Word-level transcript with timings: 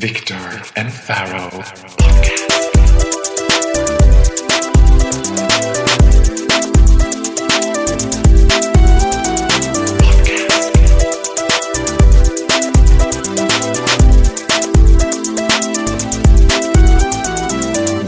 Victor 0.00 0.36
and 0.76 0.92
Pharaoh. 1.06 1.64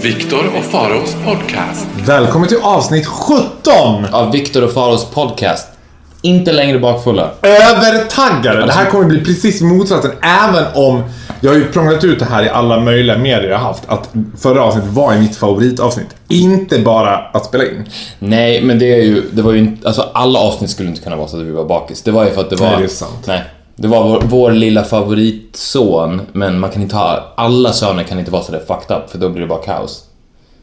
Viktor 0.02 0.56
och 0.56 0.64
Faraos 0.64 1.14
podcast. 1.24 1.86
Välkommen 2.06 2.48
till 2.48 2.58
avsnitt 2.62 3.06
17! 3.06 4.04
av 4.12 4.32
Viktor 4.32 4.64
och 4.64 4.72
Faros 4.72 5.10
podcast. 5.10 5.68
Inte 6.22 6.52
längre 6.52 6.78
bakfulla. 6.78 7.30
Övertaggade! 7.42 8.66
Det 8.66 8.72
här 8.72 8.90
kommer 8.90 9.04
bli 9.04 9.24
precis 9.24 9.60
motsatsen, 9.60 10.12
även 10.22 10.64
om 10.74 11.02
jag 11.40 11.50
har 11.50 11.58
ju 11.58 11.64
prånglat 11.64 12.04
ut 12.04 12.18
det 12.18 12.24
här 12.24 12.42
i 12.42 12.48
alla 12.48 12.80
möjliga 12.80 13.18
medier 13.18 13.50
jag 13.50 13.58
har 13.58 13.64
haft, 13.66 13.82
att 13.86 14.10
förra 14.38 14.62
avsnittet 14.64 14.90
var 14.90 15.18
mitt 15.18 15.36
favoritavsnitt. 15.36 16.06
Inte 16.28 16.78
bara 16.78 17.16
att 17.16 17.44
spela 17.44 17.64
in. 17.64 17.84
Nej, 18.18 18.62
men 18.62 18.78
det 18.78 18.92
är 18.94 19.02
ju, 19.02 19.22
det 19.32 19.42
var 19.42 19.52
ju 19.52 19.58
inte, 19.58 19.86
alltså 19.88 20.02
alla 20.14 20.38
avsnitt 20.38 20.70
skulle 20.70 20.88
inte 20.88 21.00
kunna 21.02 21.16
vara 21.16 21.28
så 21.28 21.36
att 21.36 21.42
vi 21.46 21.50
var 21.50 21.64
bakis. 21.64 22.02
Det 22.02 22.10
var 22.10 22.24
ju 22.24 22.30
för 22.30 22.40
att 22.40 22.50
det 22.50 22.56
var... 22.56 22.66
Nej, 22.66 22.76
det 22.78 22.84
är 22.84 22.88
sant. 22.88 23.24
Nej. 23.26 23.42
Det 23.76 23.88
var 23.88 24.02
vår, 24.08 24.20
vår 24.24 24.50
lilla 24.52 24.84
favoritson, 24.84 26.20
men 26.32 26.58
man 26.58 26.70
kan 26.70 26.82
inte 26.82 26.96
ha, 26.96 27.32
alla 27.36 27.72
söner 27.72 28.02
kan 28.02 28.18
inte 28.18 28.30
vara 28.30 28.42
sådär 28.42 28.62
fucked 28.68 28.96
up, 28.96 29.10
för 29.10 29.18
då 29.18 29.28
blir 29.28 29.40
det 29.42 29.48
bara 29.48 29.62
kaos. 29.62 30.04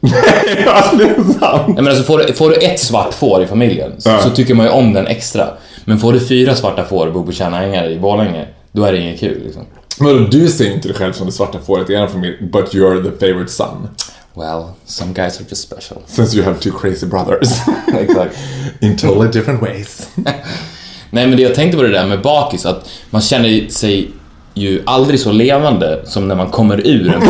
ja, 0.66 0.84
det 0.98 1.04
är 1.04 1.14
sant. 1.40 1.62
Nej, 1.66 1.74
men 1.76 1.86
alltså 1.88 2.02
får 2.02 2.18
du, 2.18 2.32
får 2.32 2.50
du 2.50 2.56
ett 2.56 2.80
svart 2.80 3.14
får 3.14 3.42
i 3.42 3.46
familjen 3.46 3.92
så, 3.98 4.08
Ja. 4.10 4.18
så 4.18 4.30
tycker 4.30 4.54
man 4.54 4.66
ju 4.66 4.72
om 4.72 4.92
den 4.92 5.06
extra. 5.06 5.46
Men 5.84 5.98
får 5.98 6.12
du 6.12 6.20
fyra 6.20 6.54
svarta 6.54 6.84
får 6.84 7.06
och 7.06 7.12
bor 7.12 7.22
på 7.22 7.32
Tjärna 7.32 7.62
Ängar 7.62 7.90
i 7.90 7.98
Borlänge, 7.98 8.46
då 8.72 8.84
är 8.84 8.92
det 8.92 8.98
inget 8.98 9.20
kul 9.20 9.42
liksom. 9.44 9.62
Men 10.00 10.30
du 10.30 10.48
ser 10.48 10.72
inte 10.72 10.88
dig 10.88 10.96
själv 10.96 11.12
som 11.12 11.26
det 11.26 11.32
svarta 11.32 11.58
fåret 11.66 11.90
i 11.90 11.94
er 11.94 12.06
familj, 12.06 12.36
but 12.40 12.74
you're 12.74 13.02
the 13.02 13.26
favorite 13.26 13.50
son. 13.52 13.88
Well, 14.34 14.64
some 14.86 15.12
guys 15.12 15.40
are 15.40 15.46
just 15.48 15.62
special. 15.62 16.02
Since 16.06 16.36
you 16.36 16.44
have 16.44 16.58
two 16.60 16.70
crazy 16.70 17.06
brothers. 17.06 17.60
Exakt. 17.94 18.36
In 18.80 18.96
totally 18.96 19.28
different 19.32 19.62
ways. 19.62 20.08
Nej 21.10 21.26
men 21.26 21.36
det 21.36 21.42
jag 21.42 21.54
tänkte 21.54 21.76
på 21.76 21.82
det 21.82 21.92
där 21.92 22.06
med 22.06 22.22
bakis, 22.22 22.66
att 22.66 22.88
man 23.10 23.22
känner 23.22 23.68
sig 23.68 24.10
ju 24.54 24.82
aldrig 24.86 25.20
så 25.20 25.32
levande 25.32 26.00
som 26.04 26.28
när 26.28 26.34
man 26.34 26.50
kommer 26.50 26.86
ur 26.86 27.14
en 27.14 27.20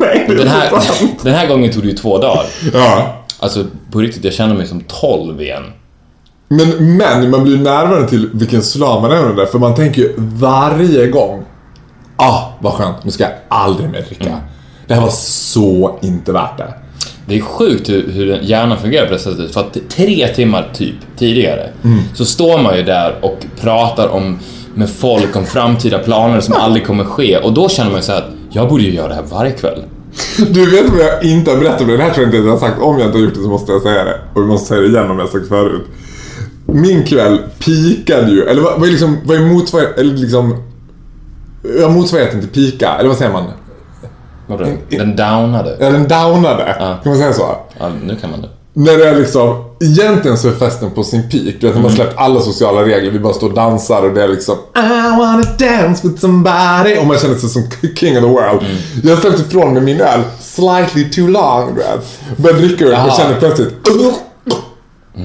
Nej, 0.00 0.24
det 0.28 0.34
är 0.34 0.38
den 0.38 0.48
här, 0.48 0.80
sant. 0.80 1.20
den 1.22 1.34
här 1.34 1.46
gången 1.46 1.72
tog 1.72 1.82
det 1.82 1.88
ju 1.88 1.94
två 1.96 2.18
dagar. 2.18 2.46
Ja. 2.72 3.24
Alltså 3.38 3.66
på 3.92 4.00
riktigt, 4.00 4.24
jag 4.24 4.34
känner 4.34 4.54
mig 4.54 4.66
som 4.66 4.80
12 4.80 5.42
igen. 5.42 5.64
Men, 6.48 6.96
men 6.96 7.30
man 7.30 7.42
blir 7.44 7.58
närvarande 7.58 8.08
till 8.08 8.30
vilken 8.32 8.62
slav 8.62 9.02
man 9.02 9.12
är 9.12 9.24
under 9.24 9.46
för 9.46 9.58
man 9.58 9.74
tänker 9.74 10.02
ju 10.02 10.14
varje 10.18 11.06
gång 11.06 11.44
Ah, 12.20 12.42
vad 12.60 12.72
skönt, 12.72 13.04
nu 13.04 13.10
ska 13.10 13.24
jag 13.24 13.32
aldrig 13.48 13.90
mer 13.90 14.02
dricka. 14.02 14.40
Det 14.86 14.94
här 14.94 15.00
var 15.00 15.10
så 15.10 15.98
inte 16.02 16.32
värt 16.32 16.58
det. 16.58 16.74
Det 17.26 17.36
är 17.36 17.40
sjukt 17.40 17.88
hur, 17.88 18.12
hur 18.12 18.40
hjärnan 18.42 18.78
fungerar 18.78 19.06
på 19.06 19.12
det 19.12 19.18
sättet. 19.18 19.54
För 19.54 19.60
att 19.60 19.76
tre 19.88 20.28
timmar 20.28 20.70
typ 20.74 20.94
tidigare 21.18 21.70
så 22.14 22.24
står 22.24 22.62
man 22.62 22.76
ju 22.76 22.82
där 22.82 23.14
och 23.22 23.46
pratar 23.60 24.08
om 24.08 24.38
med 24.74 24.90
folk 24.90 25.36
om 25.36 25.46
framtida 25.46 25.98
planer 25.98 26.40
som 26.40 26.54
aldrig 26.54 26.86
kommer 26.86 27.04
ske. 27.04 27.36
Och 27.36 27.52
då 27.52 27.68
känner 27.68 27.90
man 27.90 27.98
ju 27.98 28.04
så 28.04 28.12
här 28.12 28.18
att 28.18 28.30
jag 28.50 28.68
borde 28.68 28.82
ju 28.82 28.94
göra 28.94 29.08
det 29.08 29.14
här 29.14 29.24
varje 29.30 29.52
kväll. 29.52 29.82
Du 30.50 30.70
vet 30.70 30.90
vad 30.90 31.00
jag 31.00 31.24
inte 31.24 31.50
har 31.50 31.58
berättat 31.58 31.78
för 31.78 31.96
det 31.96 32.02
här 32.02 32.10
tror 32.10 32.26
jag 32.26 32.34
inte 32.34 32.46
jag 32.46 32.52
har 32.52 32.60
sagt. 32.60 32.80
Om 32.80 32.98
jag 32.98 33.08
inte 33.08 33.18
har 33.18 33.24
gjort 33.24 33.34
det 33.34 33.42
så 33.42 33.48
måste 33.48 33.72
jag 33.72 33.82
säga 33.82 34.04
det. 34.04 34.20
Och 34.34 34.42
vi 34.42 34.46
måste 34.46 34.68
säga 34.68 34.80
det 34.80 34.86
igen 34.86 35.10
om 35.10 35.18
jag 35.18 35.26
har 35.26 35.32
sagt 35.32 35.48
förut. 35.48 35.82
Min 36.72 37.04
kväll 37.04 37.38
pikade 37.58 38.30
ju, 38.30 38.42
eller 38.44 38.62
vad, 38.62 38.80
vad 38.80 38.88
är 38.88 38.90
liksom, 38.90 39.18
vad 39.24 39.36
är 39.36 39.40
motsvarigheten, 39.40 40.00
eller 40.00 40.16
liksom 40.16 40.62
Ja, 41.80 41.88
motsvarigheten 41.88 42.40
till 42.40 42.48
pika, 42.48 42.94
eller 42.98 43.08
vad 43.08 43.18
säger 43.18 43.32
man? 43.32 43.44
Vadå? 44.46 44.64
Den 44.90 45.16
downade. 45.16 45.76
Ja, 45.80 45.90
den 45.90 46.08
downade. 46.08 46.76
Ja. 46.78 46.98
Kan 47.02 47.12
man 47.12 47.18
säga 47.18 47.32
så? 47.32 47.56
Ja, 47.78 47.90
nu 48.04 48.16
kan 48.16 48.30
man 48.30 48.42
det. 48.42 48.48
När 48.72 48.98
det 48.98 49.08
är 49.08 49.16
liksom, 49.16 49.64
egentligen 49.80 50.38
så 50.38 50.48
är 50.48 50.52
festen 50.52 50.90
på 50.90 51.04
sin 51.04 51.22
peak. 51.22 51.54
Du 51.60 51.68
vet 51.68 51.82
man 51.82 51.90
släppt 51.90 52.14
alla 52.16 52.40
sociala 52.40 52.82
regler, 52.82 53.10
vi 53.10 53.18
bara 53.18 53.32
står 53.32 53.48
och 53.48 53.54
dansar 53.54 54.02
och 54.02 54.14
det 54.14 54.22
är 54.22 54.28
liksom 54.28 54.54
I 54.76 55.18
wanna 55.18 55.42
dance 55.58 56.08
with 56.08 56.20
somebody 56.20 56.98
och 57.00 57.06
man 57.06 57.18
känner 57.18 57.34
sig 57.34 57.48
som 57.48 57.62
king 57.96 58.16
of 58.16 58.22
the 58.22 58.28
world. 58.30 58.60
Jag 59.02 59.10
har 59.14 59.20
släppt 59.20 59.40
ifrån 59.40 59.74
mig 59.74 59.82
min 59.82 60.00
öl 60.00 60.20
slightly 60.40 61.10
too 61.10 61.26
long, 61.26 61.74
du 61.74 61.80
vet. 61.80 62.20
Börjar 62.36 62.56
dricka 62.58 62.84
och 63.04 63.12
känner 63.12 63.38
plötsligt 63.38 63.74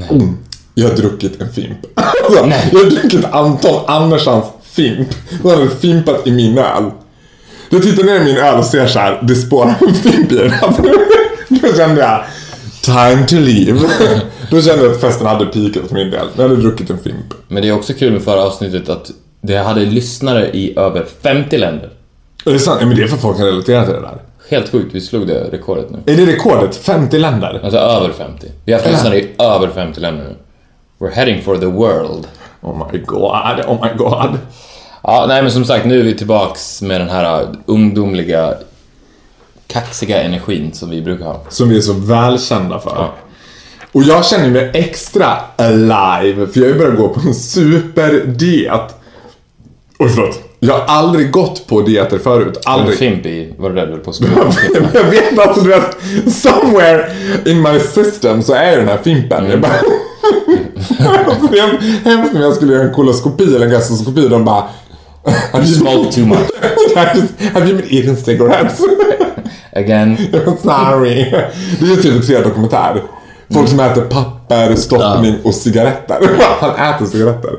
Mm. 0.09 0.37
Jag 0.75 0.89
har 0.89 0.95
druckit 0.95 1.41
en 1.41 1.53
fimp. 1.53 1.77
Alltså, 1.95 2.49
jag 2.71 2.79
har 2.79 2.89
druckit 2.89 3.25
Anton 3.31 3.81
Anderssons 3.87 4.45
fimp. 4.63 5.07
Han 5.43 5.51
hade 5.51 5.69
fimpat 5.69 6.27
i 6.27 6.31
min 6.31 6.57
öl. 6.57 6.91
Jag 7.69 7.83
tittar 7.83 8.03
ner 8.03 8.15
i 8.15 8.23
min 8.23 8.37
öl 8.37 8.59
och 8.59 8.65
ser 8.65 8.87
så 8.87 8.99
här, 8.99 9.19
det 9.23 9.35
spårar 9.35 9.75
en 9.87 9.93
fimp 9.93 10.31
i 10.31 10.35
den. 10.35 10.51
Då 11.61 11.73
kände 11.77 12.01
jag, 12.01 12.23
time 12.81 13.25
to 13.27 13.35
leave. 13.35 13.79
Då 14.49 14.61
kände 14.61 14.83
jag 14.83 14.93
att 14.93 15.01
festen 15.01 15.27
hade 15.27 15.45
peakat 15.45 15.87
för 15.87 15.95
min 15.95 16.11
del. 16.11 16.27
Jag 16.35 16.43
hade 16.43 16.55
druckit 16.55 16.89
en 16.89 16.97
fimp. 16.97 17.33
Men 17.47 17.61
det 17.63 17.69
är 17.69 17.73
också 17.73 17.93
kul 17.93 18.13
med 18.13 18.21
förra 18.21 18.43
avsnittet 18.43 18.89
att 18.89 19.11
det 19.41 19.57
hade 19.57 19.79
lyssnare 19.85 20.49
i 20.51 20.77
över 20.77 21.05
50 21.21 21.57
länder. 21.57 21.89
Är 22.45 22.51
det 22.51 22.59
sant? 22.59 22.77
Ja, 22.81 22.87
men 22.87 22.97
det 22.97 23.03
är 23.03 23.07
för 23.07 23.17
folk 23.17 23.37
kan 23.37 23.45
relatera 23.45 23.85
till 23.85 23.93
det 23.93 24.01
där. 24.01 24.17
Helt 24.49 24.71
sjukt, 24.71 24.95
vi 24.95 25.01
slog 25.01 25.27
det 25.27 25.43
rekordet 25.51 25.85
nu. 25.91 26.13
Är 26.13 26.17
det 26.17 26.25
rekordet? 26.25 26.75
50 26.75 27.19
länder? 27.19 27.59
Alltså 27.63 27.79
över 27.79 28.09
50. 28.13 28.47
Vi 28.65 28.73
har 28.73 28.79
haft 28.79 28.91
lyssnare 28.91 29.19
i 29.19 29.29
över 29.39 29.67
50 29.67 29.99
länder 29.99 30.23
nu. 30.23 30.35
We're 31.03 31.11
heading 31.11 31.41
for 31.41 31.57
the 31.57 31.65
world. 31.65 32.27
Oh 32.61 32.77
my 32.77 32.97
god, 32.97 33.65
oh 33.67 33.81
my 33.81 33.89
god. 33.97 34.37
Ja, 35.01 35.25
nej 35.27 35.41
men 35.41 35.51
som 35.51 35.65
sagt, 35.65 35.85
nu 35.85 35.99
är 35.99 36.03
vi 36.03 36.17
tillbaks 36.17 36.81
med 36.81 37.01
den 37.01 37.09
här 37.09 37.55
ungdomliga, 37.65 38.53
kaxiga 39.67 40.23
energin 40.23 40.73
som 40.73 40.89
vi 40.89 41.01
brukar 41.01 41.25
ha. 41.25 41.41
Som 41.49 41.69
vi 41.69 41.77
är 41.77 41.81
så 41.81 41.93
välkända 41.93 42.79
för. 42.79 42.95
Ja. 42.95 43.13
Och 43.91 44.03
jag 44.03 44.25
känner 44.25 44.49
mig 44.49 44.71
extra 44.73 45.27
alive, 45.55 46.47
för 46.47 46.59
jag 46.59 46.67
har 46.67 46.73
ju 46.73 46.77
börjat 46.77 46.97
gå 46.97 47.09
på 47.09 47.19
en 47.19 47.35
superdiet. 47.35 48.95
Oj, 49.99 50.09
förlåt. 50.09 50.39
Jag 50.65 50.73
har 50.73 50.85
aldrig 50.85 51.31
gått 51.31 51.67
på 51.67 51.81
dieter 51.81 52.17
förut. 52.17 52.61
Aldrig. 52.65 52.97
fimp 52.97 53.25
i, 53.25 53.53
var 53.57 53.69
det 53.69 53.75
där 53.75 53.85
du 53.85 53.91
höll 53.91 54.01
på 54.01 54.09
att 54.09 54.21
jag 54.93 55.03
vet 55.03 55.39
att 55.39 55.63
du 55.63 55.69
vet, 55.69 55.97
somewhere 56.33 57.11
in 57.45 57.61
my 57.61 57.79
system 57.79 58.41
så 58.41 58.53
är 58.53 58.77
den 58.77 58.87
här 58.87 58.97
fimpen. 59.03 59.61
Bara... 59.61 59.71
det 61.51 61.59
är 61.59 62.05
hemskt 62.05 62.33
när 62.33 62.41
jag 62.41 62.53
skulle 62.53 62.73
göra 62.73 62.83
en 62.83 62.93
koloskopi 62.93 63.55
eller 63.55 63.65
en 63.65 63.71
gastroskopi. 63.71 64.27
De 64.27 64.45
bara... 64.45 64.63
Have 65.51 65.65
you, 65.65 65.75
Smoke 65.75 66.11
too 66.11 66.25
much. 66.25 66.49
have 67.53 67.69
you 67.69 67.77
been 67.77 67.93
eating 67.93 68.15
cigarettes? 68.15 68.81
Again. 69.71 70.17
Sorry. 70.63 71.31
Det 71.79 71.85
är 71.85 71.89
ju 71.89 71.95
typ 71.95 72.29
en 72.37 72.43
dokumentär. 72.43 73.03
Folk 73.53 73.69
som 73.69 73.79
äter 73.79 74.01
papper, 74.01 74.75
stoppning 74.75 75.35
och 75.43 75.53
cigaretter. 75.53 76.19
Han 76.59 76.93
äter 76.93 77.05
cigaretter. 77.05 77.51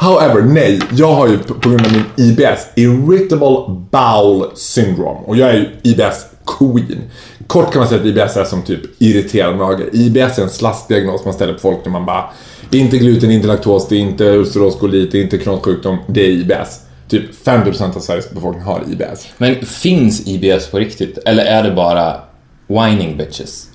However, 0.00 0.42
nej. 0.42 0.80
Jag 0.92 1.14
har 1.14 1.28
ju 1.28 1.38
på 1.38 1.68
grund 1.68 1.86
av 1.86 1.92
min 1.92 2.04
IBS, 2.16 2.66
Irritable 2.74 3.76
Bowel 3.90 4.50
Syndrome. 4.54 5.20
Och 5.26 5.36
jag 5.36 5.50
är 5.50 5.54
ju 5.54 5.68
IBS 5.82 6.26
Queen. 6.58 7.02
Kort 7.46 7.72
kan 7.72 7.80
man 7.80 7.88
säga 7.88 8.00
att 8.00 8.06
IBS 8.06 8.36
är 8.36 8.44
som 8.44 8.62
typ 8.62 8.80
irriterad 8.98 9.56
mage. 9.56 9.84
IBS 9.92 10.38
är 10.38 10.42
en 10.42 10.50
slaskdiagnos 10.50 11.24
man 11.24 11.34
ställer 11.34 11.52
på 11.52 11.58
folk 11.58 11.78
när 11.84 11.92
man 11.92 12.06
bara 12.06 12.24
Det 12.70 12.78
är 12.78 12.80
inte 12.80 12.98
gluten, 12.98 13.30
inte 13.30 13.48
laktos, 13.48 13.88
det 13.88 13.96
är 13.96 14.00
inte 14.00 14.24
ulceros 14.24 14.78
colit, 14.78 15.12
det 15.12 15.18
är 15.18 15.22
inte 15.22 15.38
Crohns 15.38 15.62
sjukdom, 15.62 15.98
det 16.06 16.20
är 16.20 16.30
IBS. 16.30 16.80
Typ 17.08 17.46
50% 17.46 17.96
av 17.96 18.00
Sveriges 18.00 18.30
befolkning 18.30 18.64
har 18.64 18.82
IBS. 18.90 19.26
Men 19.38 19.66
finns 19.66 20.26
IBS 20.26 20.66
på 20.66 20.78
riktigt? 20.78 21.18
Eller 21.18 21.44
är 21.44 21.62
det 21.62 21.70
bara 21.70 22.20
whining 22.66 23.16
bitches? 23.16 23.66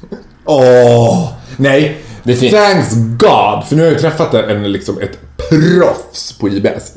Åh! 0.45 1.29
nej. 1.57 1.97
Det 2.25 2.35
fin- 2.35 2.51
Thanks 2.51 2.93
God! 2.95 3.63
För 3.67 3.75
nu 3.75 3.83
har 3.83 3.91
jag 3.91 4.01
träffat 4.01 4.33
en, 4.33 4.71
liksom 4.71 4.99
ett 5.01 5.17
proffs 5.49 6.31
på 6.39 6.49
IBS. 6.49 6.93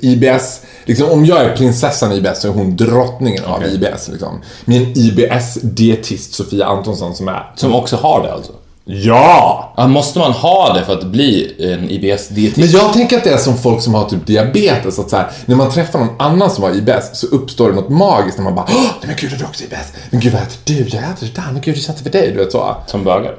IBS, 0.00 0.60
liksom 0.84 1.08
om 1.10 1.24
jag 1.24 1.38
är 1.44 1.56
prinsessan 1.56 2.12
IBS 2.12 2.40
så 2.40 2.48
är 2.48 2.52
hon 2.52 2.76
drottningen 2.76 3.44
av 3.44 3.64
IBS. 3.66 4.08
Liksom. 4.08 4.40
Min 4.64 4.92
IBS-dietist 4.96 6.34
Sofia 6.34 6.66
Antonsson 6.66 7.14
som 7.14 7.28
är... 7.28 7.50
Som 7.56 7.74
också 7.74 7.96
har 7.96 8.22
det 8.22 8.32
alltså? 8.32 8.52
Ja! 8.84 9.74
Ja, 9.76 9.86
måste 9.86 10.18
man 10.18 10.32
ha 10.32 10.72
det 10.74 10.84
för 10.84 10.92
att 10.92 11.04
bli 11.04 11.54
en 11.72 11.90
IBS-dietist? 11.90 12.56
Men 12.56 12.70
jag 12.70 12.92
tänker 12.92 13.16
att 13.16 13.24
det 13.24 13.30
är 13.30 13.38
som 13.38 13.56
folk 13.58 13.82
som 13.82 13.94
har 13.94 14.08
typ 14.08 14.26
diabetes. 14.26 14.98
Att 14.98 15.10
så 15.10 15.16
här, 15.16 15.30
när 15.46 15.56
man 15.56 15.70
träffar 15.70 15.98
någon 15.98 16.14
annan 16.18 16.50
som 16.50 16.64
har 16.64 16.70
IBS 16.76 17.10
så 17.12 17.26
uppstår 17.26 17.68
det 17.68 17.74
något 17.74 17.88
magiskt 17.88 18.38
när 18.38 18.44
man 18.44 18.54
bara 18.54 18.66
Åh, 18.70 18.90
men 19.06 19.16
gud 19.18 19.30
har 19.30 19.38
du 19.38 19.44
också 19.44 19.64
IBS? 19.64 19.92
Men 20.10 20.20
gud 20.20 20.32
vad 20.32 20.42
äter 20.42 20.58
du? 20.64 20.74
Jag 20.74 20.84
äter 20.84 21.26
det 21.26 21.34
där. 21.34 21.52
Men 21.52 21.60
gud 21.62 21.74
hur 21.74 21.82
känns 21.82 21.98
det 21.98 22.04
för 22.04 22.10
dig? 22.18 22.30
Du 22.32 22.38
vet 22.38 22.52
så. 22.52 22.76
Som 22.86 23.04
bögar? 23.04 23.34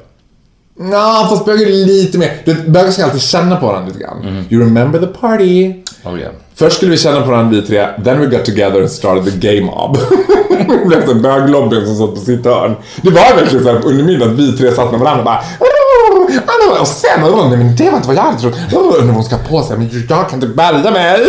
Ja, 0.79 1.27
fast 1.29 1.45
bögar 1.45 1.65
är 1.65 1.85
lite 1.85 2.18
mer. 2.18 2.41
Du 2.45 2.53
vet, 2.53 2.68
Bögar 2.68 2.91
ska 2.91 3.03
alltid 3.03 3.21
känna 3.21 3.56
på 3.56 3.65
varandra 3.65 3.88
lite 3.88 4.00
grann. 4.00 4.45
You 4.50 4.63
remember 4.63 5.00
the 5.00 5.07
party. 5.07 5.73
Oh 6.03 6.19
yeah. 6.19 6.31
Först 6.56 6.77
skulle 6.77 6.91
vi 6.91 6.97
känna 6.97 7.21
på 7.21 7.31
varandra 7.31 7.62
vi 7.62 7.68
tre, 7.68 7.88
then 8.03 8.19
we 8.19 8.25
got 8.25 8.45
together 8.45 8.81
and 8.81 8.91
started 8.91 9.25
the 9.25 9.47
gay 9.47 9.62
mob. 9.62 9.97
det 10.50 10.85
blev 10.85 11.09
en 11.09 11.21
böglobbyn 11.21 11.85
som 11.85 11.95
satt 11.95 12.15
på 12.15 12.21
sitt 12.21 12.45
hörn. 12.45 12.75
Det 13.01 13.09
var 13.09 13.35
verkligen 13.35 13.63
såhär 13.63 13.85
under 13.85 14.03
middagen 14.03 14.33
att 14.33 14.39
vi 14.39 14.57
tre 14.57 14.71
satt 14.71 14.91
med 14.91 15.00
varandra 15.00 15.19
och 15.19 15.25
bara 15.25 16.81
Och 16.81 16.88
sen, 16.88 17.23
oh, 17.23 17.50
nej 17.50 17.57
men 17.57 17.75
det 17.75 17.89
var 17.89 17.95
inte 17.95 18.07
vad 18.07 18.18
jag 18.18 18.21
hade 18.21 18.39
trott. 18.39 18.56
Undrar 18.73 19.06
vad 19.06 19.15
hon 19.15 19.23
ska 19.23 19.38
på 19.38 19.62
sig, 19.62 19.77
men 19.77 19.89
jag 20.09 20.29
kan 20.29 20.44
inte 20.44 20.47
bärga 20.47 20.91
mig. 20.91 21.19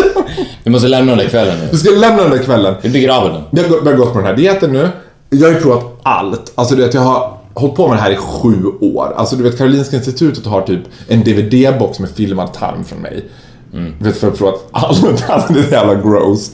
Vi 0.64 0.70
måste 0.70 0.88
lämna 0.88 1.12
den 1.12 1.18
där 1.18 1.28
kvällen 1.28 1.58
nu. 1.58 1.68
Vi 1.72 1.78
ska 1.78 1.90
lämna 1.90 2.22
den 2.22 2.30
där 2.30 2.38
kvällen. 2.38 2.74
Vi 2.82 2.88
begraver 2.88 3.30
den. 3.30 3.64
Jag 3.70 3.90
har 3.90 3.96
gått 3.96 4.12
på 4.12 4.18
den 4.18 4.26
här 4.26 4.36
dieten 4.36 4.72
nu. 4.72 4.88
Jag 5.30 5.48
har 5.48 5.54
ju 5.54 5.60
provat 5.60 6.00
allt. 6.02 6.52
Alltså 6.54 6.74
du 6.74 6.82
vet, 6.82 6.94
jag 6.94 7.00
har 7.00 7.41
hållit 7.54 7.76
på 7.76 7.88
med 7.88 7.96
det 7.96 8.00
här 8.00 8.10
i 8.10 8.16
sju 8.16 8.64
år. 8.80 9.12
Alltså 9.16 9.36
du 9.36 9.42
vet, 9.42 9.58
Karolinska 9.58 9.96
institutet 9.96 10.46
har 10.46 10.62
typ 10.62 10.80
en 11.08 11.24
DVD-box 11.24 12.00
med 12.00 12.10
filmad 12.10 12.52
tarm 12.52 12.84
från 12.84 12.98
mig. 12.98 13.24
Du 13.98 14.04
vet, 14.04 14.16
för 14.16 14.28
att 14.28 14.38
prova 14.38 14.52
allt. 14.72 15.30
Alltså 15.30 15.52
det 15.52 15.60
är 15.60 15.64
så 15.64 15.70
jävla 15.70 15.94
gross. 15.94 16.50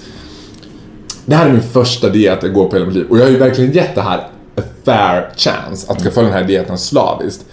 Det 1.26 1.36
här 1.36 1.46
är 1.46 1.52
min 1.52 1.62
första 1.62 2.08
diet 2.08 2.38
jag 2.42 2.54
går 2.54 2.68
på 2.68 2.76
hela 2.76 2.86
mitt 2.86 2.94
liv. 2.94 3.06
Och 3.10 3.18
jag 3.18 3.24
har 3.24 3.30
ju 3.30 3.38
verkligen 3.38 3.72
gett 3.72 3.94
det 3.94 4.02
här 4.02 4.18
a 4.56 4.62
fair 4.84 5.30
chance. 5.36 5.86
Att 5.92 5.96
jag 5.96 6.00
ska 6.00 6.10
följa 6.10 6.30
den 6.30 6.38
här 6.38 6.48
dieten 6.48 6.78
slaviskt. 6.78 7.44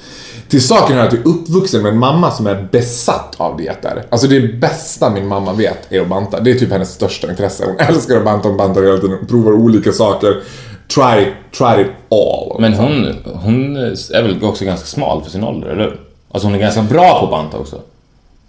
Till 0.47 0.61
saken 0.61 0.97
är 0.97 1.07
att 1.07 1.13
jag 1.13 1.21
är 1.21 1.27
uppvuxen 1.27 1.81
med 1.81 1.91
en 1.91 1.97
mamma 1.97 2.31
som 2.31 2.47
är 2.47 2.67
besatt 2.71 3.35
av 3.37 3.57
dieter. 3.57 4.05
Alltså 4.09 4.27
det 4.27 4.41
bästa 4.61 5.09
min 5.09 5.27
mamma 5.27 5.53
vet 5.53 5.91
är 5.91 6.01
att 6.01 6.09
banta. 6.09 6.39
Det 6.39 6.51
är 6.51 6.55
typ 6.55 6.71
hennes 6.71 6.93
största 6.93 7.29
intresse. 7.29 7.63
Hon 7.65 7.79
älskar 7.79 8.17
att 8.17 8.25
banta, 8.25 8.47
hon 8.47 8.57
bantar 8.57 8.83
hela 8.83 8.97
tiden. 8.97 9.25
Provar 9.27 9.51
olika 9.51 9.91
saker. 9.91 10.41
Try, 10.87 11.25
try 11.57 11.81
it 11.81 11.87
all. 12.11 12.59
Men 12.61 12.73
hon, 12.73 13.15
hon 13.33 13.77
är 13.77 14.21
väl 14.21 14.43
också 14.43 14.65
ganska 14.65 14.85
smal 14.87 15.21
för 15.23 15.29
sin 15.31 15.43
ålder, 15.43 15.67
eller 15.67 15.83
hur? 15.83 15.99
Alltså 16.31 16.47
hon 16.47 16.55
är 16.55 16.59
ganska 16.59 16.81
bra 16.81 17.19
på 17.19 17.27
banta 17.27 17.57
också. 17.57 17.79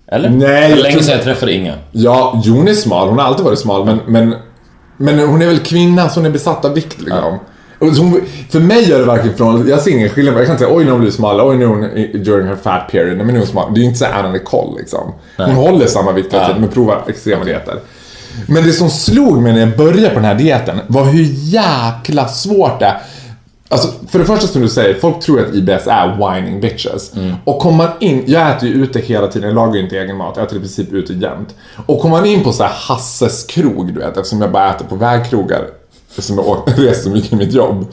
Eller? 0.09 0.29
Nej, 0.31 0.71
Det 0.75 0.83
länge 0.83 1.03
sedan 1.03 1.15
jag 1.15 1.23
träffade 1.25 1.53
Inga. 1.53 1.75
Ja, 1.93 2.41
jo, 2.45 2.55
hon 2.55 2.69
är 2.69 2.75
smal. 2.75 3.09
Hon 3.09 3.19
har 3.19 3.27
alltid 3.27 3.45
varit 3.45 3.59
smal. 3.59 3.85
Men, 3.85 4.01
men, 4.07 4.35
men 4.97 5.19
hon 5.29 5.43
är 5.43 5.47
väl 5.47 5.59
kvinna 5.59 6.09
så 6.09 6.21
hon 6.21 6.27
är 6.27 6.31
besatt 6.31 6.65
av 6.65 6.75
vikt 6.75 7.01
liksom. 7.01 7.39
Så 7.81 8.03
hon, 8.03 8.21
för 8.51 8.61
mig 8.61 8.89
gör 8.89 8.99
det 8.99 9.05
varken 9.05 9.35
från, 9.37 9.69
jag 9.69 9.81
ser 9.81 9.91
ingen 9.91 10.09
skillnad. 10.09 10.35
Jag 10.35 10.47
kan 10.47 10.53
inte 10.55 10.65
säga 10.65 10.77
oj 10.77 10.85
nu 10.85 10.91
har 10.91 10.93
hon 10.93 11.01
blivit 11.01 11.15
smal, 11.15 11.41
oj 11.41 11.57
nu 11.57 11.65
är 11.65 11.69
hon 11.69 11.81
during 12.25 12.47
her 12.49 12.57
fat 12.63 12.89
period. 12.91 13.17
Nej 13.17 13.27
men 13.27 13.35
nu 13.35 13.35
är 13.35 13.39
hon 13.39 13.47
smal. 13.47 13.75
Det 13.75 13.79
är 13.79 13.83
ju 13.83 13.87
inte 13.87 13.99
så 13.99 14.07
Anna 14.07 14.31
Nicole 14.33 14.79
liksom. 14.79 15.13
Hon 15.37 15.51
håller 15.55 15.87
samma 15.87 16.13
vikt 16.13 16.33
hela 16.33 16.43
Ja. 16.43 16.47
tiden 16.47 16.61
men 16.61 16.71
provar 16.71 17.03
extrema 17.09 17.45
dieter. 17.45 17.75
Men 18.49 18.65
det 18.65 18.73
som 18.73 18.91
slog 18.91 19.43
mig 19.43 19.53
när 19.53 19.61
jag 19.61 19.77
började 19.77 20.09
på 20.09 20.15
den 20.15 20.25
här 20.25 20.35
dieten 20.35 20.81
var 20.87 21.05
hur 21.05 21.27
jäkla 21.31 22.29
svårt 22.29 22.81
det 22.81 22.87
är. 22.87 23.03
Alltså, 23.69 23.89
för 24.09 24.19
det 24.19 24.25
första 24.25 24.47
som 24.47 24.63
du 24.63 24.69
säger, 24.69 24.95
folk 25.01 25.21
tror 25.21 25.41
att 25.41 25.55
IBS 25.55 25.87
är 25.87 26.35
whining 26.35 26.61
bitches. 26.61 27.13
Och 27.45 27.59
kommer 27.59 27.77
man 27.77 27.89
in, 28.01 28.25
jag 28.27 28.51
äter 28.51 28.69
ju 28.69 28.75
ute 28.75 28.99
hela 29.01 29.27
tiden, 29.27 29.49
jag 29.49 29.55
lagar 29.55 29.75
ju 29.75 29.81
inte 29.81 29.99
egen 29.99 30.17
mat, 30.17 30.33
jag 30.37 30.47
äter 30.47 30.57
i 30.59 30.61
princip 30.61 30.93
ute 30.93 31.13
jämt. 31.13 31.55
Och 31.87 32.01
kommer 32.01 32.17
man 32.17 32.27
in 32.27 32.45
på 32.45 32.53
så 32.53 32.63
här 32.63 32.73
Hasses 32.75 33.45
krog, 33.45 33.95
du 33.95 34.01
vet, 34.01 34.17
eftersom 34.17 34.41
jag 34.41 34.53
bara 34.53 34.71
äter 34.71 34.87
på 34.87 34.97
vägkrogar, 34.97 35.67
eftersom 36.09 36.39
jag 36.39 36.63
reser 36.79 37.03
så 37.03 37.11
mycket 37.11 37.33
i 37.33 37.37
mitt 37.37 37.53
jobb. 37.53 37.87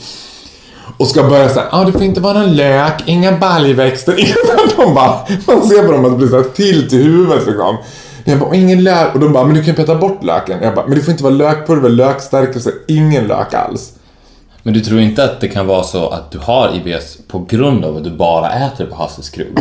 Och 0.97 1.07
ska 1.07 1.23
börja 1.23 1.49
säga, 1.49 1.65
ah, 1.71 1.83
det 1.83 1.91
får 1.91 2.03
inte 2.03 2.21
vara 2.21 2.33
någon 2.33 2.55
lök, 2.55 3.03
inga 3.05 3.37
baljväxter, 3.37 4.19
inga 4.19 4.35
de 4.85 4.93
bara, 4.93 5.19
man 5.47 5.67
ser 5.67 5.85
på 5.85 5.91
dem 5.91 6.05
att 6.05 6.11
det 6.11 6.17
blir 6.17 6.27
så 6.27 6.35
här 6.35 6.43
till 6.43 6.89
till 6.89 7.03
huvudet 7.03 7.47
liksom. 7.47 7.77
Jag 8.23 8.39
bara, 8.39 8.49
"Och 8.49 8.55
ingen 8.55 8.83
lök, 8.83 9.13
och 9.13 9.19
de 9.19 9.33
bara, 9.33 9.45
men 9.45 9.55
du 9.55 9.63
kan 9.63 9.75
peta 9.75 9.95
bort 9.95 10.23
löken. 10.23 10.59
Jag 10.63 10.75
bara, 10.75 10.87
men 10.87 10.95
det 10.97 11.03
får 11.03 11.11
inte 11.11 11.23
vara 11.23 11.33
lökpulver, 11.33 11.89
lökstärkelse, 11.89 12.71
ingen 12.87 13.27
lök 13.27 13.53
alls. 13.53 13.91
Men 14.63 14.73
du 14.73 14.79
tror 14.81 14.99
inte 14.99 15.23
att 15.23 15.41
det 15.41 15.47
kan 15.47 15.67
vara 15.67 15.83
så 15.83 16.09
att 16.09 16.31
du 16.31 16.37
har 16.37 16.71
IBS 16.75 17.17
på 17.27 17.45
grund 17.49 17.85
av 17.85 17.97
att 17.97 18.03
du 18.03 18.11
bara 18.11 18.51
äter 18.51 18.85
på 18.85 18.95
Hasses 18.95 19.29
krog? 19.29 19.59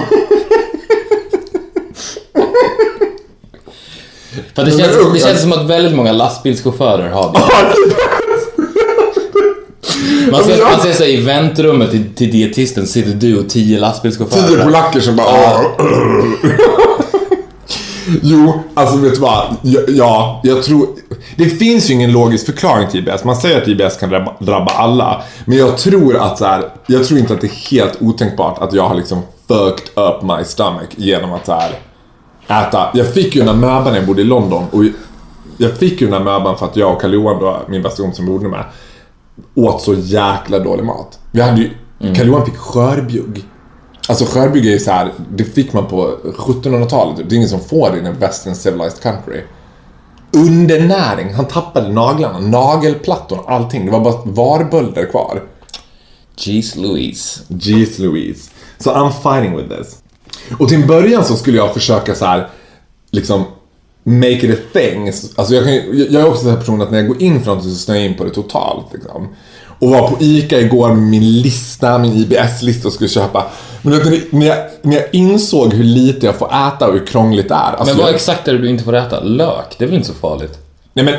För 4.55 4.65
det 4.65 4.71
känns, 4.71 5.13
det 5.15 5.19
känns 5.21 5.41
som 5.43 5.53
att 5.53 5.67
väldigt 5.67 5.95
många 5.97 6.13
lastbilschaufförer 6.13 7.11
har 7.11 7.33
det. 7.33 7.39
Man 10.31 10.45
ser, 10.45 10.63
man 10.65 10.81
ser 10.81 10.93
så 10.93 11.05
i 11.05 11.21
väntrummet 11.21 11.91
till, 11.91 12.15
till 12.15 12.31
dietisten 12.31 12.87
sitter 12.87 13.13
du 13.13 13.39
och 13.39 13.49
tio 13.49 13.79
lastbilschaufförer. 13.81 14.49
Tio 14.49 14.65
polacker 14.65 15.01
som 15.01 15.17
bara... 15.17 15.61
Jo, 18.23 18.63
alltså 18.75 18.97
vet 18.97 19.15
du 19.15 19.21
vad? 19.21 19.57
Ja, 19.63 19.81
ja, 19.89 20.41
jag 20.45 20.63
tror... 20.63 20.89
Det 21.37 21.45
finns 21.45 21.91
ju 21.91 21.95
ingen 21.95 22.13
logisk 22.13 22.47
förklaring 22.47 22.89
till 22.89 23.09
IBS. 23.09 23.25
Man 23.25 23.37
säger 23.37 23.63
att 23.63 23.69
IBS 23.69 23.97
kan 23.97 24.11
drabba, 24.11 24.35
drabba 24.39 24.73
alla. 24.73 25.23
Men 25.45 25.59
jag 25.59 25.79
tror 25.79 26.17
att 26.17 26.39
så 26.39 26.45
här, 26.45 26.65
Jag 26.87 27.05
tror 27.05 27.21
inte 27.21 27.35
att 27.35 27.41
det 27.41 27.47
är 27.47 27.71
helt 27.71 28.03
otänkbart 28.03 28.59
att 28.59 28.73
jag 28.73 28.89
har 28.89 28.95
liksom 28.95 29.23
fucked 29.49 30.05
up 30.05 30.23
my 30.23 30.45
stomach 30.45 30.89
genom 30.97 31.33
att 31.33 31.47
så 31.47 31.53
här 31.53 31.73
äta. 32.49 32.91
Jag 32.95 33.15
fick 33.15 33.35
ju 33.35 33.41
den 33.41 33.49
här 33.49 33.57
möban 33.57 33.93
när 33.93 33.97
jag 33.97 34.07
bodde 34.07 34.23
i 34.23 34.25
London. 34.25 34.65
Och 34.71 34.85
jag 35.59 35.79
fick 35.79 36.01
ju 36.01 36.07
den 36.07 36.15
här 36.15 36.25
möban 36.25 36.59
för 36.59 36.67
att 36.67 36.77
jag 36.77 36.93
och 36.93 37.01
Karl 37.01 37.15
Johan 37.15 37.41
då, 37.41 37.61
min 37.69 37.83
bästa 37.83 38.03
kompis 38.03 38.17
som 38.17 38.27
bodde 38.27 38.49
med, 38.49 38.65
åt 39.55 39.83
så 39.83 39.95
jäkla 39.95 40.59
dålig 40.59 40.85
mat. 40.85 41.19
Vi 41.31 41.41
hade 41.41 41.61
ju... 41.61 41.71
Karl 42.15 42.27
Johan 42.27 42.47
fick 42.47 42.57
skörbjugg. 42.57 43.45
Alltså 44.09 44.25
skörbjugg 44.25 44.67
är 44.67 44.71
ju 44.71 44.79
så 44.79 44.91
här, 44.91 45.13
det 45.31 45.45
fick 45.45 45.73
man 45.73 45.87
på 45.87 46.19
1700-talet. 46.25 47.17
Det 47.29 47.35
är 47.35 47.37
ingen 47.37 47.49
som 47.49 47.61
får 47.61 47.91
det 47.91 47.97
i 47.97 48.07
en 48.07 48.19
western 48.19 48.55
civilized 48.55 49.01
country. 49.03 49.41
Undernäring. 50.37 51.35
Han 51.35 51.45
tappade 51.45 51.93
naglarna, 51.93 52.39
nagelplattorna, 52.39 53.43
allting. 53.47 53.87
Det 53.87 53.93
var 53.93 54.01
bara 54.01 54.23
varbölder 54.25 55.07
kvar. 55.07 55.43
Jeez 56.37 56.77
Louise. 56.77 57.41
Jeez 57.49 57.99
Louise. 57.99 58.51
So 58.79 58.91
I'm 58.91 59.11
fighting 59.11 59.57
with 59.57 59.69
this. 59.69 59.99
Och 60.59 60.69
till 60.69 60.83
en 60.83 60.87
början 60.87 61.25
så 61.25 61.37
skulle 61.37 61.57
jag 61.57 61.75
försöka 61.75 62.15
så 62.15 62.25
här, 62.25 62.49
liksom 63.11 63.45
make 64.05 64.47
it 64.47 64.59
a 64.59 64.63
thing. 64.73 65.07
Alltså 65.37 65.55
jag, 65.55 65.65
kan, 65.65 65.73
jag 66.11 66.23
är 66.23 66.29
också 66.29 66.45
den 66.45 66.55
här 66.55 66.61
personen 66.61 66.83
att 66.83 66.91
när 66.91 66.99
jag 66.99 67.09
går 67.09 67.23
in 67.23 67.41
för 67.41 67.47
någonting 67.47 67.71
så 67.71 67.77
snöar 67.77 67.99
jag 67.99 68.07
in 68.07 68.17
på 68.17 68.25
det 68.25 68.31
totalt. 68.31 68.87
Liksom. 68.93 69.29
Och 69.79 69.91
var 69.91 70.09
på 70.09 70.17
ICA 70.21 70.61
igår 70.61 70.89
med 70.89 71.03
min 71.03 71.41
lista, 71.41 71.99
min 71.99 72.13
IBS-lista 72.13 72.89
och 72.89 72.95
skulle 72.95 73.11
köpa. 73.11 73.47
Men 73.83 73.93
ni, 74.11 74.23
när 74.31 74.47
jag, 74.47 74.57
när 74.83 74.97
jag 74.97 75.05
insåg 75.13 75.75
hur 75.75 75.85
lite 75.85 76.27
jag 76.27 76.35
får 76.39 76.47
äta 76.47 76.87
och 76.89 76.93
hur 76.93 77.07
krångligt 77.07 77.49
det 77.49 77.55
är. 77.55 77.59
Alltså 77.59 77.85
Men 77.85 77.97
vad 77.97 78.09
jag, 78.09 78.15
exakt 78.15 78.49
är 78.49 78.53
det 78.53 78.59
du 78.59 78.69
inte 78.69 78.85
får 78.85 78.97
äta? 78.97 79.21
Lök? 79.21 79.75
Det 79.79 79.85
är 79.85 79.87
väl 79.89 79.95
inte 79.97 80.09
så 80.09 80.15
farligt? 80.15 80.59
Nej 80.95 81.05
men... 81.05 81.15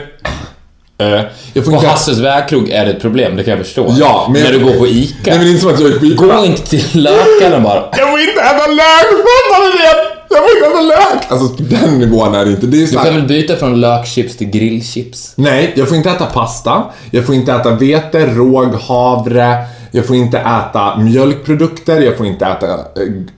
eh, 1.13 1.23
jag 1.53 1.65
får 1.65 1.71
På 1.71 1.77
inte 1.77 1.87
Hasses 1.87 2.17
vägkrog 2.19 2.69
är 2.69 2.85
det 2.85 2.91
ett 2.91 3.01
problem, 3.01 3.35
det 3.35 3.43
kan 3.43 3.57
jag 3.57 3.65
förstå. 3.65 3.93
Ja, 3.99 4.29
men 4.33 4.41
När 4.43 4.51
jag- 4.51 4.59
du 4.59 4.65
går 4.65 4.73
på 4.73 4.87
ICA. 4.87 5.15
Nej 5.25 5.37
men 5.37 5.45
det 5.45 5.45
är 5.45 5.49
inte 5.49 5.61
som 5.61 5.73
att 5.73 5.79
jag 5.79 5.89
är 5.91 5.99
på 5.99 6.05
ICA. 6.05 6.25
Gå 6.25 6.45
inte 6.45 6.61
till 6.69 7.01
lökaren 7.03 7.63
bara. 7.63 7.83
Jag 7.97 8.09
får 8.11 8.19
inte 8.19 8.41
äta 8.41 8.67
lök! 8.67 9.07
Fattar 9.25 9.63
ni 9.63 9.77
det? 9.77 10.09
Jag 10.29 10.43
får 10.43 10.55
inte 10.57 10.67
äta 10.67 10.81
lök! 10.81 11.23
Alltså 11.31 11.47
på 11.57 11.63
den 11.63 11.99
nivån 11.99 12.35
är 12.35 12.45
det 12.45 12.51
inte. 12.51 12.67
Det 12.67 12.77
är 12.77 12.79
ju 12.81 12.87
så 12.87 12.97
Du 12.97 13.03
kan 13.05 13.15
väl 13.15 13.27
byta 13.27 13.55
från 13.55 13.81
lökchips 13.81 14.37
till 14.37 14.47
grillchips? 14.49 15.33
Nej, 15.35 15.73
jag 15.75 15.87
får 15.87 15.97
inte 15.97 16.09
äta 16.09 16.25
pasta. 16.25 16.83
Jag 17.11 17.25
får 17.25 17.35
inte 17.35 17.53
äta 17.53 17.69
vete, 17.71 18.25
råg, 18.25 18.75
havre. 18.75 19.57
Jag 19.95 20.05
får 20.05 20.15
inte 20.15 20.37
äta 20.37 20.97
mjölkprodukter. 20.97 22.01
Jag 22.01 22.17
får 22.17 22.25
inte 22.25 22.45
äta 22.45 22.67
äh, 22.73 22.77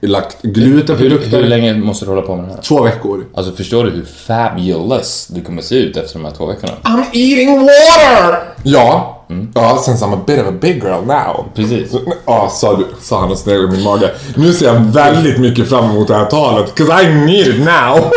Hur, 0.00 0.20
glutenprodukter. 0.52 1.42
hur 1.42 1.48
länge 1.48 1.74
måste 1.74 2.04
du 2.04 2.10
hålla 2.10 2.22
på 2.22 2.36
med 2.36 2.44
det 2.48 2.52
här? 2.54 2.62
Två 2.62 2.82
veckor. 2.82 3.24
Alltså 3.34 3.52
förstår 3.52 3.84
du 3.84 3.90
hur 3.90 4.04
fabulous 4.04 5.26
du 5.30 5.40
kommer 5.42 5.62
se 5.62 5.74
ut 5.74 5.96
efter 5.96 6.18
de 6.18 6.24
här 6.24 6.32
två 6.32 6.46
veckorna? 6.46 6.72
I'm 6.82 7.04
eating 7.12 7.58
water! 7.60 8.38
Ja. 8.62 9.12
Ja, 9.54 9.82
sen 9.84 9.94
I'm 9.96 10.14
a 10.14 10.20
bit 10.26 10.40
of 10.40 10.46
a 10.48 10.52
big 10.60 10.74
girl 10.82 11.04
now. 11.06 11.44
Precis. 11.54 11.92
Ja, 12.26 12.48
sa, 12.52 12.76
du, 12.76 12.86
sa 13.00 13.20
han 13.20 13.30
och 13.30 13.38
sneglade 13.38 13.72
min 13.72 13.82
mage. 13.82 14.10
Nu 14.36 14.52
ser 14.52 14.66
jag 14.66 14.80
väldigt 14.80 15.38
mycket 15.40 15.68
fram 15.68 15.84
emot 15.90 16.08
det 16.08 16.14
här 16.14 16.24
talet. 16.26 16.74
'Cause 16.74 17.02
I 17.02 17.14
need 17.14 17.46
it 17.48 17.58
now. 17.58 18.10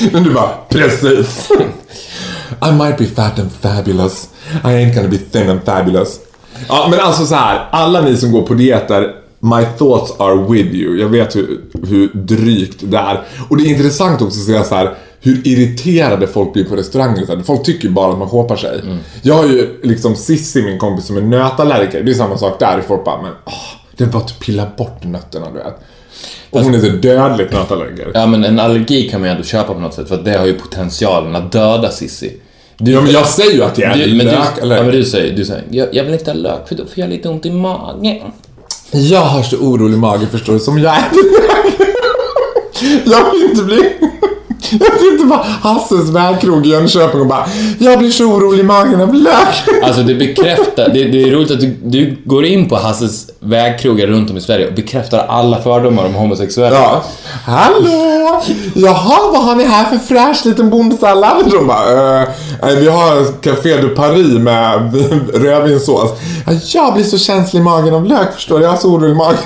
Men 0.12 0.22
du 0.24 0.30
bara, 0.30 0.50
precis. 0.68 1.48
I 2.68 2.72
might 2.72 2.98
be 2.98 3.06
fat 3.06 3.38
and 3.38 3.50
fabulous. 3.60 4.28
I 4.64 4.68
ain't 4.68 4.94
gonna 4.94 5.08
be 5.08 5.18
thin 5.18 5.50
and 5.50 5.60
fabulous. 5.64 6.18
Ja, 6.68 6.86
men 6.90 7.00
alltså 7.00 7.26
så 7.26 7.34
här. 7.34 7.68
Alla 7.70 8.00
ni 8.00 8.16
som 8.16 8.32
går 8.32 8.42
på 8.42 8.54
dieter, 8.54 9.14
my 9.40 9.64
thoughts 9.78 10.20
are 10.20 10.46
with 10.48 10.74
you. 10.74 11.00
Jag 11.00 11.08
vet 11.08 11.36
hur, 11.36 11.60
hur 11.88 12.10
drygt 12.14 12.78
det 12.80 12.96
är. 12.96 13.20
Och 13.48 13.56
det 13.56 13.64
är 13.64 13.68
intressant 13.68 14.22
också 14.22 14.40
att 14.40 14.46
se 14.46 14.68
så 14.68 14.74
här 14.74 14.94
hur 15.20 15.46
irriterade 15.46 16.26
folk 16.26 16.52
blir 16.52 16.64
på 16.64 16.76
restauranger. 16.76 17.42
Folk 17.42 17.64
tycker 17.64 17.88
ju 17.88 17.94
bara 17.94 18.12
att 18.12 18.18
man 18.18 18.28
shoppar 18.28 18.56
sig. 18.56 18.80
Jag 19.22 19.34
har 19.34 19.44
ju 19.44 19.80
liksom 19.82 20.16
Sissi, 20.16 20.62
min 20.62 20.78
kompis, 20.78 21.06
som 21.06 21.16
är 21.16 21.20
nötallergiker. 21.20 22.02
Det 22.02 22.10
är 22.10 22.14
samma 22.14 22.38
sak 22.38 22.58
där. 22.60 22.82
Folk 22.88 23.04
bara, 23.04 23.22
men 23.22 23.32
åh, 23.46 23.52
det 23.96 24.04
är 24.04 24.08
bara 24.08 24.22
att 24.22 24.38
pilla 24.38 24.66
bort 24.76 25.04
nötterna, 25.04 25.46
du 25.50 25.58
vet. 25.58 25.76
Och 26.50 26.60
hon 26.60 26.74
är 26.74 26.80
så 26.80 26.88
dödligt 26.88 27.52
nötallergiker. 27.52 28.10
Ja 28.14 28.26
men 28.26 28.44
en 28.44 28.60
allergi 28.60 29.08
kan 29.08 29.20
man 29.20 29.28
ju 29.28 29.32
ändå 29.32 29.44
köpa 29.44 29.74
på 29.74 29.80
något 29.80 29.94
sätt 29.94 30.08
för 30.08 30.14
att 30.14 30.24
det 30.24 30.38
har 30.38 30.46
ju 30.46 30.54
potentialen 30.58 31.36
att 31.36 31.52
döda 31.52 31.90
Sissi. 31.90 32.32
Du, 32.84 32.92
Ja, 32.92 33.00
men 33.00 33.12
jag 33.12 33.26
säger 33.26 33.52
ju 33.52 33.62
att 33.62 33.78
jag 33.78 33.98
du, 33.98 34.14
men 34.14 34.26
du, 34.26 34.32
lök, 34.32 34.58
eller? 34.62 34.76
ja, 34.76 34.82
men 34.82 34.92
du 34.92 35.04
säger, 35.04 35.36
du 35.36 35.44
säger 35.44 35.64
jag, 35.70 35.88
jag 35.92 36.04
vill 36.04 36.12
inte 36.12 36.30
ha 36.30 36.38
lök 36.38 36.68
för 36.68 36.74
då 36.74 36.84
får 36.84 36.98
jag 36.98 37.10
lite 37.10 37.28
ont 37.28 37.46
i 37.46 37.50
magen. 37.50 38.32
Jag 38.92 39.20
har 39.20 39.42
så 39.42 39.56
orolig 39.56 39.98
mage 39.98 40.26
förstår 40.26 40.52
du, 40.52 40.58
som 40.58 40.78
jag 40.78 40.96
är. 40.96 41.04
jag 43.04 43.32
vill 43.32 43.42
inte 43.42 43.62
bli... 43.62 43.94
Jag 44.70 45.00
sitter 45.00 45.28
på 45.28 45.34
Hasses 45.68 46.10
vägkrog 46.10 46.66
i 46.66 46.70
Jönköping 46.70 47.20
och 47.20 47.26
bara 47.26 47.46
Jag 47.78 47.98
blir 47.98 48.10
så 48.10 48.24
orolig 48.24 48.60
i 48.60 48.62
magen 48.62 49.00
av 49.00 49.14
lök. 49.14 49.82
Alltså 49.82 50.02
det 50.02 50.14
bekräftar, 50.14 50.88
det, 50.88 51.04
det 51.04 51.22
är 51.22 51.30
roligt 51.30 51.50
att 51.50 51.60
du, 51.60 51.76
du 51.84 52.16
går 52.24 52.44
in 52.44 52.68
på 52.68 52.76
Hasses 52.76 53.26
vägkrogar 53.40 54.06
runt 54.06 54.30
om 54.30 54.36
i 54.36 54.40
Sverige 54.40 54.68
och 54.68 54.74
bekräftar 54.74 55.26
alla 55.28 55.62
fördomar 55.62 56.06
om 56.06 56.14
homosexuella. 56.14 56.76
Ja. 56.76 57.04
Hallå! 57.46 58.42
Jaha, 58.74 59.18
vad 59.32 59.44
har 59.44 59.56
ni 59.56 59.64
här 59.64 59.84
för 59.84 59.96
fräsch 59.98 60.46
liten 60.46 60.70
bondsallad? 60.70 61.50
De 61.50 61.66
bara, 61.66 62.20
eh, 62.22 62.28
nej, 62.62 62.76
vi 62.80 62.88
har 62.88 63.42
Café 63.42 63.76
du 63.76 63.88
Paris 63.88 64.38
med 64.38 64.94
rödvinssås. 65.34 66.10
Ja, 66.46 66.52
jag 66.74 66.94
blir 66.94 67.04
så 67.04 67.18
känslig 67.18 67.60
i 67.60 67.62
magen 67.62 67.94
av 67.94 68.06
lök 68.06 68.34
förstår 68.34 68.58
du, 68.58 68.64
jag 68.64 68.70
har 68.70 68.76
så 68.76 68.88
orolig 68.88 69.10
i 69.12 69.14
magen. 69.14 69.38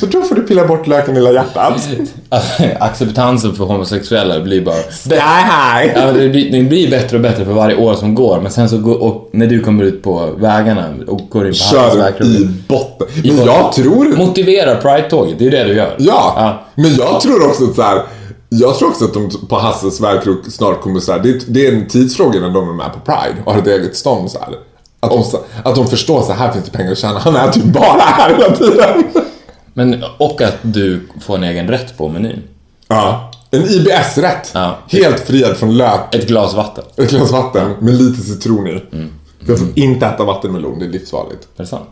Så 0.00 0.06
då 0.06 0.22
får 0.22 0.34
du 0.34 0.42
pilla 0.42 0.66
bort 0.66 0.86
löken 0.86 1.14
lilla 1.14 1.32
hjärtat. 1.32 1.88
Acceptansen 2.80 3.54
för 3.54 3.64
homosexuella 3.64 4.40
blir 4.40 4.64
bara... 4.64 4.74
Sky 4.74 5.14
high! 5.14 5.92
Ja, 5.96 6.12
det, 6.12 6.28
blir, 6.28 6.52
det 6.52 6.62
blir 6.68 6.90
bättre 6.90 7.16
och 7.16 7.22
bättre 7.22 7.44
för 7.44 7.52
varje 7.52 7.76
år 7.76 7.94
som 7.94 8.14
går, 8.14 8.40
men 8.40 8.52
sen 8.52 8.68
så 8.68 8.78
går, 8.78 9.02
och 9.02 9.28
när 9.32 9.46
du 9.46 9.60
kommer 9.60 9.84
ut 9.84 10.02
på 10.02 10.30
vägarna 10.36 10.94
och 11.06 11.20
går 11.30 11.46
in 11.46 11.52
på 11.52 11.58
Kör 11.58 12.22
i 12.24 12.48
botten. 12.68 13.06
Men 13.24 13.36
jag 13.44 13.72
tror... 13.72 14.16
Motivera 14.16 14.74
Pride-tåget, 14.74 15.38
det 15.38 15.46
är 15.46 15.50
det 15.50 15.64
du 15.64 15.74
gör. 15.74 15.94
Ja, 15.98 16.32
Ja. 16.36 16.66
men 16.74 16.94
jag 16.94 17.20
tror 17.20 17.46
också 17.48 17.64
att 17.64 17.74
så 17.76 17.82
här, 17.82 18.02
Jag 18.48 18.78
tror 18.78 18.88
också 18.88 19.04
att 19.04 19.14
de 19.14 19.30
på 19.48 19.56
Hasses 19.56 20.00
vägkrok 20.00 20.38
snart 20.50 20.80
kommer 20.80 21.00
så 21.00 21.12
här, 21.12 21.18
det, 21.18 21.40
det 21.54 21.66
är 21.66 21.72
en 21.72 21.88
tidsfråga 21.88 22.38
innan 22.38 22.52
de 22.52 22.68
är 22.68 22.72
med 22.72 22.92
på 22.92 23.00
Pride 23.00 23.42
och 23.44 23.52
har 23.52 23.60
ett 23.60 23.66
eget 23.66 23.96
stånd 23.96 24.30
så 24.30 24.38
här. 24.38 24.48
Att, 25.00 25.10
de, 25.10 25.24
att 25.64 25.74
de 25.74 25.86
förstår 25.86 26.22
så 26.22 26.32
här 26.32 26.52
finns 26.52 26.64
det 26.64 26.70
pengar 26.70 26.92
att 26.92 26.98
tjäna. 26.98 27.18
Han 27.18 27.36
är 27.36 27.48
typ 27.48 27.64
bara 27.64 28.00
här 28.02 28.34
hela 28.34 28.56
tiden. 28.56 29.04
Men, 29.74 30.04
och 30.18 30.42
att 30.42 30.56
du 30.62 31.08
får 31.20 31.36
en 31.36 31.44
egen 31.44 31.68
rätt 31.68 31.98
på 31.98 32.08
menyn. 32.08 32.42
Ja. 32.88 33.30
En 33.50 33.62
IBS-rätt. 33.62 34.50
Ja. 34.54 34.78
Helt 34.88 35.20
friad 35.20 35.56
från 35.56 35.76
lök. 35.76 36.14
Ett 36.14 36.28
glas 36.28 36.54
vatten. 36.54 36.84
Ett 36.96 37.10
glas 37.10 37.30
vatten 37.32 37.74
med 37.80 37.94
lite 37.94 38.22
citron 38.22 38.66
i. 38.66 38.82
Mm. 38.92 39.10
Jag 39.46 39.58
får 39.58 39.68
inte 39.74 40.06
äta 40.06 40.24
vattenmelon, 40.24 40.78
det 40.78 40.84
är 40.84 40.88
livsfarligt. 40.88 41.48
Är 41.56 41.62
det 41.62 41.66
sant? 41.66 41.88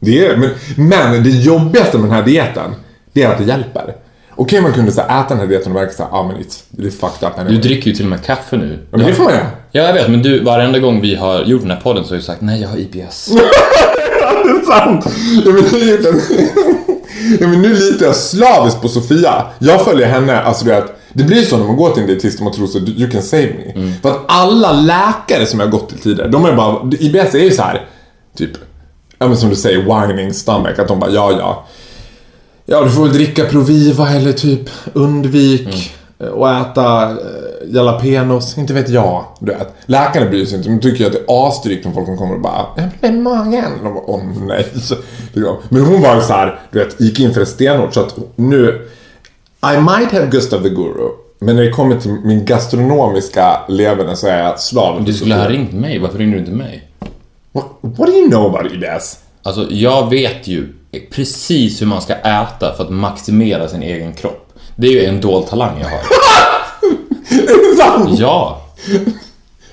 Det 0.00 0.26
är, 0.26 0.36
men, 0.36 0.50
men 0.88 1.22
det 1.24 1.30
jobbigaste 1.30 1.98
med 1.98 2.08
den 2.08 2.16
här 2.16 2.22
dieten, 2.22 2.74
det 3.12 3.22
är 3.22 3.32
att 3.32 3.38
det 3.38 3.44
hjälper. 3.44 3.94
Okej 4.36 4.60
man 4.60 4.72
kunde 4.72 4.92
så 4.92 5.00
äta 5.00 5.26
den 5.28 5.38
här 5.38 5.46
dieten 5.46 5.72
och 5.72 5.78
verka 5.78 5.92
såhär, 5.92 6.10
ja 6.12 6.18
ah, 6.18 6.26
men 6.26 6.36
it's, 6.36 6.62
det 6.70 6.86
är 6.86 6.90
fucked 6.90 7.28
up 7.28 7.34
Du 7.34 7.40
anyway. 7.40 7.60
dricker 7.60 7.90
ju 7.90 7.96
till 7.96 8.04
och 8.04 8.10
med 8.10 8.24
kaffe 8.24 8.56
nu. 8.56 8.86
Ja, 8.90 8.98
men 8.98 9.06
det 9.06 9.14
får 9.14 9.24
man 9.24 9.32
göra. 9.32 9.46
Ja, 9.72 9.82
jag 9.82 9.92
vet, 9.92 10.10
men 10.10 10.22
du, 10.22 10.40
varenda 10.44 10.78
gång 10.78 11.00
vi 11.00 11.14
har 11.14 11.44
gjort 11.44 11.62
den 11.62 11.70
här 11.70 11.80
podden 11.80 12.04
så 12.04 12.10
har 12.10 12.16
du 12.16 12.22
sagt 12.22 12.40
nej, 12.40 12.60
jag 12.60 12.68
har 12.68 12.78
IBS. 12.78 13.28
Det 14.44 14.50
är 14.50 14.64
sant! 14.64 15.04
Ja, 15.44 15.52
men, 15.52 15.64
ja, 17.40 17.48
men 17.48 17.62
nu 17.62 17.74
litar 17.74 18.06
jag 18.06 18.16
slaviskt 18.16 18.82
på 18.82 18.88
Sofia. 18.88 19.46
Jag 19.58 19.84
följer 19.84 20.06
henne, 20.06 20.40
alltså 20.42 20.64
du 20.64 20.70
vet, 20.70 20.84
det 21.12 21.24
blir 21.24 21.42
så 21.42 21.56
när 21.56 21.64
man 21.64 21.76
går 21.76 21.90
till 21.90 22.02
en 22.02 22.08
dietist 22.08 22.38
och 22.38 22.44
man 22.44 22.52
tror 22.52 22.66
så, 22.66 22.78
you 22.78 23.10
can 23.10 23.22
save 23.22 23.46
me. 23.74 23.92
För 24.02 24.10
att 24.10 24.20
alla 24.28 24.72
läkare 24.72 25.46
som 25.46 25.60
jag 25.60 25.66
har 25.66 25.72
gått 25.72 25.88
till 25.88 25.98
tidigare, 25.98 26.28
de 26.28 26.44
är 26.44 26.52
bara, 26.52 26.90
IBS 27.00 27.34
är 27.34 27.38
ju 27.38 27.50
så 27.50 27.62
här, 27.62 27.86
typ, 28.38 28.50
ja 29.18 29.28
men 29.28 29.36
som 29.36 29.50
du 29.50 29.56
säger, 29.56 30.06
whining 30.06 30.34
stomach, 30.34 30.78
att 30.78 30.88
de 30.88 31.00
bara, 31.00 31.10
ja 31.10 31.32
ja. 31.38 31.66
Ja, 32.66 32.84
du 32.84 32.90
får 32.90 33.02
väl 33.02 33.12
dricka 33.12 33.44
Proviva 33.44 34.10
eller 34.10 34.32
typ 34.32 34.70
undvik 34.92 35.92
och 36.32 36.50
äta 36.50 37.02
eh, 37.02 37.16
jalapenos, 37.74 38.58
inte 38.58 38.74
vet 38.74 38.88
jag. 38.88 39.24
Du 39.40 39.52
vet. 39.52 39.74
Läkarna 39.86 40.30
bryr 40.30 40.44
sig 40.44 40.58
inte, 40.58 40.68
de 40.68 40.80
tycker 40.80 41.06
att 41.06 41.12
det 41.12 41.18
är 41.18 41.48
asdrygt 41.48 41.86
om 41.86 41.94
folk 41.94 42.06
som 42.06 42.18
kommer 42.18 42.34
och 42.34 42.40
bara 42.40 42.66
Jag 42.76 42.88
blir 43.00 43.20
magen. 43.20 43.72
De 43.82 43.94
bara, 43.94 44.04
åh 44.06 44.22
nej. 44.46 44.66
Men 45.68 45.84
hon 45.84 46.02
var 46.02 46.20
så 46.20 46.32
här, 46.32 46.60
du 46.70 46.78
vet, 46.78 47.00
gick 47.00 47.20
in 47.20 47.32
för 47.32 47.40
det 47.40 47.46
stenhårt 47.46 47.94
så 47.94 48.00
att 48.00 48.16
nu 48.36 48.88
I 49.74 49.76
might 49.80 50.12
have 50.12 50.26
Gustav 50.26 50.62
the 50.62 50.68
Guru 50.68 51.08
men 51.40 51.56
när 51.56 51.62
det 51.62 51.70
kommer 51.70 52.00
till 52.00 52.10
min 52.10 52.44
gastronomiska 52.44 53.60
leverne 53.68 54.16
så 54.16 54.26
är 54.26 54.42
jag 54.42 54.60
slav. 54.60 55.04
Du 55.04 55.12
skulle 55.12 55.34
ha 55.34 55.48
ringt 55.48 55.72
mig, 55.72 55.98
varför 55.98 56.18
ringer 56.18 56.32
du 56.32 56.38
inte 56.38 56.52
mig? 56.52 56.88
What, 57.52 57.64
what 57.80 58.06
do 58.06 58.12
you 58.12 58.28
know 58.28 58.56
about 58.56 58.72
IBS? 58.72 59.18
Alltså, 59.42 59.66
jag 59.70 60.10
vet 60.10 60.48
ju 60.48 60.68
precis 61.10 61.82
hur 61.82 61.86
man 61.86 62.02
ska 62.02 62.14
äta 62.14 62.74
för 62.76 62.84
att 62.84 62.90
maximera 62.90 63.68
sin 63.68 63.82
egen 63.82 64.12
kropp. 64.12 64.52
Det 64.76 64.86
är 64.86 64.92
ju 64.92 65.04
en 65.04 65.20
dold 65.20 65.46
talang 65.46 65.80
jag 65.80 65.88
har. 65.88 66.00
Är 67.30 67.70
det 67.70 67.82
sant? 67.82 68.18
Ja! 68.20 68.64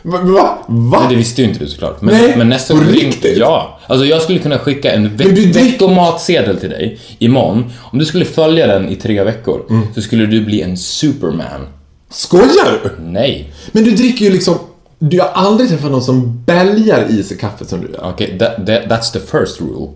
Va? 0.01 0.19
Va? 0.23 0.57
Men 0.99 1.09
det 1.09 1.15
visste 1.15 1.41
ju 1.41 1.47
inte 1.47 1.59
du 1.59 1.67
såklart. 1.67 2.01
Men, 2.01 2.15
Nej, 2.15 2.33
men 2.37 2.49
nästa 2.49 2.73
på 2.73 2.79
riktigt? 2.83 3.37
Ja. 3.37 3.79
Alltså 3.87 4.05
jag 4.05 4.21
skulle 4.21 4.39
kunna 4.39 4.57
skicka 4.57 4.91
en 4.91 5.03
du 5.17 5.25
drick- 5.25 5.55
veckomatsedel 5.55 6.57
till 6.59 6.69
dig 6.69 6.99
imorgon. 7.19 7.65
Om 7.81 7.99
du 7.99 8.05
skulle 8.05 8.25
följa 8.25 8.67
den 8.67 8.89
i 8.89 8.95
tre 8.95 9.23
veckor 9.23 9.61
Mm. 9.69 9.87
så 9.95 10.01
skulle 10.01 10.25
du 10.25 10.41
bli 10.45 10.61
en 10.61 10.77
superman. 10.77 11.67
Skojar 12.11 12.79
du? 12.83 12.89
Nej. 13.03 13.53
Men 13.71 13.83
du 13.83 13.91
dricker 13.91 14.25
ju 14.25 14.31
liksom... 14.31 14.55
Du 14.99 15.19
har 15.19 15.27
aldrig 15.27 15.69
träffat 15.69 15.91
någon 15.91 16.03
som 16.03 16.43
bälgar 16.45 17.05
i 17.09 17.23
sig 17.23 17.37
kaffe 17.37 17.65
som 17.65 17.81
du 17.81 17.87
gör. 17.93 18.09
Okej, 18.13 18.37
that, 18.39 18.55
that, 18.55 18.83
that's 18.87 19.11
the 19.13 19.19
first 19.19 19.61
rule. 19.61 19.91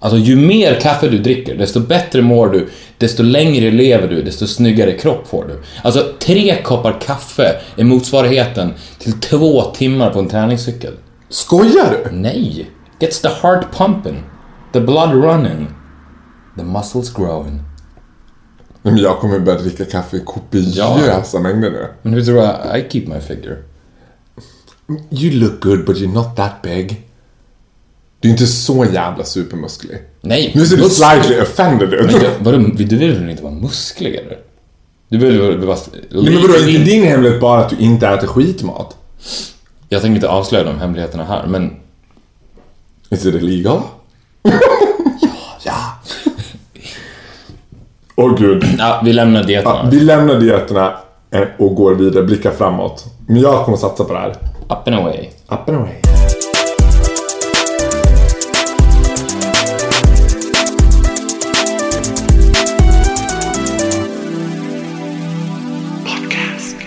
Alltså 0.00 0.18
ju 0.18 0.36
mer 0.36 0.80
kaffe 0.80 1.08
du 1.08 1.18
dricker, 1.18 1.56
desto 1.56 1.80
bättre 1.80 2.22
mår 2.22 2.48
du, 2.48 2.68
desto 2.98 3.22
längre 3.22 3.70
lever 3.70 4.08
du, 4.08 4.22
desto 4.22 4.46
snyggare 4.46 4.92
kropp 4.92 5.28
får 5.28 5.44
du. 5.44 5.60
Alltså 5.82 6.12
tre 6.18 6.62
koppar 6.62 7.00
kaffe 7.00 7.56
är 7.76 7.84
motsvarigheten 7.84 8.74
till 8.98 9.12
två 9.12 9.62
timmar 9.62 10.10
på 10.10 10.18
en 10.18 10.28
träningscykel. 10.28 10.92
Skojar 11.28 11.90
du? 11.90 12.16
Nej! 12.16 12.70
Gets 13.00 13.20
the 13.20 13.28
heart 13.28 13.66
pumping, 13.72 14.22
the 14.72 14.80
blood 14.80 15.12
running, 15.12 15.68
the 16.56 16.64
muscles 16.64 17.14
growing. 17.14 17.62
Nej, 18.82 18.94
men 18.94 19.02
jag 19.02 19.18
kommer 19.18 19.38
börja 19.38 19.58
dricka 19.58 19.84
kaffe 19.84 20.16
i 20.16 20.20
kopiösa 20.20 21.40
mängder 21.40 21.70
nu. 21.70 21.86
Men 22.02 22.12
hur 22.12 22.22
tror 22.22 22.34
du 22.34 22.78
I 22.78 22.88
keep 22.90 23.06
my 23.06 23.20
figure? 23.20 23.56
You 25.10 25.32
look 25.32 25.60
good 25.60 25.84
but 25.84 25.96
you're 25.96 26.14
not 26.14 26.36
that 26.36 26.62
big. 26.62 27.07
Du 28.20 28.28
är 28.28 28.32
inte 28.32 28.46
så 28.46 28.84
jävla 28.92 29.24
supermusklig. 29.24 29.98
Nej! 30.20 30.52
Nu 30.54 30.66
ser 30.66 30.76
du 30.76 30.82
slightly 30.88 31.40
offended 31.40 31.94
ut. 31.94 32.06
Men 32.12 32.22
jag- 32.22 32.30
Vadå, 32.40 32.58
du 32.58 32.96
vill 32.96 33.12
väl 33.20 33.30
inte 33.30 33.42
vara 33.42 33.54
musklig 33.54 34.14
eller? 34.14 34.38
Du 35.08 35.18
vill 35.18 35.40
väl 35.40 35.58
vara... 35.66 35.78
Nej, 35.92 36.02
men 36.32 36.42
vadå, 36.42 36.54
är 36.54 36.68
inte 36.68 36.90
din 36.90 37.04
hemlighet 37.04 37.40
bara 37.40 37.60
att 37.64 37.70
du 37.70 37.76
inte 37.76 38.08
äter 38.08 38.26
skitmat? 38.26 38.96
Jag 39.88 40.02
tänker 40.02 40.14
inte 40.14 40.28
avslöja 40.28 40.64
de 40.64 40.78
hemligheterna 40.78 41.24
här, 41.24 41.46
men 41.46 41.76
Is 43.10 43.26
it 43.26 43.34
illegal? 43.34 43.80
ja, 44.42 44.52
ja. 45.64 45.74
Åh 48.16 48.34
gud. 48.38 48.64
ja, 48.78 49.00
vi 49.04 49.12
lämnar 49.12 49.44
dieterna. 49.44 49.80
Ja, 49.84 49.88
vi 49.90 50.00
lämnar 50.00 50.40
dieterna 50.40 50.96
eh, 51.30 51.42
och 51.58 51.74
går 51.74 51.94
vidare, 51.94 52.24
blickar 52.24 52.50
framåt. 52.50 53.04
Men 53.26 53.40
jag 53.40 53.64
kommer 53.64 53.78
satsa 53.78 54.04
på 54.04 54.12
det 54.12 54.18
här. 54.18 54.30
Up 54.30 54.86
and 54.88 54.96
away. 54.96 55.28
Up 55.48 55.68
and 55.68 55.76
away. 55.76 55.94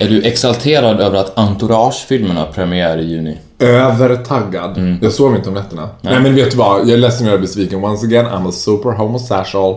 Är 0.01 0.10
du 0.10 0.22
exalterad 0.22 1.00
över 1.00 1.17
att 1.17 1.38
Entourage-filmen 1.38 2.38
har 2.38 2.46
premiär 2.46 2.98
i 2.98 3.03
juni? 3.03 3.38
Övertaggad. 3.60 4.98
Jag 5.01 5.12
sov 5.12 5.36
inte 5.36 5.50
om 5.50 5.55
nätterna. 5.55 5.89
Nej. 6.01 6.20
men 6.20 6.36
vet 6.36 6.51
du 6.51 6.58
vad? 6.58 6.79
Jag 6.79 6.89
är 6.89 6.98
ledsen 6.98 7.25
att 7.25 7.31
jag 7.31 7.38
är 7.38 7.41
besviken. 7.41 7.84
Once 7.84 8.05
again, 8.05 8.25
I'm 8.25 8.50
a 8.50 8.51
super 8.51 8.89
homosexual. 8.89 9.75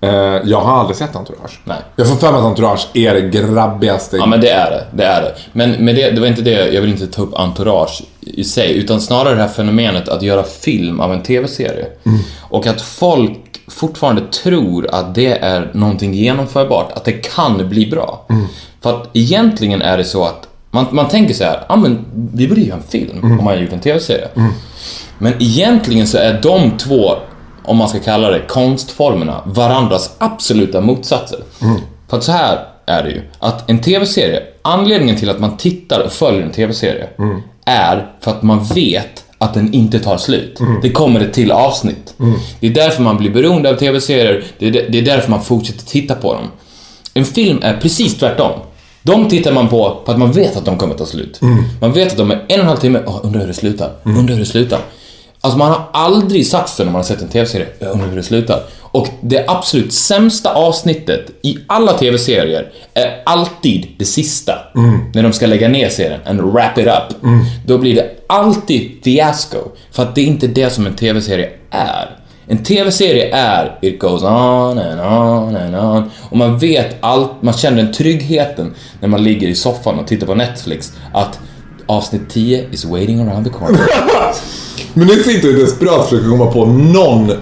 Eh, 0.00 0.10
jag 0.44 0.60
har 0.60 0.80
aldrig 0.80 0.96
sett 0.96 1.16
Entourage. 1.16 1.60
Nej. 1.64 1.76
Jag 1.96 2.08
får 2.08 2.16
för 2.16 2.32
mig 2.32 2.38
att 2.38 2.44
Entourage 2.46 2.88
är 2.94 3.14
det 3.14 3.20
grabbigaste. 3.20 4.16
Ja, 4.16 4.26
men 4.26 4.40
det 4.40 4.50
är 4.50 4.70
det. 4.70 4.84
Det 4.92 5.04
är 5.04 5.22
det. 5.22 5.34
Men 5.52 5.70
med 5.70 5.94
det, 5.94 6.10
det 6.10 6.20
var 6.20 6.26
inte 6.28 6.42
det, 6.42 6.68
jag 6.68 6.80
vill 6.80 6.90
inte 6.90 7.06
ta 7.06 7.22
upp 7.22 7.34
Entourage 7.34 8.02
i 8.20 8.44
sig, 8.44 8.76
utan 8.78 9.00
snarare 9.00 9.34
det 9.34 9.40
här 9.40 9.48
fenomenet 9.48 10.08
att 10.08 10.22
göra 10.22 10.42
film 10.42 11.00
av 11.00 11.12
en 11.12 11.22
TV-serie. 11.22 11.86
Och 12.40 12.66
att 12.66 12.82
folk 12.82 13.38
fortfarande 13.68 14.22
tror 14.22 14.94
att 14.94 15.14
det 15.14 15.38
är 15.38 15.70
någonting 15.74 16.14
genomförbart, 16.14 16.92
att 16.92 17.04
det 17.04 17.12
kan 17.12 17.68
bli 17.68 17.86
bra. 17.86 18.26
För 18.82 19.00
att 19.00 19.10
egentligen 19.12 19.82
är 19.82 19.96
det 19.96 20.04
så 20.04 20.24
att 20.24 20.48
man, 20.70 20.86
man 20.90 21.08
tänker 21.08 21.34
så 21.34 21.44
här, 21.44 21.64
ah, 21.68 21.76
men 21.76 22.04
vi 22.34 22.48
borde 22.48 22.60
göra 22.60 22.76
en 22.76 22.82
film 22.82 23.18
om 23.22 23.36
man 23.36 23.46
har 23.46 23.56
gjort 23.56 23.72
en 23.72 23.80
TV-serie. 23.80 24.28
Men 25.18 25.32
egentligen 25.38 26.06
så 26.06 26.18
är 26.18 26.40
de 26.42 26.70
två, 26.78 27.14
om 27.64 27.76
man 27.76 27.88
ska 27.88 27.98
kalla 27.98 28.30
det, 28.30 28.40
konstformerna 28.48 29.42
varandras 29.44 30.16
absoluta 30.18 30.80
motsatser. 30.80 31.38
För 32.08 32.16
att 32.16 32.24
så 32.24 32.32
här 32.32 32.58
är 32.86 33.02
det 33.02 33.10
ju, 33.10 33.22
att 33.38 33.70
en 33.70 33.80
TV-serie, 33.80 34.42
anledningen 34.62 35.16
till 35.16 35.30
att 35.30 35.40
man 35.40 35.56
tittar 35.56 36.00
och 36.00 36.12
följer 36.12 36.42
en 36.42 36.52
TV-serie 36.52 37.08
är 37.64 38.06
för 38.20 38.30
att 38.30 38.42
man 38.42 38.64
vet 38.64 39.24
att 39.38 39.54
den 39.54 39.74
inte 39.74 39.98
tar 39.98 40.16
slut. 40.18 40.60
Det 40.82 40.90
kommer 40.90 41.20
ett 41.20 41.32
till 41.32 41.52
avsnitt. 41.52 42.14
Det 42.60 42.66
är 42.66 42.70
därför 42.70 43.02
man 43.02 43.16
blir 43.16 43.30
beroende 43.30 43.70
av 43.70 43.74
TV-serier, 43.74 44.44
det 44.58 44.70
det 44.70 44.98
är 44.98 45.02
därför 45.02 45.30
man 45.30 45.42
fortsätter 45.42 45.84
titta 45.86 46.14
på 46.14 46.34
dem. 46.34 46.44
En 47.14 47.24
film 47.24 47.58
är 47.62 47.76
precis 47.76 48.18
tvärtom. 48.18 48.52
De 49.02 49.28
tittar 49.28 49.52
man 49.52 49.68
på 49.68 50.02
för 50.04 50.12
att 50.12 50.18
man 50.18 50.32
vet 50.32 50.56
att 50.56 50.64
de 50.64 50.78
kommer 50.78 50.94
ta 50.94 51.06
slut. 51.06 51.40
Man 51.80 51.92
vet 51.92 52.12
att 52.12 52.18
de 52.18 52.30
är 52.30 52.34
en 52.34 52.42
och 52.44 52.50
en 52.50 52.66
halv 52.66 52.76
timme, 52.76 52.98
oh, 53.06 53.20
undrar 53.22 53.40
hur 53.40 53.48
det 53.48 53.54
slutar, 53.54 53.90
undrar 54.04 54.34
hur 54.34 54.40
det 54.40 54.46
slutar. 54.46 54.78
Alltså 55.46 55.58
man 55.58 55.70
har 55.70 55.88
aldrig 55.92 56.46
sagt 56.46 56.68
så 56.68 56.84
när 56.84 56.92
man 56.92 56.98
har 56.98 57.06
sett 57.06 57.22
en 57.22 57.28
TV-serie, 57.28 57.66
jag 57.78 57.92
undrar 57.92 58.08
hur 58.08 58.16
det 58.16 58.22
slutar. 58.22 58.62
Och 58.80 59.08
det 59.20 59.44
absolut 59.48 59.92
sämsta 59.92 60.54
avsnittet 60.54 61.30
i 61.42 61.58
alla 61.66 61.92
TV-serier 61.92 62.72
är 62.94 63.22
alltid 63.26 63.86
det 63.98 64.04
sista. 64.04 64.54
När 65.14 65.22
de 65.22 65.32
ska 65.32 65.46
lägga 65.46 65.68
ner 65.68 65.88
serien, 65.88 66.20
and 66.26 66.40
wrap 66.40 66.78
it 66.78 66.86
up. 66.86 67.16
Då 67.66 67.78
blir 67.78 67.94
det 67.94 68.10
alltid 68.26 68.90
fiasko. 69.04 69.58
För 69.90 70.02
att 70.02 70.14
det 70.14 70.20
är 70.20 70.26
inte 70.26 70.46
det 70.46 70.70
som 70.70 70.86
en 70.86 70.96
TV-serie 70.96 71.50
är. 71.70 72.16
En 72.46 72.58
TV-serie 72.64 73.34
är 73.34 73.78
it 73.82 73.98
goes 74.00 74.22
on 74.22 74.78
and 74.78 75.00
on 75.00 75.56
and 75.56 75.76
on. 75.76 76.10
Och 76.30 76.36
man 76.36 76.58
vet 76.58 76.96
allt, 77.00 77.30
man 77.40 77.54
känner 77.54 77.82
den 77.82 77.92
tryggheten 77.92 78.74
när 79.00 79.08
man 79.08 79.24
ligger 79.24 79.48
i 79.48 79.54
soffan 79.54 79.98
och 79.98 80.06
tittar 80.06 80.26
på 80.26 80.34
Netflix 80.34 80.92
att 81.14 81.38
avsnitt 81.86 82.22
10 82.30 82.68
is 82.72 82.84
waiting 82.84 83.20
around 83.20 83.44
the 83.46 83.52
corner. 83.52 83.80
Men 84.94 85.06
nu 85.06 85.22
sitter 85.22 85.48
jag 85.48 85.58
desperat 85.60 85.98
och 85.98 86.04
försöker 86.08 86.28
komma 86.28 86.46
på 86.46 86.66
någon 86.66 87.32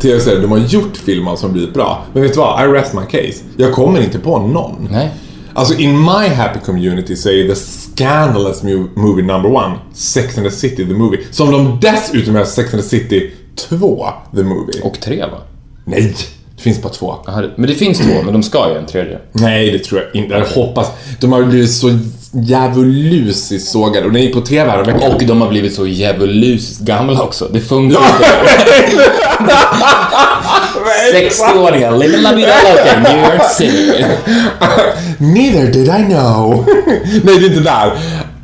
tv-serie 0.00 0.40
de 0.40 0.50
har 0.50 0.58
gjort 0.58 0.96
film 0.96 1.28
av 1.28 1.36
som 1.36 1.52
blivit 1.52 1.74
bra. 1.74 2.04
Men 2.12 2.22
vet 2.22 2.32
du 2.32 2.38
vad? 2.38 2.64
I 2.64 2.68
rest 2.72 2.94
my 2.94 3.02
case. 3.02 3.42
Jag 3.56 3.72
kommer 3.72 4.00
inte 4.00 4.18
på 4.18 4.38
någon. 4.38 4.88
Nej. 4.90 5.10
Alltså 5.54 5.74
in 5.74 5.98
my 6.00 6.28
happy 6.28 6.58
community 6.66 7.16
så 7.16 7.28
är 7.28 7.48
the 7.48 7.54
scandalous 7.54 8.62
movie 8.94 9.24
number 9.24 9.50
one 9.54 9.74
Sex 9.94 10.38
and 10.38 10.46
the 10.46 10.52
City 10.56 10.86
the 10.86 10.94
movie. 10.94 11.18
Som 11.30 11.50
de 11.50 11.78
dessutom 11.80 12.34
gör 12.34 12.44
Sex 12.44 12.74
and 12.74 12.82
the 12.82 12.88
City 12.88 13.30
2 13.68 14.06
the 14.36 14.42
movie. 14.42 14.80
Och 14.82 15.00
tre 15.00 15.20
va? 15.20 15.38
Nej! 15.84 16.14
Det 16.56 16.62
finns 16.62 16.82
bara 16.82 16.92
två. 16.92 17.14
Det- 17.26 17.50
Men 17.56 17.68
det 17.68 17.74
finns 17.74 17.98
två, 17.98 18.22
men 18.24 18.32
de 18.32 18.42
ska 18.42 18.68
ju 18.70 18.76
en 18.78 18.86
tredje. 18.86 19.18
Nej, 19.32 19.70
det 19.70 19.78
tror 19.78 20.00
jag 20.00 20.22
inte. 20.22 20.34
Jag 20.34 20.46
hoppas. 20.46 20.86
De 21.20 21.32
har 21.32 21.42
blivit 21.42 21.70
så 21.72 21.98
djävulusiskt 22.32 23.70
sågade 23.70 24.06
och 24.06 24.12
den 24.12 24.22
gick 24.22 24.34
på 24.34 24.40
TV 24.40 24.70
häromveckan. 24.70 25.12
Och 25.12 25.22
de 25.24 25.40
har 25.40 25.48
blivit 25.48 25.74
så 25.74 25.86
djävulusiskt 25.86 26.80
gamla 26.80 27.22
också. 27.22 27.48
Det 27.52 27.60
funkar 27.60 27.98
inte. 27.98 28.24
60-åringar, 31.12 31.98
live 31.98 32.16
la 32.16 32.32
vida 32.32 32.52
loca, 32.62 33.00
New 33.00 33.18
York 33.18 33.50
City. 33.50 34.04
Neither 35.18 35.72
did 35.72 35.88
I 35.88 36.04
know. 36.04 36.66
Nej, 37.24 37.38
det 37.38 37.46
är 37.46 37.48
inte 37.48 37.60
där. 37.60 37.92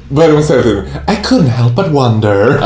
Vad 0.09 0.25
är 0.25 0.29
det 0.29 0.35
hon 0.35 0.45
säger 0.45 0.63
till 0.63 0.83
I 1.09 1.17
couldn't 1.25 1.49
help 1.49 1.77
but 1.77 1.87
wonder. 1.87 2.59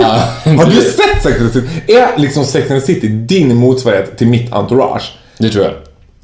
Har 0.44 0.70
du 0.70 0.80
sett 0.80 1.22
Sex 1.22 1.40
and 1.40 1.52
the 1.52 1.60
City? 1.60 1.92
Är 1.92 2.18
liksom 2.18 2.44
Sex 2.44 2.70
and 2.70 2.80
the 2.80 2.86
City 2.86 3.08
din 3.08 3.56
motsvarighet 3.56 4.18
till 4.18 4.26
mitt 4.26 4.52
entourage? 4.52 5.12
Det 5.38 5.48
tror 5.48 5.64
jag. 5.64 5.74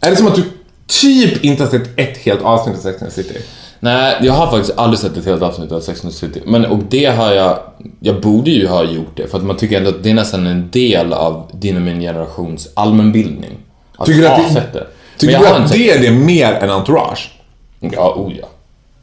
Är 0.00 0.10
det 0.10 0.16
som 0.16 0.26
att 0.26 0.34
du 0.34 0.42
typ 0.86 1.44
inte 1.44 1.62
har 1.62 1.70
sett 1.70 1.98
ett 1.98 2.16
helt 2.18 2.42
avsnitt 2.42 2.76
av 2.76 2.80
Sex 2.80 3.02
and 3.02 3.10
the 3.14 3.22
City? 3.22 3.38
Nej, 3.80 4.16
jag 4.22 4.32
har 4.32 4.46
faktiskt 4.50 4.78
aldrig 4.78 4.98
sett 4.98 5.16
ett 5.16 5.24
helt 5.26 5.42
avsnitt 5.42 5.72
av 5.72 5.80
Sex 5.80 6.04
and 6.04 6.12
the 6.12 6.18
City. 6.18 6.42
Men, 6.46 6.66
och 6.66 6.78
det 6.78 7.04
har 7.06 7.32
jag... 7.32 7.58
Jag 8.00 8.20
borde 8.20 8.50
ju 8.50 8.66
ha 8.66 8.84
gjort 8.84 9.16
det, 9.16 9.26
för 9.30 9.38
att 9.38 9.44
man 9.44 9.56
tycker 9.56 9.76
ändå 9.78 9.90
att 9.90 10.02
det 10.02 10.10
är 10.10 10.14
nästan 10.14 10.46
en 10.46 10.70
del 10.70 11.12
av 11.12 11.50
din 11.52 11.76
och 11.76 11.82
min 11.82 12.00
generations 12.00 12.68
allmänbildning. 12.74 13.50
Att 13.98 14.06
Tycker 14.06 14.20
du 14.22 14.28
ha 14.28 14.36
att 14.36 14.48
det- 14.48 14.54
sett 14.54 14.72
det. 14.72 14.86
Tycker 15.18 15.38
du 15.38 15.46
att 15.46 15.72
det 15.72 15.90
är 15.90 15.98
det 16.02 16.10
mer 16.10 16.52
än 16.52 16.70
entourage? 16.70 17.30
Ja, 17.80 18.14
oh 18.16 18.32
ja. 18.40 18.46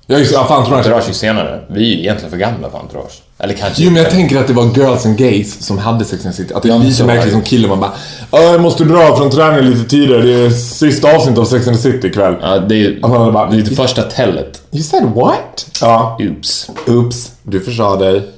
Ja, 0.05 0.17
just. 0.17 0.33
Ja, 0.33 0.43
för 0.45 0.55
entourage. 0.55 0.77
Entourage 0.85 1.09
är 1.09 1.13
senare. 1.13 1.61
Vi 1.67 1.91
är 1.91 1.95
ju 1.95 1.99
egentligen 2.01 2.31
för 2.31 2.37
gamla 2.37 2.69
för 2.69 2.77
Entourage. 2.77 3.21
Eller 3.37 3.53
kanske 3.53 3.83
Jo, 3.83 3.91
men 3.91 4.01
jag 4.03 4.11
tänker 4.11 4.39
att 4.39 4.47
det 4.47 4.53
var 4.53 4.63
Girls 4.77 5.05
and 5.05 5.17
Gays 5.17 5.61
som 5.65 5.77
hade 5.77 6.05
Sex 6.05 6.25
and 6.25 6.35
City. 6.35 6.53
Att 6.53 6.63
det 6.63 6.69
är 6.69 6.79
lite 6.79 7.03
märkligt 7.05 7.31
som 7.31 7.41
det. 7.41 7.47
kille. 7.47 7.67
Man 7.67 7.79
bara 7.79 7.91
"Ja, 8.31 8.41
jag 8.41 8.61
måste 8.61 8.83
dra 8.83 9.17
från 9.17 9.31
träningen 9.31 9.69
lite 9.71 9.89
tidigare. 9.89 10.21
Det 10.21 10.33
är 10.45 10.49
sista 10.49 11.15
avsnittet 11.15 11.39
av 11.39 11.45
Sex 11.45 11.67
and 11.67 11.77
the 11.77 11.81
City 11.91 12.07
ikväll. 12.07 12.35
Ja, 12.41 12.57
det 12.59 12.75
är 12.75 12.79
ju 12.79 12.99
Att 13.03 13.11
bara- 13.11 13.49
det, 13.49 13.57
är 13.57 13.61
det 13.61 13.75
första 13.75 14.01
tellet. 14.01 14.61
You 14.71 14.83
said 14.83 15.03
what? 15.15 15.67
Ja. 15.81 16.17
Oops. 16.19 16.69
Oops, 16.87 17.31
du 17.43 17.59
försa 17.59 17.95
dig. 17.95 18.29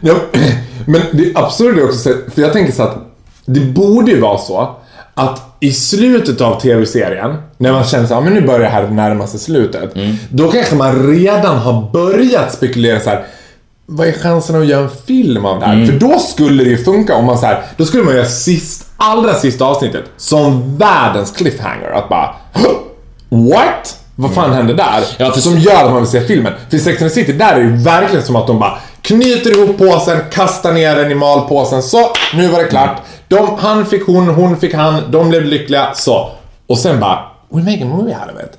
Ja, 0.00 0.14
men 0.86 1.00
det 1.12 1.32
absurda 1.34 1.80
är 1.80 1.84
också, 1.84 1.98
så- 1.98 2.16
för 2.34 2.42
jag 2.42 2.52
tänker 2.52 2.72
så 2.72 2.82
att 2.82 2.96
det 3.46 3.60
borde 3.60 4.10
ju 4.10 4.20
vara 4.20 4.38
så 4.38 4.70
att 5.14 5.40
i 5.60 5.72
slutet 5.72 6.40
av 6.40 6.60
tv-serien, 6.60 7.36
när 7.58 7.72
man 7.72 7.84
känner 7.84 8.06
"Ja, 8.10 8.20
men 8.20 8.32
nu 8.34 8.40
börjar 8.46 8.60
det 8.60 8.66
här 8.68 8.88
närma 8.88 9.26
sig 9.26 9.40
slutet. 9.40 9.94
Då 10.30 10.48
kanske 10.50 10.74
man 10.74 11.12
redan 11.14 11.56
har 11.58 11.90
börjat 11.92 12.52
spekulera 12.54 13.00
så 13.00 13.10
här. 13.10 13.24
Vad 13.92 14.08
är 14.08 14.12
chansen 14.12 14.60
att 14.60 14.66
göra 14.66 14.82
en 14.82 14.90
film 15.06 15.44
av 15.46 15.60
det 15.60 15.66
här? 15.66 15.86
För 15.86 15.92
då 15.92 16.18
skulle 16.18 16.64
det 16.64 16.70
ju 16.70 16.84
funka 16.84 17.14
om 17.14 17.24
man 17.24 17.38
så 17.38 17.46
här, 17.46 17.62
då 17.76 17.84
skulle 17.84 18.02
man 18.04 18.14
göra 18.14 18.24
sist, 18.26 18.86
allra 18.96 19.34
sista 19.34 19.64
avsnittet 19.64 20.04
som 20.16 20.76
världens 20.76 21.30
cliffhanger. 21.30 21.90
Att 21.90 22.08
bara 22.08 22.34
What? 23.28 23.96
Vad 24.16 24.34
fan 24.34 24.52
hände 24.52 24.74
där? 24.74 25.04
Ja, 25.18 25.30
för- 25.32 25.40
som 25.40 25.58
gör 25.58 25.84
att 25.84 25.90
man 25.90 25.96
vill 26.00 26.10
se 26.10 26.20
filmen. 26.20 26.52
För 26.70 26.76
i 26.76 26.80
Sex 26.80 27.02
and 27.02 27.10
the 27.10 27.14
City, 27.14 27.32
där 27.32 27.52
är 27.54 27.58
det 27.60 27.62
ju 27.64 27.76
verkligen 27.76 28.24
som 28.24 28.36
att 28.36 28.46
de 28.46 28.58
bara 28.58 28.78
knyter 29.02 29.50
ihop 29.58 29.78
påsen, 29.78 30.18
kastar 30.32 30.72
ner 30.72 30.96
den 30.96 31.10
i 31.10 31.14
malpåsen. 31.14 31.82
Så, 31.82 31.98
nu 32.34 32.48
var 32.48 32.58
det 32.58 32.64
klart. 32.64 32.96
De, 33.28 33.56
han 33.58 33.86
fick 33.86 34.06
hon, 34.06 34.28
hon 34.28 34.56
fick 34.56 34.74
han, 34.74 35.02
de 35.10 35.28
blev 35.28 35.44
lyckliga. 35.44 35.90
Så. 35.94 36.30
Och 36.66 36.78
sen 36.78 37.00
bara, 37.00 37.18
we 37.48 37.62
make 37.62 37.82
a 37.82 37.86
movie 37.86 38.14
out 38.14 38.34
of 38.36 38.42
it. 38.42 38.58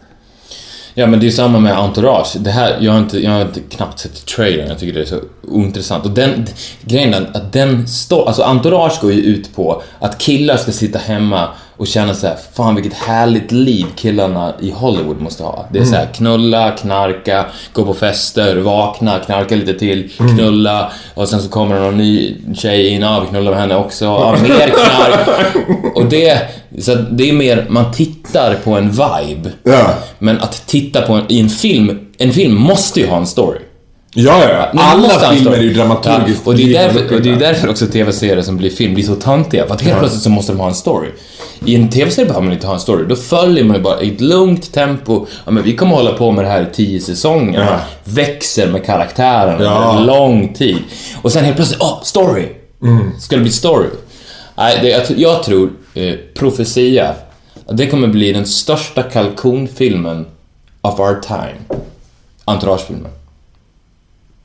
Ja 0.94 1.08
men 1.08 1.20
det 1.20 1.24
är 1.24 1.28
ju 1.28 1.32
samma 1.32 1.60
med 1.60 1.78
Entourage. 1.78 2.36
Det 2.40 2.52
här, 2.52 2.78
jag 2.80 2.92
har 2.92 3.00
inte, 3.00 3.20
jag 3.20 3.32
har 3.32 3.42
inte 3.42 3.60
knappt 3.60 4.00
sett 4.00 4.26
trailern, 4.26 4.68
jag 4.68 4.80
tycker 4.80 4.94
det 4.94 5.02
är 5.02 5.06
så 5.06 5.20
ointressant. 5.48 6.06
Och 6.06 6.12
den, 6.12 6.46
grejen 6.82 7.14
är 7.14 7.30
att 7.34 7.54
den 7.54 7.88
står, 7.88 8.28
alltså 8.28 8.44
Entourage 8.44 9.02
går 9.02 9.12
ju 9.12 9.22
ut 9.22 9.56
på 9.56 9.84
att 10.00 10.18
killar 10.18 10.58
ska 10.58 10.72
sitta 10.72 11.00
hemma 11.00 11.48
och 11.82 11.88
känna 11.88 12.14
så 12.14 12.28
här, 12.28 12.38
fan 12.54 12.76
vilket 12.76 12.94
härligt 12.94 13.52
liv 13.52 13.86
killarna 13.96 14.54
i 14.60 14.72
Hollywood 14.72 15.22
måste 15.22 15.44
ha. 15.44 15.66
Det 15.72 15.80
är 15.80 15.86
så 15.86 15.96
här, 15.96 16.06
knulla, 16.14 16.72
knarka, 16.72 17.46
gå 17.74 17.86
på 17.86 17.94
fester, 17.94 18.56
vakna, 18.56 19.20
knarka 19.20 19.56
lite 19.56 19.74
till, 19.74 20.10
knulla 20.18 20.92
och 21.14 21.30
sen 21.30 21.42
så 21.42 21.50
kommer 21.50 21.76
det 21.76 21.82
någon 21.82 21.98
ny 21.98 22.36
tjej 22.56 22.88
in, 22.88 23.02
ja 23.02 23.20
vi 23.20 23.28
knullar 23.28 23.52
med 23.52 23.60
henne 23.60 23.76
också, 23.76 24.06
ja, 24.06 24.38
mer 24.42 24.70
knark. 24.70 25.28
Och 25.96 26.06
det, 26.06 26.42
så 26.80 26.96
det 26.96 27.30
är 27.30 27.34
mer, 27.34 27.66
man 27.70 27.92
tittar 27.92 28.56
på 28.56 28.72
en 28.72 28.92
vibe. 28.92 29.50
Ja. 29.64 29.94
Men 30.20 30.40
att 30.40 30.68
titta 30.68 31.02
på 31.02 31.14
en, 31.14 31.24
i 31.30 31.40
en 31.40 31.50
film, 31.50 32.00
en 32.18 32.34
film 32.34 32.56
måste 32.56 33.00
ju 33.00 33.08
ha 33.08 33.18
en 33.18 33.28
story. 33.28 33.60
Ja, 34.14 34.44
ja, 34.50 34.82
Alla 34.82 35.10
filmer 35.10 35.52
är 35.52 35.62
ju 35.62 35.74
dramaturgiskt 35.74 36.42
ja, 36.46 36.52
och, 36.52 36.58
det 36.58 36.64
är 36.64 36.88
därför, 36.88 37.16
och 37.16 37.22
det 37.22 37.30
är 37.30 37.36
därför 37.36 37.70
också 37.70 37.88
tv-serier 37.88 38.42
som 38.42 38.58
blir 38.58 38.70
film 38.70 38.94
blir 38.94 39.04
så 39.04 39.16
töntiga. 39.16 39.68
För 39.68 39.74
att 39.74 39.82
helt 39.82 40.00
plötsligt 40.00 40.24
så 40.24 40.30
måste 40.30 40.52
de 40.52 40.60
ha 40.60 40.68
en 40.68 40.76
story. 40.76 41.08
I 41.66 41.76
en 41.76 41.90
tv-serie 41.90 42.26
behöver 42.28 42.46
man 42.46 42.54
inte 42.54 42.68
ha 42.68 42.74
en 42.74 42.80
story. 42.80 43.06
Då 43.06 43.16
följer 43.16 43.64
man 43.64 43.76
ju 43.78 43.82
bara 43.84 44.02
i 44.02 44.14
ett 44.16 44.22
lugnt 44.22 44.74
tempo. 44.74 45.26
Ja, 45.46 45.52
men 45.52 45.64
vi 45.64 45.76
kommer 45.76 45.96
hålla 45.96 46.14
på 46.14 46.32
med 46.32 46.46
det 46.46 46.50
här 46.50 46.62
i 46.62 46.76
tio 46.76 47.02
säsonger. 47.02 47.60
Ja. 47.62 47.80
Växer 48.04 48.68
med 48.68 48.86
karaktären 48.86 49.62
Ja. 49.64 49.72
under 49.76 50.00
en 50.02 50.06
lång 50.06 50.54
tid. 50.54 50.78
Och 51.22 51.32
sen 51.32 51.44
helt 51.44 51.56
plötsligt, 51.56 51.82
åh, 51.82 52.00
story! 52.04 52.48
Mm. 52.82 53.12
Ska 53.20 53.36
det 53.36 53.42
bli 53.42 53.52
story? 53.52 53.88
Nej, 54.56 54.80
det, 54.82 54.90
jag, 54.90 55.04
jag 55.18 55.44
tror, 55.44 55.72
eh, 55.94 56.14
Profetia, 56.36 57.14
det 57.72 57.88
kommer 57.88 58.08
bli 58.08 58.34
den 58.34 58.46
största 58.46 59.04
kalkonfilmen 59.04 60.26
of 60.82 61.00
our 61.00 61.22
time. 61.28 61.80
Entourage-filmen. 62.46 63.12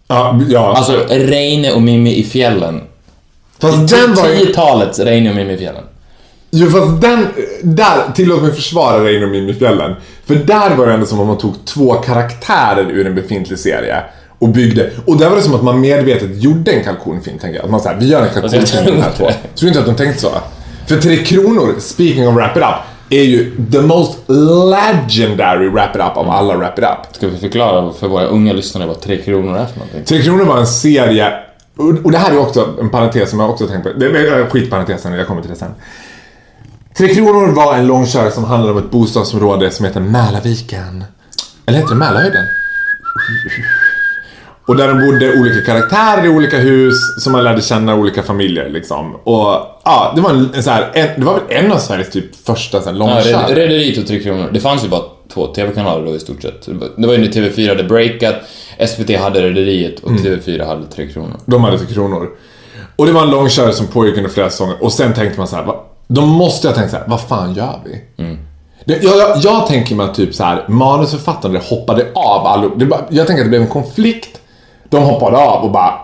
Ja, 0.08 0.40
ja. 0.48 0.74
Alltså 0.76 1.06
Reine 1.08 1.72
och 1.72 1.82
Mimmi 1.82 2.14
i 2.14 2.24
fjällen. 2.24 2.80
fast 3.58 3.88
den 3.88 4.14
var 4.14 4.28
ju... 4.28 4.34
10-talets 4.44 4.98
Reine 4.98 5.30
och 5.30 5.36
Mimmi 5.36 5.52
i 5.52 5.58
fjällen. 5.58 5.84
Jo 6.58 6.70
fast 6.70 7.00
den, 7.00 7.26
där, 7.62 8.12
tillåt 8.14 8.42
mig 8.42 8.52
försvara 8.52 9.04
Reine 9.04 9.24
och 9.24 9.30
Mimmi 9.30 9.50
i 9.50 9.54
fjällen. 9.54 9.94
För 10.24 10.34
där 10.34 10.76
var 10.76 10.86
det 10.86 10.92
ändå 10.92 11.06
som 11.06 11.20
om 11.20 11.26
man 11.26 11.38
tog 11.38 11.64
två 11.64 11.94
karaktärer 11.94 12.90
ur 12.90 13.06
en 13.06 13.14
befintlig 13.14 13.58
serie 13.58 14.02
och 14.38 14.48
byggde. 14.48 14.90
Och 15.06 15.18
där 15.18 15.28
var 15.28 15.36
det 15.36 15.42
som 15.42 15.54
att 15.54 15.62
man 15.62 15.80
medvetet 15.80 16.42
gjorde 16.42 16.72
en 16.72 16.84
kalkonfilm, 16.84 17.38
tänker 17.38 17.56
jag. 17.56 17.64
Att 17.64 17.70
man 17.70 17.80
såhär, 17.80 17.96
vi 18.00 18.08
gör 18.08 18.22
en 18.22 18.28
kalkonfilm 18.28 18.84
med 18.84 18.94
de 18.94 19.02
här 19.02 19.12
två. 19.16 19.30
tror 19.54 19.68
inte 19.68 19.80
att 19.80 19.86
de 19.86 19.96
tänkte 19.96 20.20
så? 20.20 20.30
För 20.86 20.96
Tre 20.96 21.16
Kronor, 21.16 21.74
speaking 21.78 22.28
of 22.28 22.34
Wrap 22.34 22.56
It 22.56 22.62
Up, 22.62 22.74
är 23.10 23.22
ju 23.22 23.56
the 23.72 23.80
most 23.80 24.18
legendary 24.28 25.68
Wrap 25.68 25.96
It 25.96 26.02
Up 26.02 26.16
av 26.16 26.30
alla 26.30 26.56
Wrap 26.56 26.78
It 26.78 26.84
Up. 26.84 27.16
Ska 27.16 27.28
vi 27.28 27.36
förklara 27.36 27.92
för 27.92 28.08
våra 28.08 28.24
unga 28.24 28.52
lyssnare 28.52 28.86
vad 28.86 29.00
Tre 29.00 29.16
Kronor 29.16 29.56
är 29.56 29.66
för 29.66 29.78
någonting? 29.78 30.04
Tre 30.04 30.22
Kronor 30.22 30.44
var 30.44 30.58
en 30.58 30.66
serie, 30.66 31.32
och 31.76 32.04
och 32.04 32.12
det 32.12 32.18
här 32.18 32.32
är 32.32 32.38
också 32.38 32.68
en 32.80 32.90
parentes 32.90 33.30
som 33.30 33.40
jag 33.40 33.50
också 33.50 33.66
tänkt 33.66 33.82
på. 33.82 33.92
Det 33.98 34.06
är 34.06 34.50
skitparentesen, 34.50 35.12
jag 35.12 35.26
kommer 35.26 35.42
till 35.42 35.50
det 35.50 35.56
sen. 35.56 35.70
Tre 36.98 37.14
Kronor 37.14 37.46
var 37.52 37.74
en 37.74 37.86
långkörare 37.86 38.30
som 38.30 38.44
handlade 38.44 38.72
om 38.72 38.78
ett 38.84 38.90
bostadsområde 38.90 39.70
som 39.70 39.84
heter 39.86 40.00
Mälarviken. 40.00 41.04
Eller 41.66 41.78
heter 41.78 41.90
det 41.90 41.96
Mälarhöjden? 41.98 42.44
Och 44.66 44.76
där 44.76 44.88
de 44.88 44.94
bodde 45.06 45.40
olika 45.40 45.60
karaktärer 45.66 46.24
i 46.24 46.28
olika 46.28 46.58
hus 46.58 46.94
som 47.20 47.32
man 47.32 47.44
lärde 47.44 47.62
känna 47.62 47.94
olika 47.94 48.22
familjer 48.22 48.68
liksom. 48.68 49.14
Och 49.14 49.46
ja, 49.84 50.12
det 50.16 50.20
var 50.20 50.30
en, 50.30 50.50
en 50.54 50.62
så 50.62 50.70
här, 50.70 50.90
en, 50.94 51.08
det 51.20 51.26
var 51.26 51.34
väl 51.34 51.42
en 51.64 51.72
av 51.72 51.78
Sveriges 51.78 52.10
typ 52.10 52.46
första 52.46 52.80
så 52.82 52.90
här, 52.90 52.96
Ja, 52.96 52.98
långkörare. 52.98 53.46
Red- 53.48 53.54
Rederiet 53.56 53.98
och 53.98 54.06
Tre 54.06 54.20
Kronor. 54.22 54.50
Det 54.52 54.60
fanns 54.60 54.84
ju 54.84 54.88
bara 54.88 55.02
två 55.34 55.46
TV-kanaler 55.46 56.06
då 56.06 56.14
i 56.14 56.18
stort 56.20 56.42
sett. 56.42 56.66
Det 56.96 57.06
var 57.06 57.14
ju 57.14 57.20
när 57.20 57.28
TV4 57.28 57.68
hade 57.68 57.84
breakat, 57.84 58.34
SVT 58.88 59.20
hade 59.20 59.42
Rederiet 59.42 60.00
och 60.00 60.10
TV4 60.10 60.66
hade 60.66 60.86
Tre 60.86 61.06
Kronor. 61.08 61.36
De 61.44 61.64
hade 61.64 61.78
Tre 61.78 61.94
Kronor. 61.94 62.28
Och 62.96 63.06
det 63.06 63.12
var 63.12 63.22
en 63.22 63.30
långkörare 63.30 63.72
som 63.72 63.86
pågick 63.86 64.16
under 64.16 64.30
flera 64.30 64.50
säsonger. 64.50 64.76
Och 64.84 64.92
sen 64.92 65.14
tänkte 65.14 65.38
man 65.38 65.48
så 65.48 65.56
här, 65.56 65.64
då 66.06 66.20
måste 66.26 66.66
jag 66.66 66.74
tänka 66.74 66.90
så 66.90 66.96
här, 66.96 67.04
vad 67.08 67.20
fan 67.20 67.54
gör 67.54 67.80
vi? 67.84 68.00
Det, 68.84 69.02
jag, 69.02 69.16
jag, 69.18 69.36
jag 69.42 69.66
tänker 69.66 69.94
mig 69.94 70.06
att 70.06 70.14
typ 70.14 70.34
så 70.34 70.44
här, 70.44 70.64
manusförfattare 70.68 71.58
hoppade 71.70 72.06
av. 72.14 72.72
Det 72.78 72.86
bara- 72.86 73.04
Jag 73.10 73.26
tänker 73.26 73.42
att 73.42 73.46
det 73.46 73.50
blev 73.50 73.62
en 73.62 73.68
konflikt. 73.68 74.40
De 74.88 75.02
hoppade 75.02 75.36
av 75.36 75.64
och 75.64 75.70
bara, 75.70 75.94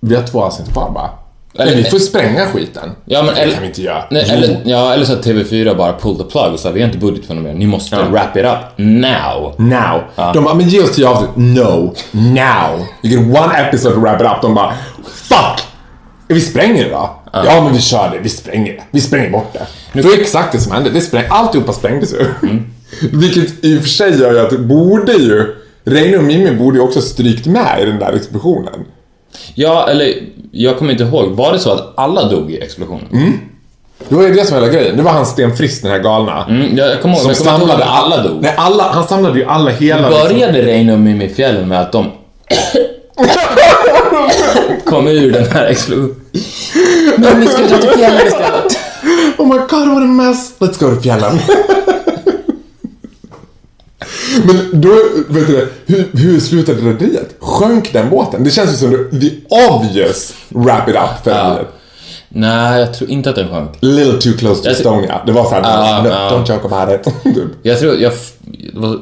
vi 0.00 0.14
har 0.16 0.22
två 0.22 0.42
avsnitt 0.42 0.72
kvar 0.72 0.90
bara. 0.90 1.10
Eller, 1.58 1.76
vi 1.76 1.84
får 1.84 1.98
spränga 1.98 2.46
skiten. 2.46 2.90
Ja, 3.04 3.22
men 3.22 3.34
det 3.34 3.40
eller- 3.40 3.52
kan 3.52 3.62
vi 3.62 3.68
inte 3.68 3.82
göra. 3.82 4.04
Nej, 4.10 4.30
eller, 4.30 4.60
ja, 4.64 4.94
eller 4.94 5.04
så 5.04 5.12
att 5.12 5.26
TV4 5.26 5.76
bara 5.76 5.92
pull 5.92 6.16
the 6.16 6.24
plug 6.24 6.52
och 6.52 6.60
sa 6.60 6.70
vi 6.70 6.80
har 6.80 6.86
inte 6.86 6.98
budget 6.98 7.26
för 7.26 7.34
något 7.34 7.44
mer, 7.44 7.54
ni 7.54 7.66
måste 7.66 7.96
wrap 7.96 8.36
it 8.36 8.44
up 8.44 8.58
now. 8.76 9.54
Now. 9.56 10.00
De 10.34 10.44
bara, 10.44 10.54
men 10.54 10.68
ge 10.68 10.82
oss 10.82 10.92
tio 10.96 11.08
avsnitt. 11.08 11.30
No. 11.36 11.94
Now. 12.12 12.86
You 13.02 13.18
get 13.30 13.40
one 13.42 13.58
episode 13.68 13.94
to 13.94 14.00
wrap 14.00 14.20
it 14.20 14.26
up. 14.26 14.42
De 14.42 14.54
bara, 14.54 14.72
fuck! 15.04 15.60
Vi 16.28 16.40
spränger 16.40 16.84
det 16.84 16.90
då? 16.90 17.15
Ja, 17.44 17.62
men 17.64 17.72
vi 17.72 17.80
kör 17.80 18.10
det. 18.10 18.18
Vi 18.22 18.28
spränger 18.28 18.72
det. 18.72 18.82
Vi 18.90 19.00
spränger 19.00 19.30
bort 19.30 19.52
det. 19.52 19.66
Det 19.92 20.02
var 20.02 20.12
exakt 20.14 20.52
det 20.52 20.60
som 20.60 20.72
hände. 20.72 20.90
Det 20.90 21.00
spräng, 21.00 21.24
alltihopa 21.30 21.72
sprängdes 21.72 22.12
ju. 22.12 22.26
Vilket 23.12 23.64
i 23.64 23.78
och 23.78 23.82
för 23.82 23.88
sig 23.88 24.20
gör 24.20 24.32
ju 24.32 24.40
att 24.40 24.50
det 24.50 24.58
borde 24.58 25.12
ju... 25.12 25.54
Reine 25.84 26.16
och 26.18 26.24
Mimmi 26.24 26.50
borde 26.50 26.78
ju 26.78 26.82
också 26.84 27.00
strykt 27.00 27.46
med 27.46 27.82
i 27.82 27.84
den 27.84 27.98
där 27.98 28.12
explosionen. 28.12 28.84
Ja, 29.54 29.88
eller 29.90 30.14
jag 30.52 30.78
kommer 30.78 30.92
inte 30.92 31.04
ihåg, 31.04 31.30
var 31.30 31.52
det 31.52 31.58
så 31.58 31.72
att 31.72 31.92
alla 31.96 32.28
dog 32.28 32.50
i 32.50 32.60
explosionen? 32.60 33.38
Det 34.08 34.14
var 34.14 34.22
ju 34.22 34.34
det 34.34 34.44
som 34.44 34.54
var 34.56 34.62
hela 34.66 34.78
grejen. 34.78 34.96
Det 34.96 35.02
var 35.02 35.12
han 35.12 35.26
Sten 35.26 35.56
Frisk, 35.56 35.82
den 35.82 35.90
här 35.90 35.98
galna. 35.98 36.44
Mm, 36.48 36.76
jag, 36.78 37.00
kommer 37.00 37.14
ihåg, 37.14 37.22
Som 37.22 37.30
jag 37.30 37.38
kommer 37.38 37.50
ihåg 37.52 37.60
samlade 37.60 37.84
att 37.84 38.04
alla 38.04 38.22
dog. 38.22 38.42
Nej, 38.42 38.54
alla, 38.56 38.84
han 38.92 39.06
samlade 39.08 39.38
ju 39.38 39.44
alla 39.44 39.70
hela... 39.70 40.08
liksom- 40.10 40.28
Började 40.28 40.62
Reine 40.62 40.92
och 40.92 40.98
Mimmi 41.00 41.28
fjällen 41.28 41.68
med 41.68 41.80
att 41.80 41.92
de 41.92 42.10
kom 44.84 45.08
ur 45.08 45.32
den 45.32 45.46
här 45.46 45.66
explosionen? 45.66 46.14
Men 47.18 47.40
vi 47.40 47.46
ska 47.46 47.62
dra 47.62 47.78
till 47.78 47.90
fjällen 47.90 48.26
istället. 48.26 48.78
Oh 49.38 49.46
my 49.46 49.58
god, 49.58 49.88
what 49.88 50.02
a 50.02 50.06
mess! 50.06 50.52
Let's 50.58 50.78
go 50.80 50.94
to 50.94 51.00
fjällen. 51.00 51.38
Men 54.44 54.80
då, 54.80 54.90
vet 55.28 55.46
du 55.46 55.68
hur, 55.86 56.08
hur 56.12 56.40
slutade 56.40 56.80
rederiet? 56.80 57.34
Sjönk 57.40 57.92
den 57.92 58.10
båten? 58.10 58.44
Det 58.44 58.50
känns 58.50 58.72
ju 58.72 58.76
som 58.76 58.90
the, 58.90 59.20
the 59.20 59.34
obvious 59.70 60.34
wrap 60.48 60.88
it 60.88 60.94
up 60.94 61.24
för 61.24 61.30
rederiet. 61.30 61.68
Nej, 62.28 62.80
jag 62.80 62.94
tror 62.94 63.10
inte 63.10 63.30
att 63.30 63.36
den 63.36 63.48
sjönk. 63.48 63.70
Little 63.80 64.20
too 64.20 64.32
close 64.38 64.62
to 64.62 64.68
Estonia. 64.70 65.20
Det 65.26 65.32
var 65.32 65.44
såhär, 65.44 65.62
Ja, 65.62 66.02
no, 66.02 66.08
ja. 66.08 66.30
don't 66.30 66.52
joke 66.54 66.74
about 66.74 67.06
it. 67.06 67.14
Typ. 67.34 67.48
Jag 67.62 67.78
tror, 67.80 67.94
jag, 67.96 68.12
det 68.72 68.78
var 68.80 68.98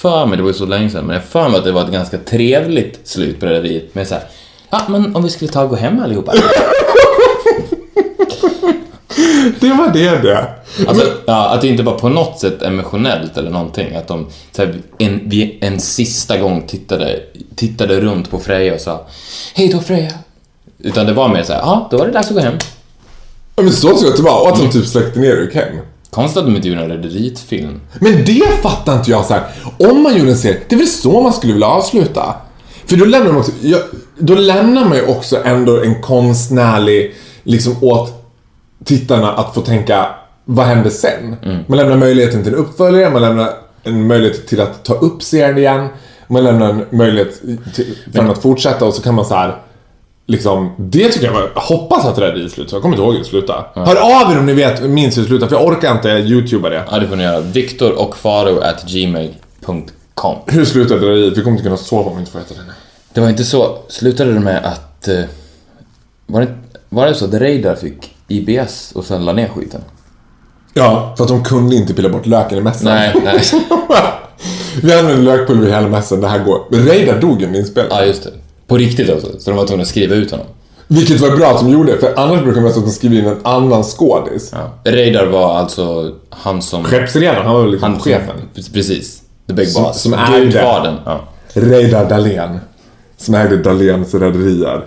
för 0.00 0.26
mig, 0.26 0.36
det 0.36 0.42
var 0.42 0.50
ju 0.50 0.54
så 0.54 0.66
länge 0.66 0.90
sedan, 0.90 1.06
men 1.06 1.14
jag 1.14 1.24
för 1.24 1.48
mig 1.48 1.58
att 1.58 1.64
det 1.64 1.72
var 1.72 1.84
ett 1.84 1.92
ganska 1.92 2.18
trevligt 2.18 3.00
slut 3.04 3.40
på 3.40 3.46
rederiet 3.46 3.94
med 3.94 4.08
såhär, 4.08 4.24
ja 4.70 4.82
men 4.88 5.16
om 5.16 5.22
vi 5.22 5.30
skulle 5.30 5.50
ta 5.50 5.62
och 5.62 5.70
gå 5.70 5.76
hem 5.76 6.00
allihopa. 6.00 6.32
det 9.60 9.68
var 9.68 9.92
det 9.92 10.22
det. 10.22 10.54
Alltså, 10.88 11.12
ja, 11.26 11.48
att 11.48 11.60
det 11.60 11.68
inte 11.68 11.82
var 11.82 11.98
på 11.98 12.08
något 12.08 12.40
sätt 12.40 12.62
emotionellt 12.62 13.36
eller 13.36 13.50
någonting. 13.50 13.94
Att 13.94 14.08
de 14.08 14.26
här, 14.58 14.74
en, 14.98 15.20
vi 15.24 15.58
en 15.60 15.80
sista 15.80 16.38
gång 16.38 16.66
tittade, 16.66 17.20
tittade 17.56 18.00
runt 18.00 18.30
på 18.30 18.38
Freja 18.38 18.74
och 18.74 18.80
sa 18.80 19.06
Hej 19.54 19.68
då 19.68 19.80
Freja. 19.80 20.12
Utan 20.78 21.06
det 21.06 21.12
var 21.12 21.28
mer 21.28 21.42
så 21.42 21.52
här, 21.52 21.60
ja, 21.60 21.88
då 21.90 21.98
var 21.98 22.06
det 22.06 22.12
dags 22.12 22.28
att 22.28 22.34
gå 22.34 22.40
hem. 22.40 22.58
Ja, 23.56 23.62
men 23.62 23.72
så 23.72 23.88
tror 23.88 24.02
jag 24.02 24.10
att 24.10 24.16
det 24.16 24.22
var. 24.22 24.42
Och 24.42 24.48
att 24.48 24.60
de 24.60 24.70
typ 24.70 24.86
släckte 24.86 25.20
ner 25.20 25.38
och 25.38 25.44
gick 25.44 25.54
hem. 25.54 25.76
Konstigt 26.10 26.38
att 26.38 26.46
de 26.46 26.56
inte 26.56 26.68
gjorde 26.68 26.80
en 26.80 26.88
rederiet-film. 26.88 27.80
Men 28.00 28.24
det 28.24 28.62
fattar 28.62 28.96
inte 28.96 29.10
jag 29.10 29.24
så 29.24 29.34
här. 29.34 29.42
Om 29.78 30.02
man 30.02 30.18
gjorde 30.18 30.30
en 30.30 30.36
serie, 30.36 30.60
det 30.68 30.74
är 30.74 30.78
väl 30.78 30.88
så 30.88 31.20
man 31.22 31.32
skulle 31.32 31.52
vilja 31.52 31.68
avsluta? 31.68 32.34
För 32.86 32.96
då 32.96 33.04
lämnar 33.04 33.32
man 33.32 33.40
också, 33.40 33.52
då 34.18 34.34
lämnar 34.34 34.84
man 34.84 34.96
ju 34.96 35.06
också 35.06 35.36
ändå 35.44 35.82
en 35.82 36.02
konstnärlig, 36.02 37.14
liksom 37.42 37.76
åt 37.80 38.24
tittarna 38.84 39.32
att 39.32 39.54
få 39.54 39.60
tänka, 39.60 40.06
vad 40.44 40.66
händer 40.66 40.90
sen? 40.90 41.36
Man 41.66 41.78
lämnar 41.78 41.96
möjligheten 41.96 42.42
till 42.44 42.52
en 42.52 42.58
uppföljare, 42.58 43.10
man 43.10 43.22
lämnar 43.22 43.50
en 43.82 44.06
möjlighet 44.06 44.46
till 44.46 44.60
att 44.60 44.84
ta 44.84 44.94
upp 44.94 45.22
serien 45.22 45.58
igen, 45.58 45.88
man 46.28 46.44
lämnar 46.44 46.70
en 46.70 46.84
möjlighet 46.90 47.42
till, 47.74 47.96
för 48.12 48.18
den 48.20 48.30
att 48.30 48.42
fortsätta 48.42 48.84
och 48.84 48.94
så 48.94 49.02
kan 49.02 49.14
man 49.14 49.24
så 49.24 49.34
här. 49.34 49.56
Liksom, 50.30 50.72
det 50.78 51.08
tycker 51.08 51.26
jag 51.26 51.32
var, 51.32 51.50
hoppas 51.54 52.04
att 52.06 52.14
det 52.16 52.20
där 52.20 52.32
är 52.32 52.46
i 52.46 52.48
slut, 52.48 52.70
så 52.70 52.76
jag 52.76 52.82
kommer 52.82 52.94
inte 52.94 53.02
ihåg 53.04 53.12
hur 53.12 53.18
det 53.18 53.24
slutade. 53.26 53.64
Hör 53.74 53.96
av 54.26 54.32
er 54.32 54.38
om 54.38 54.46
ni 54.46 54.52
vet, 54.52 54.82
minns 54.82 55.16
hur 55.16 55.22
det 55.22 55.28
slutade, 55.28 55.48
för 55.50 55.56
jag 55.56 55.66
orkar 55.66 55.92
inte 55.92 56.08
youtuba 56.08 56.68
det. 56.68 56.84
Ja, 56.90 56.98
det 56.98 57.08
får 57.08 57.16
ni 57.16 57.24
göra. 57.24 57.40
Viktor 57.40 57.92
och 57.98 58.16
Faro 58.16 58.58
at 58.58 58.84
gmail.com. 58.86 60.36
Hur 60.46 60.64
slutade 60.64 61.10
det 61.10 61.16
i? 61.18 61.30
Vi 61.30 61.34
kommer 61.42 61.50
inte 61.50 61.62
kunna 61.62 61.76
sova 61.76 62.10
om 62.10 62.16
vi 62.16 62.20
inte 62.20 62.32
får 62.32 62.38
äta 62.38 62.54
det 62.54 62.60
nu. 62.66 62.72
Det 63.14 63.20
var 63.20 63.28
inte 63.28 63.44
så, 63.44 63.78
slutade 63.88 64.32
det 64.32 64.40
med 64.40 64.64
att... 64.64 65.08
eh, 65.08 65.20
Var 66.26 66.40
det, 66.40 66.48
var 66.88 67.06
det 67.06 67.14
så 67.14 67.24
att 67.24 67.34
Reidar 67.34 67.74
fick 67.74 68.14
IBS 68.28 68.92
och 68.94 69.04
sen 69.04 69.24
la 69.24 69.32
ner 69.32 69.48
skiten? 69.48 69.80
Ja, 70.74 71.14
för 71.16 71.24
att 71.24 71.28
de 71.28 71.44
kunde 71.44 71.76
inte 71.76 71.94
pilla 71.94 72.08
bort 72.08 72.26
löken 72.26 72.58
i 72.58 72.60
mässan. 72.60 72.84
Nej, 72.94 73.14
nej. 73.24 73.40
Vi 74.82 74.92
använde 74.94 75.22
lökpulver 75.22 75.68
i 75.68 75.70
hela 75.72 75.88
mässan, 75.88 76.20
det 76.20 76.28
här 76.28 76.38
går. 76.44 76.60
Reidar 76.70 77.20
dog 77.20 77.40
ju 77.40 77.46
under 77.46 77.60
inspelningen. 77.60 77.98
Ja, 77.98 78.04
just 78.04 78.22
det. 78.22 78.30
På 78.70 78.76
riktigt 78.76 79.10
alltså. 79.10 79.28
Så 79.38 79.50
de 79.50 79.56
var 79.56 79.66
tvungna 79.66 79.82
att 79.82 79.88
skriva 79.88 80.14
ut 80.14 80.30
honom. 80.30 80.46
Vilket 80.86 81.20
var 81.20 81.36
bra 81.36 81.46
att 81.50 81.58
de 81.60 81.68
gjorde, 81.70 81.98
för 81.98 82.12
annars 82.16 82.42
brukar 82.42 82.60
man 82.60 82.72
de 82.72 82.90
skriver 82.90 83.16
in 83.18 83.26
en 83.26 83.36
annan 83.42 83.84
skådis. 83.84 84.52
Ja. 84.52 84.90
Reidar 84.90 85.26
var 85.26 85.56
alltså 85.58 86.10
han 86.30 86.62
som... 86.62 86.84
Skeppsredaren, 86.84 87.46
han 87.46 87.54
var 87.54 87.62
väl 87.62 87.70
liksom 87.70 87.92
Han 87.92 88.00
chefen. 88.00 88.36
Precis. 88.72 89.22
The 89.46 89.52
Big 89.52 89.68
Som- 89.68 89.82
Boss. 89.82 90.00
som 90.02 90.14
ägde. 90.14 90.40
Gudfadern. 90.44 90.94
Ja. 91.04 91.20
Reidar 91.52 92.08
Dahlén. 92.08 92.60
Som 93.16 93.34
ägde 93.34 93.56
Dahléns 93.56 94.14
rederier. 94.14 94.86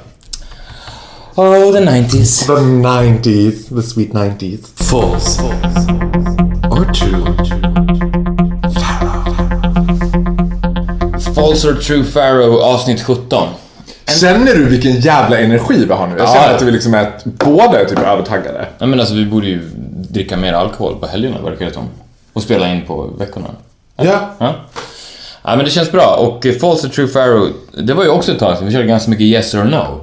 Oh, 1.35 1.71
the 1.71 1.79
90s. 1.79 2.45
The 2.45 2.51
90s, 2.53 3.75
the 3.75 3.81
sweet 3.87 4.11
90s. 4.13 4.59
False. 4.75 5.41
Or 6.71 6.93
true. 6.93 7.25
False 11.35 11.67
or 11.67 11.73
true 11.75 12.03
Pharaoh 12.03 12.63
avsnitt 12.73 12.99
17. 12.99 13.47
Känner 14.19 14.53
du 14.53 14.65
vilken 14.65 14.99
jävla 14.99 15.39
energi 15.39 15.85
vi 15.87 15.93
har 15.93 16.07
nu? 16.07 16.15
Jag 16.17 16.27
Ja. 16.27 16.33
känner 16.33 16.55
att 16.55 16.61
vi 16.61 16.71
liksom 16.71 16.93
är, 16.93 17.11
båda 17.23 17.81
är 17.81 17.85
typ 17.85 17.99
övertaggade. 17.99 18.65
Ja, 18.79 18.85
men 18.85 18.99
alltså 18.99 19.15
vi 19.15 19.25
borde 19.25 19.47
ju 19.47 19.61
dricka 20.09 20.37
mer 20.37 20.53
alkohol 20.53 20.95
på 20.99 21.07
helgerna 21.07 21.41
verkar 21.41 21.65
det 21.65 21.73
som. 21.73 21.87
Och 22.33 22.41
spela 22.43 22.67
in 22.73 22.81
på 22.85 23.09
veckorna. 23.19 23.47
Ja. 23.97 24.19
Ja. 24.39 24.53
ja, 25.43 25.55
men 25.55 25.65
det 25.65 25.71
känns 25.71 25.91
bra. 25.91 26.15
Och 26.19 26.45
eh, 26.45 26.53
False 26.55 26.87
or 26.87 26.91
True 26.91 27.07
Pharaoh, 27.07 27.47
det 27.83 27.93
var 27.93 28.03
ju 28.03 28.09
också 28.09 28.31
ett 28.31 28.39
tag 28.39 28.57
sedan. 28.57 28.67
Vi 28.67 28.73
körde 28.73 28.87
ganska 28.87 29.09
mycket 29.09 29.25
Yes 29.25 29.53
or 29.55 29.63
No. 29.63 29.99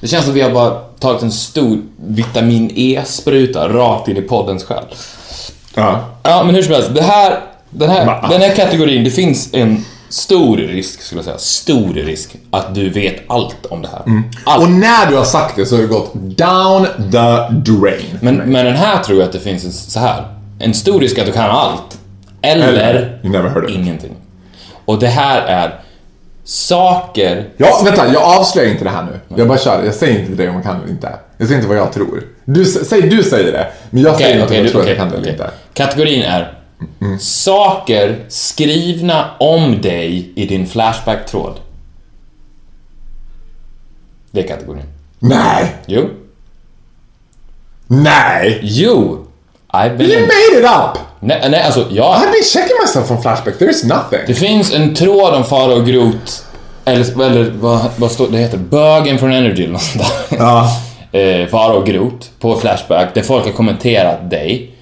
Det 0.00 0.06
känns 0.08 0.24
som 0.24 0.32
att 0.32 0.36
vi 0.36 0.40
har 0.42 0.50
bara 0.50 0.70
tagit 1.00 1.22
en 1.22 1.32
stor 1.32 1.78
vitamin 2.06 2.70
E-spruta 2.76 3.68
rakt 3.68 4.08
in 4.08 4.16
i 4.16 4.22
poddens 4.22 4.64
själ. 4.64 4.84
Ja. 5.74 6.00
Ja, 6.22 6.42
men 6.44 6.54
hur 6.54 6.62
som 6.62 6.72
helst. 6.74 6.90
Det 6.94 7.02
här, 7.02 7.40
den, 7.70 7.90
här, 7.90 8.28
den 8.30 8.40
här 8.40 8.54
kategorin, 8.54 9.04
det 9.04 9.10
finns 9.10 9.48
en 9.54 9.84
stor 10.08 10.56
risk, 10.56 11.00
skulle 11.02 11.18
jag 11.18 11.24
säga, 11.24 11.38
stor 11.38 11.94
risk 11.94 12.36
att 12.50 12.74
du 12.74 12.88
vet 12.90 13.16
allt 13.26 13.66
om 13.66 13.82
det 13.82 13.88
här. 13.88 14.22
Allt. 14.44 14.62
Och 14.62 14.70
när 14.70 15.10
du 15.10 15.16
har 15.16 15.24
sagt 15.24 15.56
det 15.56 15.66
så 15.66 15.74
har 15.74 15.82
det 15.82 15.88
gått 15.88 16.12
down 16.14 16.86
the 17.12 17.54
drain. 17.72 18.18
Men, 18.20 18.36
men 18.36 18.66
den 18.66 18.76
här 18.76 19.02
tror 19.02 19.18
jag 19.18 19.26
att 19.26 19.32
det 19.32 19.40
finns 19.40 19.64
en, 19.64 19.72
så 19.72 20.00
här. 20.00 20.24
En 20.58 20.74
stor 20.74 21.00
risk 21.00 21.18
att 21.18 21.26
du 21.26 21.32
kan 21.32 21.50
allt. 21.50 21.98
Eller, 22.42 22.72
Eller, 22.72 23.70
ingenting. 23.70 24.12
Och 24.84 24.98
det 24.98 25.06
här 25.06 25.42
är 25.42 25.80
saker... 26.44 27.48
Ja, 27.56 27.80
vänta, 27.84 28.12
jag 28.12 28.22
avslöjar 28.22 28.70
inte 28.70 28.84
det 28.84 28.90
här 28.90 29.02
nu. 29.02 29.36
Jag 29.36 29.48
bara 29.48 29.58
kör. 29.58 29.84
Jag 29.84 29.94
säger 29.94 30.14
inte 30.14 30.26
till 30.26 30.36
dig 30.36 30.48
om 30.48 30.54
jag 30.54 30.64
kan 30.64 30.76
eller 30.76 30.90
inte. 30.90 31.12
Jag 31.38 31.46
säger 31.48 31.58
inte 31.60 31.68
vad 31.68 31.78
jag 31.78 31.92
tror. 31.92 32.22
Du, 32.44 32.64
säg, 32.64 33.02
du 33.02 33.22
säger 33.22 33.52
det, 33.52 33.66
men 33.90 34.02
jag 34.02 34.16
säger 34.16 34.28
Okej, 34.30 34.40
inte 34.42 34.48
om 34.52 34.56
jag 34.56 34.64
du- 34.66 34.70
tror 34.70 34.80
att 34.80 34.84
okej, 34.86 34.96
jag 34.96 34.98
kan 34.98 35.10
det 35.10 35.16
eller 35.16 35.30
inte. 35.32 35.50
Kategorin 35.74 36.22
är 36.22 36.58
saker 37.20 38.24
skrivna 38.28 39.30
om 39.38 39.80
dig 39.80 40.32
i 40.34 40.46
din 40.46 40.66
Flashback-tråd. 40.66 41.60
Det 44.30 44.40
är 44.40 44.48
kategorin. 44.48 44.82
Nej! 45.18 45.76
Jo. 45.86 46.08
Nej! 47.86 48.60
Jo! 48.62 49.26
I've 49.72 49.96
been 49.96 50.10
You 50.10 50.20
made 50.20 50.58
it 50.58 50.64
up! 50.64 50.98
Nej, 51.20 51.50
nej, 51.50 51.62
alltså, 51.62 51.86
jag... 51.90 52.16
I've 52.16 52.32
been 52.32 52.44
checking 52.44 52.76
myself 52.82 53.06
from 53.06 53.22
Flashback, 53.22 53.58
there 53.58 53.70
is 53.70 53.84
nothing. 53.84 54.20
Det 54.26 54.34
finns 54.34 54.72
en 54.72 54.94
tråd 54.94 55.34
om 55.34 55.44
Farao 55.44 55.76
och 55.76 55.86
Groth, 55.86 56.32
eller, 56.84 57.22
eller 57.22 57.50
vad, 57.50 57.80
vad 57.96 58.10
står 58.10 58.28
det 58.28 58.38
heter? 58.38 58.58
Bögen 58.58 59.18
från 59.18 59.32
Energy 59.32 59.62
eller 59.62 59.72
något 59.72 59.82
sånt 59.82 60.04
där. 60.30 60.36
Ja. 60.38 60.70
eh, 61.18 61.46
Farao 61.46 61.76
och 61.76 61.86
Groth 61.86 62.26
på 62.38 62.56
Flashback, 62.56 63.14
där 63.14 63.22
folk 63.22 63.44
har 63.44 63.52
kommenterat 63.52 64.30
dig. 64.30 64.75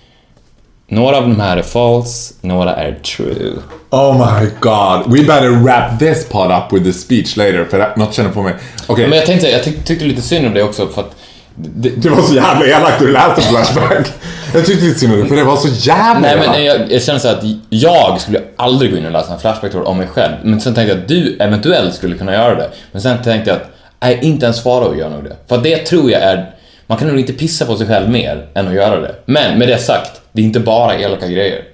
Några 0.88 1.16
av 1.16 1.22
de 1.22 1.40
här 1.40 1.56
är 1.56 1.62
false, 1.62 2.34
några 2.40 2.76
är 2.76 2.92
true. 2.92 3.52
Oh 3.90 4.12
my 4.40 4.48
god. 4.60 5.12
We 5.12 5.22
better 5.24 5.50
wrap 5.50 5.98
this 5.98 6.28
pod 6.28 6.50
up 6.50 6.72
with 6.72 6.84
the 6.84 6.92
speech 6.92 7.36
later, 7.36 7.64
för 7.70 7.92
något 7.96 8.14
känner 8.14 8.30
på 8.30 8.42
mig. 8.42 8.54
Okej, 8.86 9.08
Men 9.08 9.18
jag 9.18 9.26
tänkte, 9.26 9.48
jag 9.50 9.62
tyck, 9.62 9.84
tyckte 9.84 10.04
lite 10.04 10.22
synd 10.22 10.46
om 10.46 10.54
det 10.54 10.62
också 10.62 10.88
för 10.88 11.00
att... 11.00 11.16
Det, 11.56 11.88
det 11.88 12.08
var 12.08 12.22
så 12.22 12.34
jävla 12.34 12.66
elakt 12.66 12.98
du 12.98 13.12
läste 13.12 13.42
Flashback. 13.42 14.12
jag 14.54 14.66
tyckte 14.66 14.86
inte 14.86 14.98
synd 14.98 15.12
om 15.12 15.20
det, 15.20 15.26
för 15.26 15.36
det 15.36 15.44
var 15.44 15.56
så 15.56 15.68
jävla 15.68 16.20
nej 16.20 16.32
elakt. 16.32 16.50
men 16.50 16.64
jag, 16.64 16.92
jag 16.92 17.02
känner 17.02 17.18
så 17.18 17.28
att 17.28 17.42
jag 17.68 18.20
skulle 18.20 18.40
aldrig 18.56 18.90
gå 18.90 18.96
in 18.98 19.06
och 19.06 19.12
läsa 19.12 19.32
en 19.32 19.38
Flashback-tråd 19.38 19.86
om 19.86 19.98
mig 19.98 20.06
själv. 20.06 20.32
Men 20.42 20.60
sen 20.60 20.74
tänkte 20.74 20.94
jag 20.94 21.02
att 21.02 21.08
du 21.08 21.36
eventuellt 21.40 21.94
skulle 21.94 22.16
kunna 22.16 22.32
göra 22.32 22.54
det. 22.54 22.70
Men 22.92 23.02
sen 23.02 23.22
tänkte 23.22 23.50
jag 23.50 23.56
att, 23.56 23.70
nej 24.02 24.18
inte 24.22 24.46
ens 24.46 24.62
Farao 24.62 24.96
gör 24.96 25.10
nog 25.10 25.24
det. 25.24 25.36
För 25.48 25.58
det 25.58 25.76
tror 25.86 26.10
jag 26.10 26.22
är... 26.22 26.53
Man 26.86 26.98
kan 26.98 27.08
nog 27.08 27.18
inte 27.18 27.32
pissa 27.32 27.66
på 27.66 27.76
sig 27.76 27.86
själv 27.86 28.10
mer 28.10 28.48
än 28.54 28.68
att 28.68 28.74
göra 28.74 29.00
det. 29.00 29.14
Men 29.26 29.58
med 29.58 29.68
det 29.68 29.78
sagt, 29.78 30.20
det 30.32 30.42
är 30.42 30.44
inte 30.46 30.60
bara 30.60 30.94
elaka 30.94 31.26
grejer. 31.26 31.64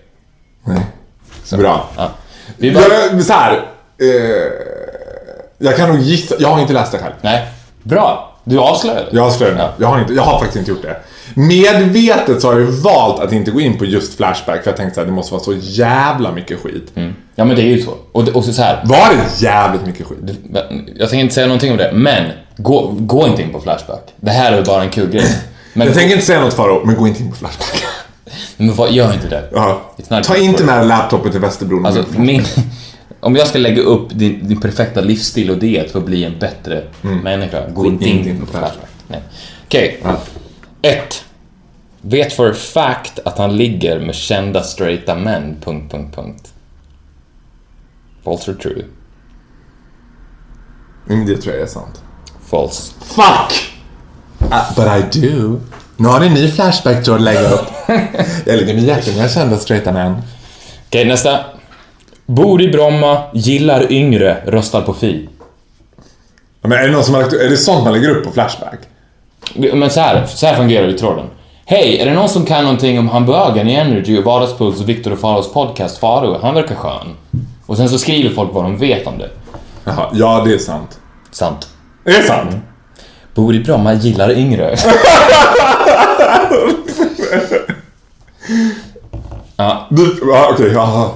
Bra. 1.57 1.89
Ja. 1.97 2.11
Vi 2.57 2.73
bara, 2.73 2.85
Jag, 3.13 3.23
så 3.23 3.33
här, 3.33 3.53
eh, 4.01 4.53
jag 5.59 5.77
kan 5.77 5.89
nog 5.89 5.99
gissa, 6.01 6.35
jag 6.39 6.49
har 6.49 6.61
inte 6.61 6.73
läst 6.73 6.93
det 6.93 6.99
själv. 6.99 7.13
nej, 7.21 7.49
bra. 7.83 8.27
Du 8.45 8.59
avslöjade. 8.59 9.07
Jag 9.11 9.27
avslöjar 9.27 9.55
det. 9.55 9.71
Jag 9.79 9.89
har, 9.89 10.01
inte, 10.01 10.13
jag 10.13 10.23
har 10.23 10.39
faktiskt 10.39 10.57
inte 10.57 10.71
gjort 10.71 10.83
det. 10.83 10.97
Medvetet 11.35 12.41
så 12.41 12.49
har 12.49 12.61
jag 12.61 12.63
ju 12.63 12.71
valt 12.71 13.21
att 13.21 13.33
inte 13.33 13.51
gå 13.51 13.61
in 13.61 13.79
på 13.79 13.85
just 13.85 14.17
Flashback 14.17 14.63
för 14.63 14.71
jag 14.71 14.77
tänkte 14.77 15.01
att 15.01 15.07
det 15.07 15.13
måste 15.13 15.35
vara 15.35 15.45
så 15.45 15.55
jävla 15.61 16.33
mycket 16.33 16.59
skit. 16.63 16.93
Mm. 16.95 17.15
Ja 17.35 17.45
men 17.45 17.57
det 17.57 17.63
är 17.63 17.67
ju 17.67 17.83
så. 17.83 17.95
Och, 18.13 18.29
och 18.29 18.45
så, 18.45 18.53
så 18.53 18.63
här. 18.63 18.83
Var 18.85 19.15
det 19.15 19.45
jävligt 19.47 19.87
mycket 19.87 20.07
skit? 20.07 20.19
Jag 20.97 21.11
tänker 21.11 21.23
inte 21.23 21.35
säga 21.35 21.47
någonting 21.47 21.73
om 21.73 21.77
det, 21.77 21.93
men 21.95 22.31
gå, 22.57 22.95
gå 22.99 23.27
inte 23.27 23.43
in 23.43 23.53
på 23.53 23.61
Flashback. 23.61 24.15
Det 24.17 24.31
här 24.31 24.53
är 24.53 24.65
bara 24.65 24.83
en 24.83 24.91
kul 24.91 25.11
grej. 25.11 25.25
Men... 25.73 25.87
jag 25.87 25.97
tänker 25.97 26.15
inte 26.15 26.27
säga 26.27 26.41
något 26.41 26.55
Farao, 26.55 26.85
men 26.85 26.97
gå 26.97 27.09
inte 27.09 27.23
in 27.23 27.31
på 27.31 27.37
Flashback. 27.37 27.83
Men 28.57 28.75
vad, 28.75 28.93
gör 28.93 29.13
inte 29.13 29.29
det. 29.29 29.49
Ja. 29.53 29.93
Ta 30.23 30.37
inte 30.37 30.65
med 30.65 30.87
laptopen 30.87 31.31
till 31.31 31.41
Västerbron. 31.41 31.87
Alltså, 31.87 32.05
min, 32.17 32.43
om 33.21 33.37
jag 33.37 33.47
ska 33.47 33.59
lägga 33.59 33.83
upp 33.83 34.09
din, 34.11 34.49
din, 34.49 34.61
perfekta 34.61 35.01
livsstil 35.01 35.51
och 35.51 35.59
diet 35.59 35.93
för 35.93 35.99
att 35.99 36.05
bli 36.05 36.25
en 36.25 36.39
bättre 36.39 36.83
mm. 37.05 37.19
människa, 37.19 37.69
gå 37.69 37.87
inte 37.87 38.09
in 38.09 38.41
på 38.41 38.47
Flashback. 38.47 38.91
Okej. 39.09 39.23
Okay. 39.67 40.13
Ja. 40.13 40.40
1. 40.83 41.25
Vet 42.03 42.33
för 42.33 42.53
fact 42.53 43.19
att 43.25 43.39
han 43.39 43.57
ligger 43.57 44.01
med 44.01 44.15
kända 44.15 44.63
straighta 44.63 45.15
män... 45.15 45.57
Punkt, 45.65 45.93
punkt, 45.93 46.17
punkt. 46.17 46.53
False 48.25 48.51
or 48.51 48.55
true? 48.55 48.85
Mm, 51.09 51.27
det 51.27 51.37
tror 51.37 51.55
jag 51.55 51.63
är 51.63 51.67
sant. 51.67 52.03
False. 52.47 52.93
Fuck! 53.01 53.75
Uh, 54.43 54.75
but 54.77 54.87
I 54.87 55.21
do. 55.21 55.61
Nu 55.97 56.09
har 56.09 56.21
ni 56.21 56.27
en 56.27 56.35
ny 56.35 56.49
Flashback-troll 56.49 57.17
att 57.17 57.23
lägga 57.23 57.51
upp. 57.51 57.67
jag 58.47 58.59
ligger 58.59 58.75
med 58.75 58.85
jättemånga 58.85 59.29
kända 59.29 59.59
straighta 59.59 59.93
män. 59.93 60.13
Okej, 60.13 60.23
okay, 60.89 61.05
nästa. 61.05 61.45
Bor 62.27 62.63
i 62.63 62.69
Bromma, 62.69 63.23
gillar 63.35 63.93
yngre, 63.93 64.43
röstar 64.47 64.83
på 64.83 64.95
Fi. 64.95 65.29
Men 66.61 66.73
är 66.73 66.83
det 66.83 66.93
någon 66.93 67.05
som 67.05 67.15
har 67.15 67.23
lagt, 67.23 67.33
är 67.33 67.49
det 67.49 67.57
sånt 67.57 67.85
man 67.85 67.93
lägger 67.93 68.11
upp 68.11 68.25
på 68.25 68.33
Flashback? 68.33 68.79
Men 69.75 69.91
så 69.91 70.01
här, 70.01 70.27
så 70.27 70.47
här 70.47 70.55
fungerar 70.55 70.87
ju 70.87 70.93
tråden. 70.99 71.27
Hej, 71.65 71.99
är 72.01 72.07
det 72.07 72.15
någon 72.15 72.29
som 72.29 72.45
kan 72.47 72.63
någonting 72.63 72.99
om 72.99 73.09
hamburgaren 73.09 73.69
i 73.69 73.75
Energy 73.75 74.19
och 74.19 74.25
Vardagspuls 74.25 74.81
och 74.81 74.89
Viktor 74.89 75.13
och 75.13 75.19
Faros 75.19 75.53
podcast 75.53 75.99
Faro? 75.99 76.39
Han 76.43 76.55
verkar 76.55 76.75
skön. 76.75 77.17
Och 77.67 77.77
sen 77.77 77.89
så 77.89 77.99
skriver 77.99 78.35
folk 78.35 78.51
vad 78.53 78.65
de 78.65 78.77
vet 78.79 79.07
om 79.07 79.19
det. 79.19 79.31
Jaha, 79.85 80.07
ja 80.13 80.43
det 80.47 80.55
är 80.55 80.59
sant. 80.59 80.99
Sant. 81.31 81.69
Är 82.05 82.11
det 82.13 82.23
sant? 82.23 82.57
Bor 83.35 83.55
i 83.55 83.61
Bromma, 83.61 83.93
gillar 83.95 84.33
yngre. 84.39 84.77
ja, 89.57 89.87
Du, 89.91 90.21
ja, 90.33 90.49
okej, 90.53 90.73
jaha. 90.73 91.09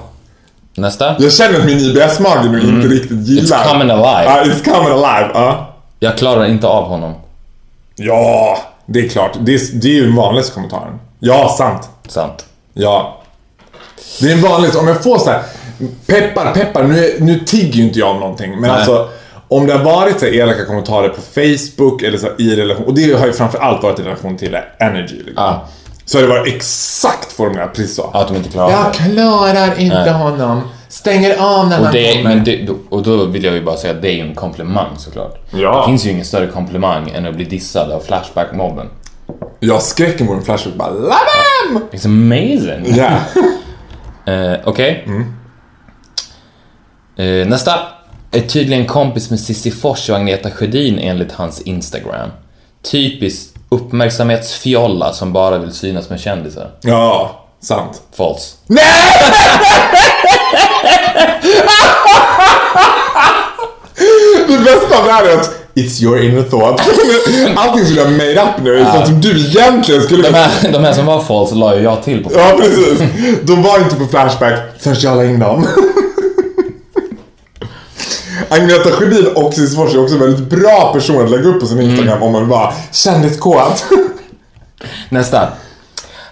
nästa. 0.77 1.15
Jag 1.19 1.33
känner 1.33 1.59
att 1.61 1.67
min 1.67 1.79
IBS-mage 1.79 2.49
nu 2.49 2.61
inte 2.61 2.89
riktigt 2.89 3.29
gillar. 3.29 3.59
It's 3.59 3.69
coming 3.73 3.91
alive. 3.91 4.25
Ja, 4.25 4.43
it's 4.45 4.65
coming 4.65 4.93
alive. 5.05 5.31
Ja. 5.35 5.75
Jag 6.01 6.19
klarar 6.19 6.45
inte 6.47 6.67
av 6.67 6.85
honom. 6.85 7.15
Ja, 7.97 8.59
det 8.87 9.01
är 9.01 9.09
klart. 9.09 9.33
Det 9.41 9.55
är, 9.55 9.61
det 9.75 9.89
är 9.89 9.93
ju 9.93 10.05
en 10.05 10.17
vanlig 10.17 10.45
kommentaren. 10.45 11.01
Ja, 11.19 11.55
sant. 11.59 11.89
Sant. 12.09 12.45
Ja. 12.75 13.23
Det 14.21 14.31
är 14.31 14.33
en 14.33 14.43
vanlig, 14.43 14.77
om 14.77 14.89
jag 14.89 15.03
får 15.03 15.19
så 15.19 15.31
här, 15.31 15.43
peppar, 16.07 16.53
peppar, 16.55 16.83
nu, 16.83 17.17
nu 17.21 17.41
tigger 17.41 17.75
ju 17.75 17.83
inte 17.83 17.99
jag 17.99 18.11
om 18.11 18.21
någonting, 18.21 18.51
men 18.51 18.61
Nej. 18.61 18.71
alltså 18.71 19.09
om 19.49 19.67
det 19.67 19.73
har 19.73 19.85
varit 19.85 20.21
så 20.21 20.27
elaka 20.27 20.65
kommentarer 20.65 21.09
på 21.09 21.21
Facebook 21.21 22.03
eller 22.03 22.19
så 22.19 22.29
i 22.39 22.57
relation, 22.57 22.87
och 22.87 22.95
det 22.95 23.19
har 23.19 23.27
ju 23.27 23.33
framför 23.33 23.59
allt 23.59 23.83
varit 23.83 23.99
i 23.99 24.03
relation 24.03 24.37
till 24.37 24.59
Energy. 24.79 25.17
Liksom. 25.17 25.33
Ja. 25.37 25.69
Så 26.05 26.21
det 26.21 26.27
varit 26.27 26.55
exakt 26.55 27.33
formulerat 27.33 27.75
precis 27.75 27.97
så. 27.97 28.11
Att 28.15 28.29
de 28.29 28.37
inte 28.37 28.51
klarar 28.51 28.71
Jag 28.71 28.95
klarar 28.95 29.79
inte 29.79 30.05
Nej. 30.05 30.13
honom. 30.13 30.63
Stänger 30.95 31.37
av 31.37 31.69
när 31.69 31.79
Och, 31.79 31.85
han 31.85 31.93
det, 31.95 32.13
kommer. 32.17 32.35
men 32.35 32.45
det, 32.45 32.69
och 32.91 33.03
då 33.03 33.25
vill 33.25 33.45
jag 33.45 33.55
ju 33.55 33.63
bara 33.65 33.77
säga 33.77 33.95
att 33.95 34.03
det 34.03 34.09
är 34.09 34.13
ju 34.13 34.21
en 34.21 34.35
komplimang 34.35 34.97
såklart. 34.97 35.39
Ja. 35.53 35.81
Det 35.81 35.87
finns 35.91 36.07
ju 36.07 36.11
ingen 36.11 36.25
större 36.25 36.47
komplimang 36.47 37.11
än 37.11 37.27
att 37.27 37.35
bli 37.35 37.45
dissad 37.45 37.93
av 37.93 38.01
Flashback-mobben. 38.01 38.87
Jag 39.61 39.83
skräcken 39.83 40.27
vore 40.27 40.37
en 40.39 40.43
flashback 40.45 40.75
bara 40.75 40.91
LOVE 40.91 41.15
HIM! 41.69 41.81
It's 41.93 42.07
amazing. 42.07 42.97
Ja. 42.97 43.11
Eh, 44.33 44.55
Okej. 44.65 45.07
Eh, 47.17 47.47
nästa. 47.49 47.73
Är 48.31 48.41
tydligen 48.41 48.87
kompis 48.87 49.31
med 49.31 49.41
Cissi 49.41 49.71
Fors 49.71 50.11
och 50.11 50.17
Agneta 50.17 50.51
Sjödin 50.51 50.99
enligt 50.99 51.33
hans 51.33 51.61
Instagram. 51.61 52.31
Typiskt 52.83 53.57
uppmärksamhetsfjolla 53.69 55.13
som 55.13 55.33
bara 55.33 55.59
vill 55.59 55.73
synas 55.73 56.11
med 56.11 56.21
kändisar. 56.21 56.71
ja, 56.83 57.44
sant. 57.65 58.03
False. 58.17 58.55
Det 64.49 64.59
bästa 64.59 64.99
av 64.99 65.05
det 65.05 65.13
här 65.13 65.25
är 65.25 65.35
att 65.39 65.51
It's 65.75 66.03
your 66.03 66.25
inner 66.25 66.43
thoughts. 66.43 66.89
Allting 67.57 67.85
du 67.85 68.01
har 68.01 68.11
made 68.11 68.43
up 68.43 68.65
nu 68.65 68.79
är 68.79 68.93
sånt 68.93 69.07
som 69.07 69.21
du 69.21 69.47
egentligen 69.47 70.03
skulle... 70.03 70.23
De 70.23 70.35
här, 70.35 70.73
de 70.73 70.85
här 70.85 70.93
som 70.93 71.07
var 71.07 71.21
false 71.23 71.55
la 71.55 71.77
ju 71.77 71.83
jag 71.83 72.03
till 72.03 72.25
på. 72.25 72.31
Ja, 72.35 72.53
precis. 72.59 73.03
De 73.43 73.63
var 73.63 73.79
inte 73.79 73.97
på 73.97 74.07
Flashback 74.07 74.61
förrän 74.79 74.97
jag 75.01 75.17
la 75.17 75.25
in 75.25 75.39
dem. 75.39 75.67
Agneta 78.49 78.91
Sjödin 78.91 79.27
och 79.35 79.55
Cissi 79.55 79.77
Fors 79.77 79.95
är 79.95 80.03
också 80.03 80.15
en 80.15 80.21
väldigt 80.21 80.49
bra 80.49 80.93
person 80.93 81.25
att 81.25 81.31
lägga 81.31 81.49
upp 81.49 81.61
på 81.61 81.67
sin 81.67 81.81
Instagram 81.81 82.23
om 82.23 82.33
man 82.33 82.41
vill 82.41 82.51
vara 82.51 82.73
kändiskåt. 82.93 83.85
Nästa. 85.09 85.49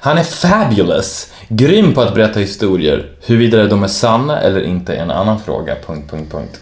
Han 0.04 0.18
är 0.18 0.22
fabulous. 0.24 1.28
Grym 1.48 1.94
på 1.94 2.00
att 2.00 2.14
berätta 2.14 2.40
historier. 2.40 3.06
Huruvida 3.26 3.64
de 3.66 3.82
är 3.82 3.88
sanna 3.88 4.40
eller 4.40 4.60
inte 4.64 4.94
är 4.94 5.02
en 5.02 5.10
annan 5.10 5.40
fråga. 5.40 5.74
Punkt, 5.86 6.10
punkt, 6.10 6.32
punkt. 6.32 6.60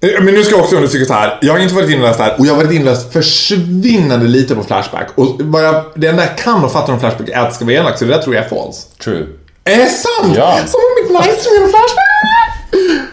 Eh, 0.00 0.22
Men 0.24 0.34
nu 0.34 0.42
ska 0.44 0.54
jag 0.54 0.62
också 0.64 0.76
understryka 0.76 1.06
så 1.06 1.12
här. 1.12 1.38
Jag 1.42 1.52
har 1.52 1.58
inte 1.60 1.74
varit 1.74 1.90
inläst 1.90 2.18
här 2.20 2.34
och 2.38 2.46
jag 2.46 2.54
har 2.54 2.64
varit 2.64 2.72
inläst 2.76 3.12
försvinnande 3.12 4.26
lite 4.26 4.54
på 4.54 4.62
Flashback. 4.62 5.08
Och 5.14 5.36
vad 5.40 5.64
jag, 5.64 5.84
det 5.94 6.06
enda 6.06 6.22
jag 6.24 6.38
kan 6.38 6.64
och 6.64 6.72
fattar 6.72 6.92
om 6.92 7.00
Flashback 7.00 7.28
är 7.28 7.38
att 7.38 7.48
det 7.48 7.54
ska 7.54 7.64
vara 7.64 7.74
elakt, 7.74 7.98
så 7.98 8.04
det 8.04 8.10
där 8.14 8.22
tror 8.22 8.34
jag 8.34 8.44
är 8.44 8.48
false. 8.48 8.88
True. 9.04 9.26
Är 9.64 9.76
det 9.76 9.86
sant? 9.86 10.34
Ja. 10.36 10.56
Som 10.66 10.80
om 10.80 11.02
mitt 11.02 11.10
livestream 11.24 11.62
med 11.62 11.70
Flashback! 11.70 12.08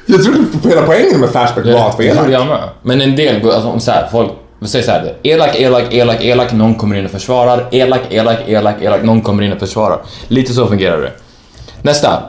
Jag 0.05 0.23
trodde 0.23 0.59
på 0.63 0.69
hela 0.69 0.81
poängen 0.81 1.19
med 1.19 1.29
Flashback 1.29 1.65
var 1.65 1.71
att 1.73 1.77
vara 1.79 2.07
Det 2.07 2.13
trodde 2.15 2.29
elak. 2.29 2.31
jag 2.41 2.47
med. 2.47 2.69
Men 2.81 3.01
en 3.01 3.15
del, 3.15 3.35
alltså 3.51 3.69
om 3.69 3.79
så 3.79 3.91
här, 3.91 4.07
folk, 4.11 4.31
vi 4.59 4.67
säger 4.67 4.85
så 4.85 4.91
här, 4.91 5.17
elak, 5.23 5.55
elak, 5.55 5.93
elak, 5.93 6.23
elak, 6.23 6.51
någon 6.51 6.75
kommer 6.75 6.95
in 6.95 7.05
och 7.05 7.11
försvarar, 7.11 7.67
elak, 7.71 8.01
elak, 8.09 8.39
elak, 8.47 8.75
elak, 8.81 9.03
någon 9.03 9.21
kommer 9.21 9.43
in 9.43 9.53
och 9.53 9.59
försvarar. 9.59 10.01
Lite 10.27 10.53
så 10.53 10.67
fungerar 10.67 11.01
det. 11.01 11.11
Nästa. 11.81 12.23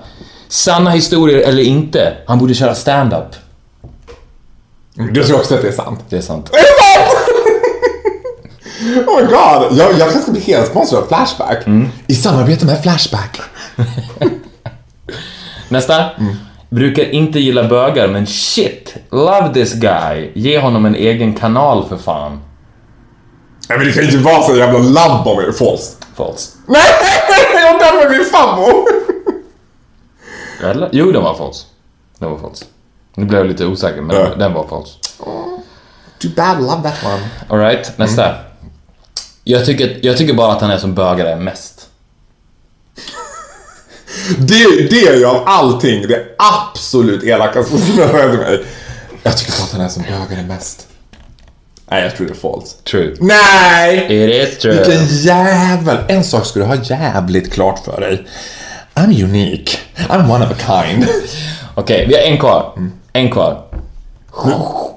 Sanna 0.48 0.90
historier 0.90 1.48
eller 1.48 1.62
inte, 1.62 2.12
han 2.26 2.38
borde 2.38 2.54
köra 2.54 2.74
stand-up. 2.74 3.36
Jag 5.14 5.26
tror 5.26 5.38
också 5.38 5.54
att 5.54 5.62
det 5.62 5.68
är 5.68 5.72
sant. 5.72 6.00
Det 6.08 6.16
är 6.16 6.20
sant. 6.20 6.50
Är 6.52 6.56
det 6.56 7.04
sant? 7.04 7.38
oh 9.08 9.20
my 9.20 9.22
god. 9.22 9.78
Jag, 9.78 9.92
jag 9.92 9.98
kanske 9.98 10.18
ska 10.18 10.32
bli 10.32 10.40
helt 10.40 10.66
sponsrad 10.66 11.02
av 11.02 11.06
Flashback. 11.06 11.66
I 12.06 12.14
samarbete 12.14 12.66
med 12.66 12.82
Flashback. 12.82 13.40
Nästa. 15.68 16.04
Brukar 16.70 17.02
inte 17.10 17.38
gilla 17.40 17.68
bögar, 17.68 18.08
men 18.08 18.26
shit, 18.26 18.94
love 19.10 19.54
this 19.54 19.74
guy. 19.74 20.30
Ge 20.34 20.58
honom 20.58 20.86
en 20.86 20.94
egen 20.94 21.34
kanal 21.34 21.88
för 21.88 21.96
fan. 21.96 22.40
Nej 23.68 23.78
men 23.78 23.86
det 23.86 23.92
kan 23.92 24.02
ju 24.02 24.10
inte 24.10 24.24
vara 24.24 24.42
så 24.42 24.56
jävla 24.56 24.78
labb 24.78 25.26
om 25.26 25.38
er. 25.38 25.52
False. 25.52 25.96
False. 26.14 26.50
Nej! 26.66 26.82
Jag 27.54 27.78
dömer 27.80 28.10
min 28.16 28.24
fammo! 28.24 28.86
Eller? 30.70 30.88
Jo, 30.92 31.12
den 31.12 31.22
var 31.22 31.34
false. 31.34 31.66
Den 32.18 32.30
var 32.30 32.38
false. 32.38 32.64
Nu 33.14 33.24
blev 33.24 33.40
jag 33.40 33.48
lite 33.48 33.66
osäker, 33.66 34.00
men 34.02 34.16
Ja. 34.16 34.34
den 34.38 34.52
var 34.52 34.66
false. 34.66 34.92
Too 36.18 36.30
bad, 36.36 36.60
love 36.60 36.82
that 36.82 37.04
one. 37.04 37.20
Alright, 37.48 37.98
nästa. 37.98 38.34
Jag, 39.44 39.66
tycker, 39.66 39.98
jag 40.02 40.16
tycker 40.16 40.34
bara 40.34 40.52
att 40.52 40.60
han 40.60 40.70
är 40.70 40.78
som 40.78 40.94
bögar 40.94 41.26
är 41.26 41.36
mest. 41.36 41.79
Det, 44.38 44.88
det 44.90 45.06
är 45.06 45.16
ju 45.16 45.26
av 45.26 45.42
allting 45.46 46.02
det 46.08 46.22
absolut 46.38 47.22
elakaste 47.24 47.78
som 47.78 47.98
hört 47.98 48.30
till 48.30 48.38
mig. 48.40 48.64
Jag 49.22 49.36
tycker 49.38 49.52
bara 49.52 49.64
att 49.64 49.72
han 49.72 49.80
är 49.80 49.88
som 49.88 50.02
bögar 50.02 50.42
är 50.42 50.46
mest. 50.46 50.86
Nej, 51.90 52.02
jag 52.02 52.16
tror 52.16 52.26
det 52.26 52.32
är 52.32 52.34
false. 52.36 52.76
True. 52.90 53.14
Nej! 53.20 53.96
It 53.98 54.48
is 54.48 54.58
true. 54.58 54.74
Vilken 54.74 55.06
jävel! 55.06 55.96
En 56.08 56.24
sak 56.24 56.46
ska 56.46 56.60
du 56.60 56.66
ha 56.66 56.74
jävligt 56.74 57.52
klart 57.52 57.84
för 57.84 58.00
dig. 58.00 58.26
I'm 58.94 59.24
unique. 59.24 59.78
I'm 60.08 60.30
one 60.30 60.44
of 60.46 60.50
a 60.52 60.84
kind. 60.84 61.06
Okej, 61.74 62.06
vi 62.08 62.14
har 62.14 62.22
en 62.22 62.38
kvar. 62.38 62.72
En 63.12 63.30
kvar. 63.30 63.62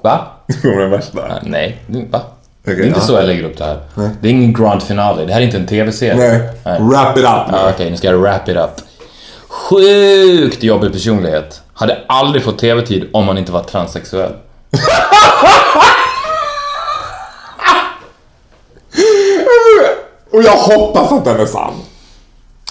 Va? 0.02 0.26
Det 0.46 0.54
kommer 0.62 0.80
den 0.80 0.90
värsta. 0.90 1.18
Ah, 1.18 1.38
Nej, 1.42 1.78
va? 1.86 2.20
det 2.64 2.72
Okej, 2.72 2.82
är 2.82 2.86
inte 2.86 3.00
ja. 3.00 3.06
så 3.06 3.12
jag 3.12 3.26
lägger 3.26 3.44
upp 3.44 3.58
det 3.58 3.64
här. 3.64 3.80
Det 4.20 4.28
är 4.28 4.32
ingen 4.32 4.52
grand 4.52 4.82
finale. 4.82 5.24
Det 5.24 5.32
här 5.32 5.40
är 5.40 5.44
inte 5.44 5.56
en 5.56 5.66
TV-serie. 5.66 6.14
Nej, 6.64 6.80
wrap 6.80 7.16
it 7.18 7.22
up. 7.24 7.28
Ah, 7.28 7.70
Okej, 7.74 7.90
nu 7.90 7.96
ska 7.96 8.06
jag 8.06 8.18
wrap 8.22 8.48
it 8.48 8.56
up. 8.56 8.70
Sjukt 9.54 10.62
jobbig 10.62 10.92
personlighet. 10.92 11.62
Hade 11.72 12.04
aldrig 12.08 12.44
fått 12.44 12.58
TV-tid 12.58 13.08
om 13.12 13.26
man 13.26 13.38
inte 13.38 13.52
var 13.52 13.62
transsexuell. 13.62 14.32
Och 20.32 20.42
jag 20.42 20.56
hoppas 20.56 21.12
att 21.12 21.24
den 21.24 21.40
är 21.40 21.46
sann. 21.46 21.72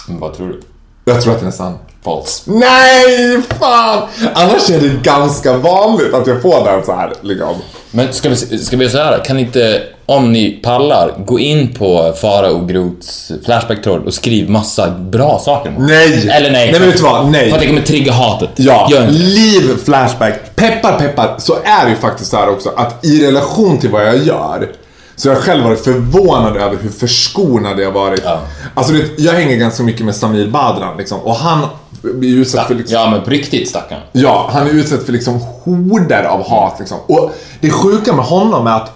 Men 0.08 0.20
vad 0.20 0.34
tror 0.34 0.48
du? 0.48 0.60
Jag 1.04 1.22
tror 1.22 1.32
att 1.32 1.38
den 1.38 1.48
är 1.48 1.52
sann. 1.52 1.78
False. 2.04 2.42
Nej, 2.50 3.42
fan! 3.60 4.08
Annars 4.34 4.70
är 4.70 4.80
det 4.80 5.02
ganska 5.02 5.56
vanligt 5.56 6.14
att 6.14 6.26
jag 6.26 6.42
får 6.42 6.64
den 6.64 6.84
så 6.84 6.92
här 6.92 7.12
liksom. 7.20 7.54
Men 7.90 8.12
ska 8.12 8.28
vi, 8.28 8.36
ska 8.36 8.76
vi 8.76 8.84
göra 8.84 8.92
så 8.92 8.98
här? 8.98 9.24
Kan 9.24 9.38
inte, 9.38 9.82
om 10.06 10.32
ni 10.32 10.50
pallar, 10.50 11.14
gå 11.26 11.38
in 11.38 11.74
på 11.74 12.14
Fara 12.20 12.50
och 12.50 12.68
Grots 12.68 13.32
Flashback-tråd 13.44 14.06
och 14.06 14.14
skriv 14.14 14.50
massa 14.50 14.90
bra 14.90 15.38
saker. 15.44 15.74
Nej! 15.78 16.28
Eller 16.28 16.50
nej. 16.50 16.70
Nej 16.70 16.80
men 16.80 16.88
vet 16.88 16.96
du 16.96 17.02
vad? 17.02 17.30
Nej. 17.30 17.48
För 17.48 17.56
att 17.56 17.60
det 17.60 17.66
kommer 17.66 17.82
trigga 17.82 18.12
hatet. 18.12 18.50
Ja, 18.56 18.88
Gör 18.90 19.00
inte 19.00 19.12
liv 19.12 19.76
flashback. 19.84 20.34
Peppar 20.56 20.98
peppar 20.98 21.34
så 21.38 21.52
är 21.64 21.84
det 21.84 21.90
ju 21.90 21.96
faktiskt 21.96 22.30
så 22.30 22.36
här 22.36 22.48
också 22.48 22.72
att 22.76 23.04
i 23.04 23.26
relation 23.26 23.78
till 23.78 23.90
vad 23.90 24.06
jag 24.06 24.18
gör 24.18 24.68
så 25.16 25.28
har 25.28 25.34
jag 25.34 25.44
själv 25.44 25.64
varit 25.64 25.84
förvånad 25.84 26.56
över 26.56 26.76
hur 26.82 26.90
förskonad 26.90 27.80
jag 27.80 27.92
varit. 27.92 28.20
Ja. 28.24 28.40
Alltså 28.74 28.92
du 28.92 29.02
vet, 29.02 29.20
jag 29.20 29.32
hänger 29.32 29.56
ganska 29.56 29.82
mycket 29.82 30.06
med 30.06 30.16
Samir 30.16 30.48
Badran 30.50 30.96
liksom 30.96 31.20
och 31.20 31.34
han 31.34 31.68
blir 32.02 32.36
utsatt 32.36 32.66
för 32.66 32.74
liksom, 32.74 32.94
Ja, 32.96 33.10
men 33.10 33.22
på 33.22 33.30
riktigt 33.30 33.68
stackarn. 33.68 34.00
Ja, 34.12 34.50
han 34.52 34.66
är 34.66 34.70
utsatt 34.70 35.02
för 35.02 35.12
liksom 35.12 35.40
horder 35.64 36.24
av 36.24 36.48
hat 36.48 36.76
liksom. 36.78 36.98
Och 37.06 37.30
det 37.60 37.70
sjuka 37.70 38.12
med 38.12 38.24
honom 38.24 38.66
är 38.66 38.76
att 38.76 38.92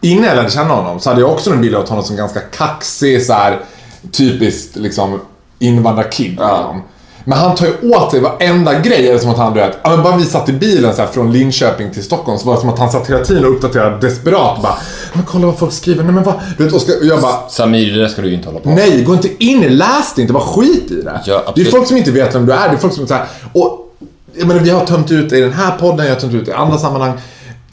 innan 0.00 0.24
jag 0.24 0.36
lärde 0.36 0.50
känna 0.50 0.74
honom 0.74 1.00
så 1.00 1.10
hade 1.10 1.20
jag 1.20 1.30
också 1.30 1.50
en 1.50 1.60
bild 1.60 1.74
av 1.74 1.88
honom 1.88 2.04
som 2.04 2.16
ganska 2.16 2.40
kaxig, 2.40 3.26
så 3.26 3.32
här 3.32 3.60
typiskt 4.12 4.76
liksom 4.76 5.20
invandrarkid. 5.58 6.30
Liksom. 6.30 6.82
Men 7.28 7.38
han 7.38 7.56
tar 7.56 7.66
ju 7.66 7.90
åt 7.94 8.10
sig 8.10 8.20
varenda 8.20 8.80
grej. 8.80 9.08
Är 9.08 9.12
det 9.12 9.18
som 9.18 9.30
att 9.30 9.36
han, 9.36 9.54
du 9.54 9.60
vet, 9.60 9.78
ja, 9.82 9.90
men 9.90 10.02
bara 10.02 10.16
vi 10.16 10.24
satt 10.24 10.48
i 10.48 10.52
bilen 10.52 10.94
så 10.94 11.02
här, 11.02 11.08
från 11.08 11.32
Linköping 11.32 11.90
till 11.92 12.04
Stockholm 12.04 12.38
så 12.38 12.46
var 12.46 12.54
det 12.54 12.60
som 12.60 12.70
att 12.70 12.78
han 12.78 12.92
satt 12.92 13.10
hela 13.10 13.24
tiden 13.24 13.44
och 13.44 13.50
uppdaterade 13.50 14.06
desperat. 14.08 14.62
Bara, 14.62 14.74
men 15.12 15.24
kolla 15.24 15.46
vad 15.46 15.58
folk 15.58 15.72
skriver. 15.72 16.04
Nej 16.04 16.12
men 16.12 16.24
vad, 16.24 16.34
du 16.58 16.64
vet, 16.64 16.72
och, 16.72 16.80
ska, 16.80 16.92
och 16.92 17.06
jag 17.06 17.20
bara, 17.20 17.48
Samir, 17.48 17.92
det 17.92 18.00
där 18.00 18.08
ska 18.08 18.22
du 18.22 18.28
ju 18.28 18.34
inte 18.34 18.48
hålla 18.48 18.60
på 18.60 18.68
med. 18.68 18.76
Nej, 18.78 19.02
gå 19.04 19.12
inte 19.14 19.44
in 19.44 19.64
i 19.64 19.68
läs 19.68 20.12
det 20.16 20.20
inte, 20.22 20.32
bara 20.32 20.44
skit 20.44 20.90
i 20.90 21.02
det. 21.02 21.20
Ja, 21.26 21.52
det 21.54 21.60
är 21.60 21.64
folk 21.64 21.86
som 21.88 21.96
inte 21.96 22.10
vet 22.10 22.34
vem 22.34 22.46
du 22.46 22.52
är, 22.52 22.68
det 22.68 22.74
är 22.74 22.78
folk 22.78 22.94
som 22.94 23.06
så 23.06 23.14
här, 23.14 23.26
och 23.52 23.94
jag 24.34 24.48
menar, 24.48 24.60
vi 24.60 24.70
har 24.70 24.86
tömt 24.86 25.10
ut 25.10 25.30
det 25.30 25.38
i 25.38 25.40
den 25.40 25.52
här 25.52 25.76
podden, 25.78 26.06
jag 26.06 26.14
har 26.14 26.20
tömt 26.20 26.34
ut 26.34 26.44
det 26.46 26.50
i 26.50 26.54
andra 26.54 26.78
sammanhang. 26.78 27.12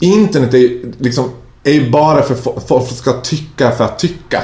Internet 0.00 0.54
är 0.54 0.58
ju 0.58 0.92
liksom, 0.98 1.30
är 1.64 1.72
ju 1.72 1.90
bara 1.90 2.22
för 2.22 2.34
fo- 2.34 2.60
folk 2.68 2.90
ska 2.96 3.12
tycka 3.12 3.70
för 3.70 3.84
att 3.84 3.98
tycka. 3.98 4.42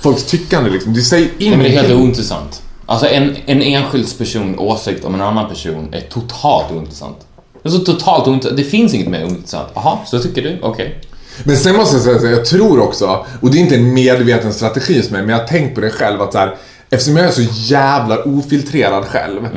Folks 0.00 0.24
tyckande 0.24 0.70
liksom, 0.70 0.92
du 0.92 1.02
säger 1.02 1.28
Nej, 1.38 1.50
men 1.50 1.58
det 1.58 1.64
är 1.66 1.68
helt 1.70 1.86
ingenting. 1.86 2.04
ointressant. 2.06 2.62
Alltså 2.86 3.06
en, 3.06 3.36
en 3.46 3.62
enskild 3.62 4.18
person 4.18 4.58
åsikt 4.58 5.04
om 5.04 5.14
en 5.14 5.20
annan 5.20 5.48
person 5.48 5.88
är 5.92 6.00
totalt 6.00 6.72
ointressant. 6.72 7.16
Det 7.62 7.68
är 7.68 7.72
så 7.72 7.78
totalt 7.78 8.28
ointressant. 8.28 8.56
Det 8.56 8.64
finns 8.64 8.94
inget 8.94 9.08
mer 9.08 9.24
ointressant. 9.24 9.68
Jaha, 9.74 9.98
så 10.06 10.18
tycker 10.18 10.42
du? 10.42 10.58
Okej. 10.62 11.00
Men 11.44 11.56
sen 11.56 11.76
måste 11.76 11.96
jag 11.96 12.04
säga 12.04 12.18
så 12.18 12.26
här, 12.26 12.32
jag 12.32 12.44
tror 12.44 12.80
också, 12.80 13.26
och 13.40 13.50
det 13.50 13.58
är 13.58 13.60
inte 13.60 13.74
en 13.74 13.94
medveten 13.94 14.52
strategi 14.54 14.98
hos 15.00 15.10
mig, 15.10 15.22
men 15.22 15.30
jag 15.30 15.38
har 15.38 15.46
tänkt 15.46 15.74
på 15.74 15.80
det 15.80 15.90
själv 15.90 16.22
att 16.22 16.32
så 16.32 16.38
här, 16.38 16.56
eftersom 16.90 17.16
jag 17.16 17.26
är 17.26 17.30
så 17.30 17.42
jävla 17.52 18.22
ofiltrerad 18.22 19.04
själv, 19.04 19.48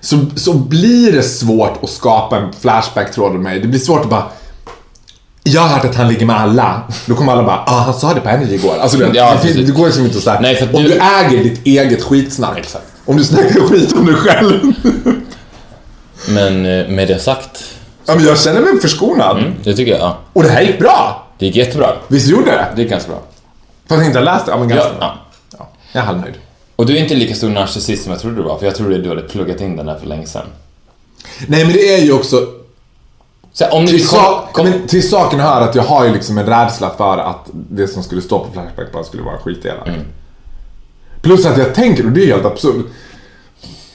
så, 0.00 0.16
så 0.36 0.54
blir 0.54 1.12
det 1.12 1.22
svårt 1.22 1.84
att 1.84 1.90
skapa 1.90 2.36
en 2.36 2.52
flashback-tråd 2.52 3.32
med 3.32 3.40
mig. 3.40 3.60
Det 3.60 3.68
blir 3.68 3.80
svårt 3.80 4.00
att 4.00 4.10
bara 4.10 4.30
jag 5.50 5.60
har 5.60 5.68
hört 5.68 5.84
att 5.84 5.94
han 5.94 6.08
ligger 6.08 6.26
med 6.26 6.36
alla. 6.40 6.82
Då 7.06 7.14
kommer 7.14 7.32
alla 7.32 7.42
bara, 7.42 7.64
ah 7.66 7.80
han 7.80 7.94
sa 7.94 8.14
det 8.14 8.20
på 8.20 8.28
Energy 8.28 8.54
igår. 8.54 8.74
Alltså 8.80 8.98
det, 8.98 9.10
Ja, 9.14 9.32
det, 9.42 9.48
finns- 9.48 9.66
det 9.66 9.72
går 9.72 9.86
liksom 9.86 10.04
inte 10.04 10.18
att 10.18 10.24
säga. 10.24 10.40
Nej, 10.40 10.56
för 10.56 10.76
Om 10.76 10.82
du- 10.82 10.88
du 10.88 10.94
äger 10.94 11.44
ditt 11.44 11.66
eget 11.66 12.02
skitsnack. 12.02 12.58
Exakt. 12.58 12.84
Om 13.06 13.16
du 13.16 13.24
snackar 13.24 13.60
skit 13.68 13.92
om 13.96 14.06
dig 14.06 14.14
själv. 14.14 14.72
Men 16.28 16.66
eh, 16.66 16.88
med 16.88 17.08
det 17.08 17.18
sagt, 17.18 17.64
ja, 18.06 18.14
men 18.14 18.24
jag 18.24 18.38
känner 18.40 18.60
mig 18.60 18.80
förskonad. 18.80 19.44
det 19.64 19.74
tycker 19.74 19.92
jag, 19.92 20.00
ja. 20.00 20.18
Och 20.32 20.42
det 20.42 20.48
här 20.48 20.62
gick 20.62 20.78
bra. 20.78 21.26
Det 21.38 21.46
gick 21.46 21.56
jättebra. 21.56 21.92
Visst 22.08 22.28
gjorde 22.28 22.50
det? 22.50 22.66
Det 22.76 22.82
gick 22.82 22.90
ganska 22.90 23.08
bra. 23.10 23.20
Fast 23.88 23.98
jag 23.98 24.06
inte 24.06 24.18
har 24.18 24.24
läst 24.24 24.46
det. 24.46 24.52
Ja, 24.52 24.58
men 24.58 24.68
ganska 24.68 24.88
Ja, 24.88 24.94
bra. 24.98 25.16
ja. 25.50 25.58
Ja, 25.58 25.68
jag 25.92 26.02
är 26.02 26.06
halvnöjd. 26.06 26.34
Och 26.76 26.86
du 26.86 26.96
är 26.96 27.00
inte 27.02 27.14
lika 27.14 27.34
stor 27.34 27.48
narcissist 27.48 28.02
som 28.02 28.12
jag 28.12 28.20
trodde 28.20 28.36
du 28.36 28.42
var, 28.42 28.58
för 28.58 28.66
jag 28.66 28.74
trodde 28.74 28.98
du 28.98 29.08
hade 29.08 29.22
pluggat 29.22 29.60
in 29.60 29.76
den 29.76 29.86
där 29.86 29.98
för 29.98 30.06
länge 30.06 30.26
sedan. 30.26 30.46
Nej, 31.46 31.64
men 31.64 31.72
det 31.72 31.94
är 31.94 31.98
ju 32.02 32.12
också... 32.12 32.36
Här, 33.60 33.74
om 33.74 33.84
ni 33.84 33.90
Till, 33.90 34.06
kom, 34.06 34.34
kom, 34.52 34.70
men 34.70 34.86
till 34.86 35.08
saken 35.08 35.40
hör 35.40 35.60
att 35.60 35.74
jag 35.74 35.82
har 35.82 36.04
ju 36.04 36.12
liksom 36.12 36.38
en 36.38 36.46
rädsla 36.46 36.90
för 36.96 37.18
att 37.18 37.46
det 37.52 37.88
som 37.88 38.02
skulle 38.02 38.22
stå 38.22 38.38
på 38.38 38.52
Flashback 38.52 38.92
bara 38.92 39.04
skulle 39.04 39.22
vara 39.22 39.38
skitelakt. 39.38 39.88
Mm. 39.88 40.00
Plus 41.22 41.46
att 41.46 41.58
jag 41.58 41.74
tänker, 41.74 42.06
och 42.06 42.12
det 42.12 42.22
är 42.22 42.26
helt 42.26 42.44
absurt, 42.44 42.86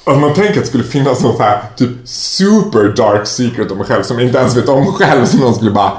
att 0.03 0.19
man 0.19 0.33
tänker 0.33 0.53
att 0.53 0.59
det 0.59 0.65
skulle 0.65 0.83
finnas 0.83 1.21
någon 1.21 1.37
så 1.37 1.43
här 1.43 1.63
typ 1.75 1.89
super 2.03 2.93
dark 2.95 3.27
secret 3.27 3.71
om 3.71 3.77
mig 3.77 3.87
själv 3.87 4.03
som 4.03 4.19
jag 4.19 4.27
inte 4.27 4.39
ens 4.39 4.57
vet 4.57 4.69
om 4.69 4.85
själv 4.85 5.25
som 5.25 5.39
någon 5.39 5.55
skulle 5.55 5.71
bara 5.71 5.91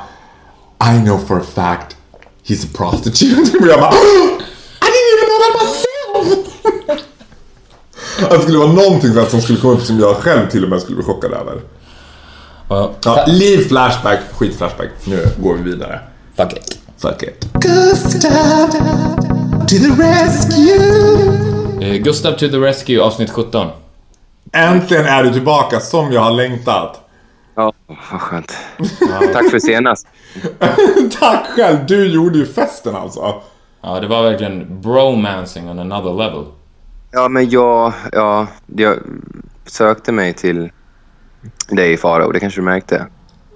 I 0.95 1.05
know 1.05 1.19
for 1.19 1.39
a 1.39 1.45
fact 1.55 1.97
he's 2.47 2.65
a 2.65 2.69
prostitute. 2.75 3.59
Och 3.61 3.67
jag 3.67 3.81
bara 3.81 3.93
I 3.93 4.89
didn't 4.93 5.13
even 5.13 5.29
know 5.29 5.39
that 5.43 5.55
myself! 5.63 6.47
Att 8.23 8.31
det 8.31 8.43
skulle 8.43 8.59
vara 8.59 8.73
någonting 8.73 9.31
som 9.31 9.43
skulle 9.43 9.59
komma 9.59 9.75
upp 9.75 9.83
som 9.83 10.01
jag 10.01 10.17
själv 10.17 10.51
till 10.51 10.65
och 10.65 10.71
med 10.71 10.81
skulle 10.81 10.97
bli 10.97 11.05
chockad 11.05 11.33
över. 11.33 11.61
Ja, 12.69 12.91
Ja, 13.05 13.25
liv 13.27 13.69
flashback, 13.69 14.19
skit 14.39 14.57
flashback. 14.59 14.89
Nu 15.07 15.27
går 15.43 15.55
vi 15.55 15.63
vidare. 15.63 16.01
fuck 16.37 16.53
it. 16.53 16.79
Fuck 16.99 17.23
it. 17.23 17.53
Gustav 17.53 18.69
to 19.69 19.77
the 19.77 19.91
rescue. 20.03 21.33
Eh, 21.81 22.03
Gustav 22.03 22.33
to 22.33 22.49
the 22.49 22.57
Rescue, 22.59 23.01
avsnitt 23.03 23.31
17. 23.31 23.67
Äntligen 24.53 25.05
är 25.07 25.23
du 25.25 25.33
tillbaka 25.33 25.81
som 25.81 26.13
jag 26.13 26.21
har 26.21 26.31
längtat. 26.31 27.01
Ja, 27.55 27.73
vad 27.87 28.21
skönt. 28.21 28.53
Tack 29.33 29.51
för 29.51 29.59
senast. 29.59 30.07
Tack 31.21 31.47
själv, 31.47 31.87
du 31.87 32.07
gjorde 32.07 32.39
ju 32.39 32.47
festen 32.47 32.97
alltså. 32.97 33.35
Ja, 33.83 34.01
det 34.01 34.07
var 34.07 34.23
verkligen 34.23 34.81
bromancing 34.81 35.71
on 35.71 35.79
another 35.79 36.13
level. 36.13 36.45
Ja, 37.13 37.29
men 37.29 37.51
jag, 37.51 37.93
ja, 38.13 38.47
jag 38.77 38.99
sökte 39.67 40.13
mig 40.13 40.33
till 40.35 40.71
dig, 41.69 41.97
Farao. 41.97 42.33
Det 42.33 42.41
kanske 42.41 42.61
du 42.61 42.65
märkte. 42.65 43.07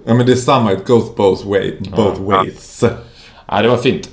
Ja 0.05 0.13
men 0.13 0.25
det 0.25 0.31
är 0.31 0.35
samma, 0.35 0.73
it 0.73 0.85
goes 0.87 1.15
both, 1.15 1.47
way, 1.47 1.73
both 1.95 2.21
ways. 2.21 2.83
Ja, 3.47 3.61
det 3.61 3.69
var 3.69 3.77
fint. 3.77 4.09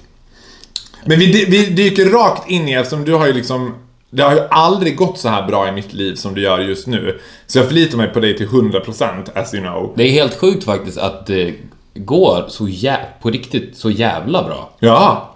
Men 1.05 1.19
vi, 1.19 1.45
vi 1.45 1.67
dyker 1.67 2.07
rakt 2.11 2.51
in 2.51 2.69
i, 2.69 2.73
eftersom 2.73 3.05
du 3.05 3.15
har 3.15 3.27
ju 3.27 3.33
liksom 3.33 3.75
det 4.11 4.23
har 4.23 4.33
ju 4.33 4.41
aldrig 4.51 4.97
gått 4.97 5.19
så 5.19 5.29
här 5.29 5.47
bra 5.47 5.69
i 5.69 5.73
mitt 5.73 5.93
liv 5.93 6.15
som 6.15 6.35
du 6.35 6.41
gör 6.43 6.59
just 6.59 6.87
nu. 6.87 7.21
Så 7.47 7.59
jag 7.59 7.67
förlitar 7.67 7.97
mig 7.97 8.09
på 8.09 8.21
dig 8.21 8.37
till 8.37 8.49
100% 8.49 9.39
as 9.39 9.55
you 9.55 9.63
know. 9.63 9.93
Det 9.97 10.03
är 10.05 10.11
helt 10.11 10.35
sjukt 10.41 10.65
faktiskt 10.65 10.99
att 10.99 11.27
det 11.27 11.55
går 11.95 12.45
så 12.49 12.67
jä- 12.67 13.05
på 13.23 13.31
riktigt 13.31 13.77
så 13.77 13.91
jävla 13.91 14.43
bra. 14.43 14.71
Ja. 14.79 15.35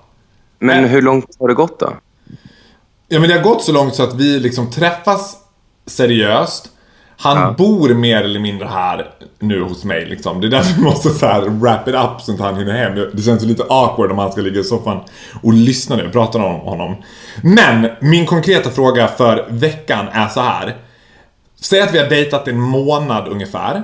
Men 0.58 0.84
hur 0.84 1.02
långt 1.02 1.36
har 1.38 1.48
det 1.48 1.54
gått 1.54 1.80
då? 1.80 1.92
Ja 3.08 3.20
men 3.20 3.28
det 3.28 3.34
har 3.36 3.42
gått 3.42 3.62
så 3.62 3.72
långt 3.72 3.94
så 3.94 4.02
att 4.02 4.14
vi 4.14 4.40
liksom 4.40 4.70
träffas 4.70 5.36
seriöst. 5.86 6.68
Han 7.22 7.36
Ja. 7.36 7.54
bor 7.58 7.88
mer 7.94 8.22
eller 8.22 8.40
mindre 8.40 8.68
här 8.68 9.10
nu 9.38 9.62
hos 9.62 9.84
mig 9.84 10.06
liksom. 10.06 10.40
Det 10.40 10.46
är 10.46 10.50
därför 10.50 10.74
vi 10.76 10.82
måste 10.82 11.10
så 11.10 11.26
här 11.26 11.40
wrap 11.42 11.88
it 11.88 11.94
up 11.94 12.20
så 12.20 12.32
att 12.34 12.40
han 12.40 12.56
hinner 12.56 12.72
hem. 12.72 12.94
Det 13.14 13.22
känns 13.22 13.42
lite 13.44 13.64
awkward 13.68 14.12
om 14.12 14.18
han 14.18 14.32
ska 14.32 14.40
ligga 14.40 14.60
i 14.60 14.64
soffan 14.64 15.00
och 15.42 15.52
lyssna 15.52 15.96
nu 15.96 16.06
och 16.06 16.12
prata 16.12 16.38
om 16.38 16.60
honom. 16.60 16.94
Men 17.42 17.88
min 18.00 18.26
konkreta 18.26 18.70
fråga 18.70 19.08
för 19.08 19.46
veckan 19.48 20.06
är 20.12 20.28
så 20.28 20.40
här. 20.40 20.76
Säg 21.60 21.80
att 21.80 21.94
vi 21.94 21.98
har 21.98 22.08
dejtat 22.08 22.48
en 22.48 22.60
månad 22.60 23.28
ungefär. 23.28 23.82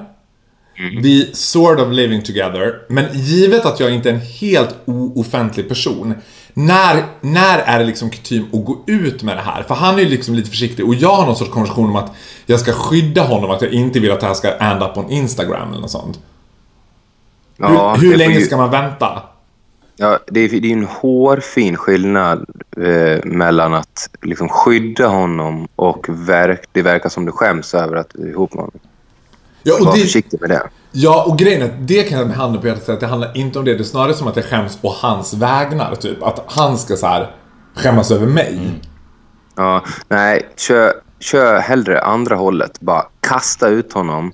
Vi 1.03 1.31
sort 1.35 1.81
of 1.81 1.92
living 1.92 2.22
together. 2.22 2.74
Men 2.88 3.05
givet 3.12 3.66
att 3.66 3.81
jag 3.81 3.90
inte 3.90 4.11
är 4.11 4.14
en 4.14 4.20
helt 4.20 4.77
ooffentlig 4.87 5.68
person. 5.68 6.14
När, 6.59 7.05
när 7.21 7.59
är 7.59 7.79
det 7.79 7.85
liksom 7.85 8.11
kutym 8.11 8.44
att 8.53 8.64
gå 8.64 8.79
ut 8.87 9.23
med 9.23 9.37
det 9.37 9.40
här? 9.40 9.62
För 9.62 9.75
han 9.75 9.94
är 9.94 9.99
ju 10.03 10.09
liksom 10.09 10.35
lite 10.35 10.51
försiktig 10.51 10.87
och 10.87 10.94
jag 10.94 11.14
har 11.14 11.27
någon 11.27 11.37
sorts 11.37 11.51
konversation 11.51 11.88
om 11.88 11.97
att 11.97 12.12
jag 12.47 12.61
ska 12.61 12.73
skydda 12.73 13.23
honom, 13.23 13.51
att 13.51 13.62
jag 13.62 13.73
inte 13.73 14.01
vill 14.01 14.12
att 14.12 14.21
det 14.21 14.27
här 14.27 14.35
ska 14.35 14.51
end 14.51 14.83
up 14.83 14.97
on 14.97 15.11
Instagram 15.11 15.71
eller 15.71 15.81
något 15.81 15.90
sånt. 15.90 16.21
Ja, 17.57 17.94
hur 17.94 18.11
hur 18.11 18.16
länge 18.16 18.38
ju- 18.38 18.44
ska 18.47 18.57
man 18.57 18.71
vänta? 18.71 19.23
Ja, 19.97 20.18
det 20.27 20.40
är, 20.40 20.61
det 20.61 20.68
är 20.68 20.73
en 20.73 20.85
hårfin 20.85 21.77
skillnad 21.77 22.47
eh, 22.77 23.25
mellan 23.25 23.75
att 23.75 24.11
liksom 24.23 24.49
skydda 24.49 25.07
honom 25.09 25.68
och 25.77 26.07
verk, 26.09 26.64
det 26.73 26.83
verkar 26.83 27.09
som 27.09 27.25
du 27.25 27.33
skäms 27.33 27.75
över 27.75 27.97
att 27.97 28.11
du 28.14 28.23
är 28.23 28.31
ihop 28.31 28.55
med 28.55 28.61
honom. 28.61 28.79
Ja, 29.62 29.75
och 29.81 29.87
Var 29.87 29.94
det, 29.94 30.01
försiktig 30.01 30.40
med 30.40 30.51
det 30.51 30.68
ja, 30.92 31.24
och 31.29 31.38
grejen 31.38 31.62
är 31.62 31.66
att 31.66 31.88
det 31.88 32.03
kan 32.03 32.18
jag 32.18 32.29
med 32.29 32.37
handen 32.37 32.61
på 32.61 32.66
hjärtat 32.66 32.85
säga 32.85 32.94
att 32.94 33.01
det 33.01 33.07
handlar 33.07 33.37
inte 33.37 33.59
om 33.59 33.64
det. 33.64 33.74
Det 33.74 33.83
är 33.83 33.85
snarare 33.85 34.14
som 34.14 34.29
att 34.29 34.37
jag 34.37 34.44
skäms 34.44 34.77
på 34.77 34.88
hans 34.88 35.35
vägnar, 35.35 35.94
typ. 35.94 36.22
Att 36.22 36.44
han 36.46 36.79
ska 36.79 36.96
så 36.96 37.07
här 37.07 37.31
skämmas 37.74 38.11
över 38.11 38.27
mig. 38.27 38.59
Mm. 38.59 38.74
Ja, 39.57 39.85
nej, 40.09 40.48
kör, 40.57 40.92
kör 41.20 41.59
hellre 41.59 42.01
andra 42.01 42.37
hållet. 42.37 42.81
Bara 42.81 43.05
kasta 43.20 43.68
ut 43.68 43.92
honom 43.92 44.33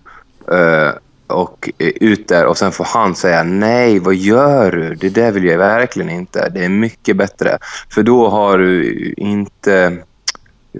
Uh, 0.52 0.92
och 1.26 1.70
eh, 1.78 1.88
ut 1.88 2.28
där 2.28 2.46
och 2.46 2.58
sen 2.58 2.72
får 2.72 2.84
han 2.84 3.14
säga 3.14 3.42
nej, 3.42 3.98
vad 3.98 4.14
gör 4.14 4.72
du? 4.72 4.94
Det 4.94 5.08
där 5.08 5.32
vill 5.32 5.44
jag 5.44 5.58
verkligen 5.58 6.10
inte. 6.10 6.48
Det 6.48 6.64
är 6.64 6.68
mycket 6.68 7.16
bättre. 7.16 7.58
För 7.90 8.02
då 8.02 8.28
har 8.28 8.58
du 8.58 9.14
inte 9.16 9.96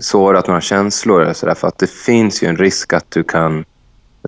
sårat 0.00 0.46
några 0.46 0.60
känslor 0.60 1.22
eller 1.22 1.32
sådär. 1.32 1.54
För 1.54 1.68
att 1.68 1.78
det 1.78 1.90
finns 1.90 2.42
ju 2.42 2.48
en 2.48 2.56
risk 2.56 2.92
att 2.92 3.10
du 3.10 3.24
kan 3.24 3.64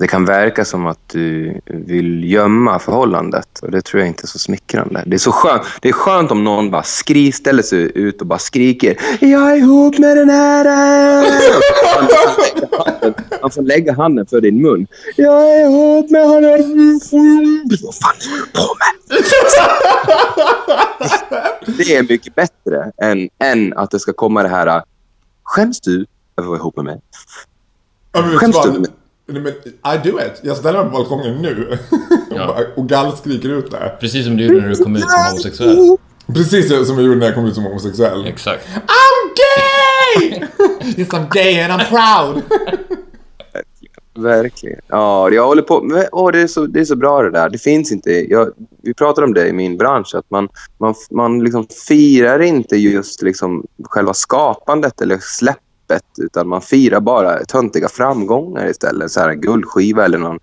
det 0.01 0.07
kan 0.07 0.25
verka 0.25 0.65
som 0.65 0.87
att 0.87 0.99
du 1.07 1.61
vill 1.67 2.33
gömma 2.33 2.79
förhållandet. 2.79 3.59
Och 3.63 3.71
det 3.71 3.83
tror 3.83 4.01
jag 4.01 4.09
inte 4.09 4.25
är 4.25 4.27
så 4.27 4.39
smickrande. 4.39 5.03
Det 5.07 5.17
är, 5.17 5.19
så 5.19 5.33
skönt, 5.33 5.63
det 5.81 5.89
är 5.89 5.93
skönt 5.93 6.31
om 6.31 6.45
någon 6.45 6.71
bara 6.71 6.83
skri, 6.83 7.33
ställer 7.33 7.63
sig 7.63 7.93
ut 7.95 8.21
och 8.21 8.27
bara 8.27 8.39
skriker 8.39 8.97
Jag 9.21 9.53
är 9.53 9.57
ihop 9.57 9.99
med 9.99 10.17
den 10.17 10.31
här! 10.31 10.65
Han 13.41 13.51
får 13.51 13.63
lägga 13.63 13.93
handen 13.93 14.27
för 14.27 14.41
din 14.41 14.63
mun. 14.63 14.87
Jag 15.17 15.55
är 15.55 15.65
ihop 15.65 16.11
med 16.11 16.29
honom! 16.29 17.01
Vad 17.83 17.95
fan 17.95 18.15
håller 18.21 18.41
du 18.41 18.47
på 18.53 18.75
med? 18.79 18.93
Det 21.77 21.97
är 21.97 22.03
mycket 22.03 22.35
bättre 22.35 22.93
än, 23.03 23.29
än 23.39 23.73
att 23.73 23.91
det 23.91 23.99
ska 23.99 24.13
komma 24.13 24.43
det 24.43 24.49
här 24.49 24.83
Skäms 25.43 25.81
du 25.81 25.93
över 25.95 26.07
att 26.37 26.47
vara 26.47 26.59
ihop 26.59 26.77
med 26.77 26.85
mig? 26.85 27.01
Skäms 28.39 28.63
du? 28.63 28.73
med- 28.73 28.91
Nej, 29.29 29.43
men 29.43 29.53
I 29.95 30.11
do 30.11 30.21
it. 30.21 30.41
Jag 30.43 30.57
ställer 30.57 30.83
mig 30.83 30.93
på 30.93 30.99
balkongen 30.99 31.43
nu. 31.43 31.79
Ja. 32.31 32.61
och 32.77 32.89
gallskriker 32.89 33.49
ut 33.49 33.71
det. 33.71 33.97
Precis 34.01 34.27
som 34.27 34.37
du 34.37 34.45
gjorde 34.45 34.61
när 34.61 34.69
du 34.69 34.85
kom 34.85 34.97
ut 34.97 35.03
som 35.03 35.21
homosexuell. 35.31 35.97
Precis 36.35 36.69
som 36.69 36.97
jag 36.97 37.05
gjorde 37.07 37.19
när 37.19 37.27
jag 37.27 37.35
kom 37.35 37.47
ut 37.47 37.55
som 37.55 37.65
homosexuell. 37.65 38.27
Exakt. 38.27 38.69
I'm 38.77 39.35
gay! 39.37 40.49
yes 40.97 41.09
I'm 41.09 41.29
gay 41.31 41.61
and 41.61 41.73
I'm 41.73 41.89
proud. 41.89 42.43
Verkligen. 44.25 44.81
Ja, 44.89 45.31
jag 45.31 45.47
håller 45.47 45.63
på. 45.63 46.05
Åh, 46.13 46.33
det, 46.33 46.41
är 46.41 46.47
så, 46.47 46.67
det 46.67 46.81
är 46.81 46.85
så 46.85 46.97
bra 46.97 47.23
det 47.23 47.31
där. 47.31 47.49
Det 47.49 47.59
finns 47.59 47.93
inte... 47.93 48.11
Jag, 48.11 48.51
vi 48.83 48.95
pratar 48.95 49.23
om 49.23 49.35
det 49.35 49.49
i 49.49 49.53
min 49.53 49.77
bransch. 49.77 50.15
Att 50.15 50.31
man, 50.31 50.49
man, 50.79 50.95
man 51.11 51.45
liksom 51.45 51.67
firar 51.89 52.43
inte 52.43 52.77
just 52.77 53.23
liksom 53.23 53.67
själva 53.85 54.15
skapandet 54.15 55.01
eller 55.01 55.19
släppet. 55.87 56.05
Utan 56.19 56.49
man 56.49 56.63
firar 56.63 57.01
bara 57.01 57.45
töntiga 57.45 57.89
framgångar 57.89 58.71
istället. 58.71 59.11
Så 59.11 59.21
här 59.21 59.29
en 59.29 59.41
guldskiva 59.41 60.05
eller 60.05 60.19
någon, 60.19 60.39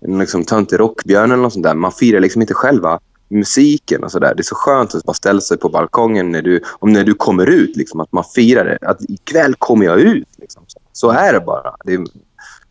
en 0.00 0.18
liksom 0.18 0.44
töntig 0.44 0.80
rockbjörn 0.80 1.30
eller 1.30 1.42
något 1.42 1.52
sånt 1.52 1.64
där. 1.64 1.74
Man 1.74 1.92
firar 1.92 2.20
liksom 2.20 2.42
inte 2.42 2.54
själva 2.54 3.00
musiken 3.30 4.04
och 4.04 4.10
sådär. 4.10 4.34
Det 4.36 4.40
är 4.40 4.44
så 4.44 4.54
skönt 4.54 4.94
att 4.94 5.04
bara 5.04 5.14
ställa 5.14 5.40
sig 5.40 5.58
på 5.58 5.68
balkongen 5.68 6.32
när 6.32 6.42
du, 6.42 6.62
om 6.78 6.92
när 6.92 7.04
du 7.04 7.14
kommer 7.14 7.46
ut. 7.46 7.76
Liksom, 7.76 8.00
att 8.00 8.12
man 8.12 8.24
firar 8.34 8.64
det. 8.64 8.78
Att 8.88 8.98
ikväll 9.00 9.54
kommer 9.54 9.86
jag 9.86 10.00
ut. 10.00 10.28
Liksom. 10.38 10.62
Så, 10.92 11.10
är 11.10 11.32
det 11.32 11.40
bara. 11.40 11.74
Det 11.84 11.94
är 11.94 12.04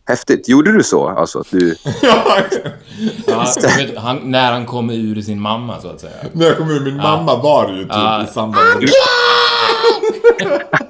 häftigt. 0.06 0.48
Gjorde 0.48 0.72
du 0.72 0.82
så? 0.82 1.08
Alltså 1.08 1.38
att 1.38 1.50
du... 1.50 1.76
ja, 2.02 3.46
vet, 3.78 3.96
han, 3.96 4.30
när 4.30 4.52
han 4.52 4.66
kommer 4.66 4.94
ur 4.94 5.22
sin 5.22 5.40
mamma 5.40 5.80
så 5.80 5.88
att 5.88 6.00
säga. 6.00 6.12
när 6.32 6.46
jag 6.46 6.56
kom 6.56 6.70
ur 6.70 6.80
min 6.80 6.96
mamma 6.96 7.42
var 7.42 7.66
det 7.66 7.72
ju 7.72 7.82
typ 7.82 7.92
Ja. 7.92 8.24
i 8.24 8.26
samband 8.26 8.66
med 8.80 8.88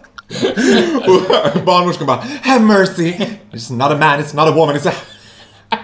Och 1.06 1.64
barnmorskan 1.66 2.06
bara 2.06 2.22
Have 2.42 2.64
mercy! 2.64 3.12
It's 3.52 3.72
not 3.72 3.90
a 3.90 3.96
man, 3.96 4.20
it's 4.20 4.36
not 4.36 4.48
a 4.48 4.52
woman, 4.56 4.76
it's 4.76 4.88
a 4.88 4.92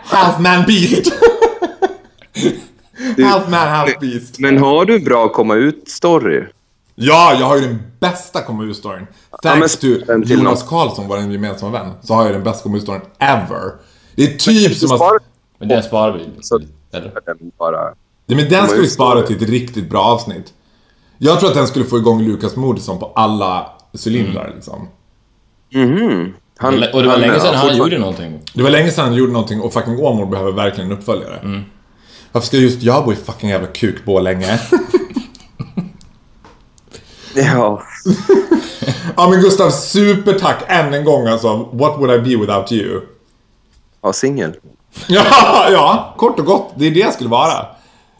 half 0.04 0.38
man 0.40 0.64
beast. 0.66 1.12
half 3.24 3.48
man, 3.48 3.68
half 3.68 3.98
beast. 4.00 4.38
Men 4.38 4.58
har 4.58 4.84
du 4.84 4.98
bra 5.00 5.28
komma 5.28 5.54
ut-story? 5.54 6.44
Ja, 6.94 7.36
jag 7.40 7.46
har 7.46 7.56
ju 7.56 7.62
den 7.62 7.82
bästa 8.00 8.42
komma 8.42 8.64
ur-storyn. 8.64 9.06
Ja, 9.30 9.38
Thanks 9.42 9.82
men- 9.82 10.22
to 10.26 10.32
Jonas. 10.34 10.62
Karlsson, 10.68 11.08
vår 11.08 11.18
gemensamma 11.18 11.72
vän, 11.72 11.92
så 12.02 12.14
har 12.14 12.24
jag 12.24 12.34
den 12.34 12.42
bästa 12.44 12.62
komma 12.62 12.76
ur-storyn 12.76 13.00
ever. 13.18 13.72
Det 14.16 14.22
är 14.24 14.38
typ 14.38 14.76
som 14.76 14.88
Spara 14.88 15.16
att... 15.16 15.22
Men 15.58 15.68
den 15.68 15.82
sparar 15.82 16.12
vi. 16.12 16.24
Så- 16.40 16.60
Eller? 16.92 17.12
den 17.26 17.36
bara... 17.58 17.80
Ja, 18.26 18.36
men 18.36 18.48
den 18.48 18.68
ska 18.68 18.80
vi 18.80 18.88
spara 18.88 19.22
till 19.22 19.36
ett 19.36 19.48
riktigt 19.48 19.90
bra 19.90 20.02
avsnitt. 20.04 20.52
Jag 21.18 21.40
tror 21.40 21.48
att 21.48 21.54
den 21.56 21.66
skulle 21.66 21.84
få 21.84 21.98
igång 21.98 22.22
Lukas 22.22 22.56
Moodysson 22.56 22.98
på 22.98 23.12
alla 23.16 23.72
cylindrar 24.06 24.52
liksom. 24.54 24.88
Mhm. 25.72 26.34
Han, 26.58 26.74
Och 26.74 27.02
det 27.02 27.08
var 27.08 27.16
länge 27.18 27.32
sedan 27.32 27.40
han 27.40 27.52
fortfarande- 27.54 27.78
gjorde 27.78 27.98
någonting. 27.98 28.40
Det 28.54 28.62
var 28.62 28.70
länge 28.70 28.90
sedan 28.90 29.04
han 29.04 29.14
gjorde 29.14 29.32
någonting 29.32 29.60
och 29.60 29.72
fucking 29.72 29.98
Åmål 29.98 30.26
behöver 30.26 30.52
verkligen 30.52 30.90
en 30.90 30.98
uppföljare. 30.98 31.62
Varför 32.32 32.46
ska 32.46 32.56
just 32.56 32.82
jag 32.82 33.04
bo 33.04 33.12
i 33.12 33.16
fucking 33.16 33.50
jävla 33.50 33.66
kukbå 33.68 34.20
länge? 34.20 34.60
Ja. 37.36 37.82
ja 39.16 39.28
men 39.30 39.40
Gustav, 39.40 39.70
supertack 39.70 40.64
än 40.66 40.94
en 40.94 41.04
gång 41.04 41.26
alltså. 41.26 41.56
What 41.72 41.98
would 41.98 42.10
I 42.10 42.18
be 42.36 42.40
without 42.40 42.72
you? 42.72 43.00
ja, 44.02 44.12
singel. 44.12 44.54
Ja, 45.08 45.24
ja, 45.70 46.14
kort 46.18 46.38
och 46.38 46.46
gott. 46.46 46.72
Det 46.76 46.86
är 46.86 46.90
det 46.90 47.00
jag 47.00 47.14
skulle 47.14 47.30
vara. 47.30 47.66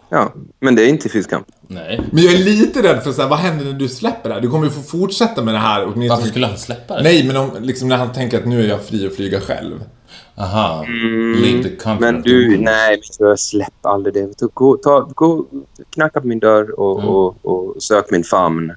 Ja, 0.09 0.33
men 0.61 0.75
det 0.75 0.83
är 0.83 0.89
inte 0.89 1.09
fyskamp. 1.09 1.47
Nej. 1.69 2.01
Men 2.13 2.25
jag 2.25 2.35
är 2.35 2.39
lite 2.39 2.83
rädd 2.83 3.03
för 3.03 3.13
så 3.13 3.23
här, 3.23 3.29
vad 3.29 3.39
händer 3.39 3.65
när 3.65 3.73
du 3.73 3.89
släpper 3.89 4.29
det 4.29 4.35
här? 4.35 4.43
Du 4.43 4.51
kommer 4.51 4.65
ju 4.65 4.71
få 4.71 4.83
fortsätta 4.83 5.43
med 5.43 5.55
det 5.55 5.59
här 5.59 5.83
åtminstone. 5.85 6.09
Varför 6.09 6.29
skulle 6.29 6.47
han 6.47 6.59
släppa 6.59 6.97
det? 6.97 7.03
Nej, 7.03 7.25
men 7.27 7.37
om, 7.37 7.51
liksom 7.61 7.89
när 7.89 7.97
han 7.97 8.13
tänker 8.13 8.39
att 8.39 8.47
nu 8.47 8.65
är 8.65 8.69
jag 8.69 8.85
fri 8.85 9.07
att 9.07 9.15
flyga 9.17 9.41
själv. 9.41 9.85
Aha. 10.37 10.85
Comfort 11.83 12.01
Men 12.01 12.23
du, 12.23 12.57
nej, 12.59 13.01
jag 13.19 13.39
släpp 13.39 13.87
aldrig 13.87 14.15
det. 14.15 14.51
Gå, 14.55 14.77
ta, 14.77 15.01
gå, 15.15 15.47
knacka 15.91 16.21
på 16.21 16.27
min 16.27 16.39
dörr 16.39 16.81
och, 16.81 16.99
och, 16.99 17.37
och 17.47 17.83
sök 17.83 18.11
min 18.11 18.25
famn. 18.25 18.73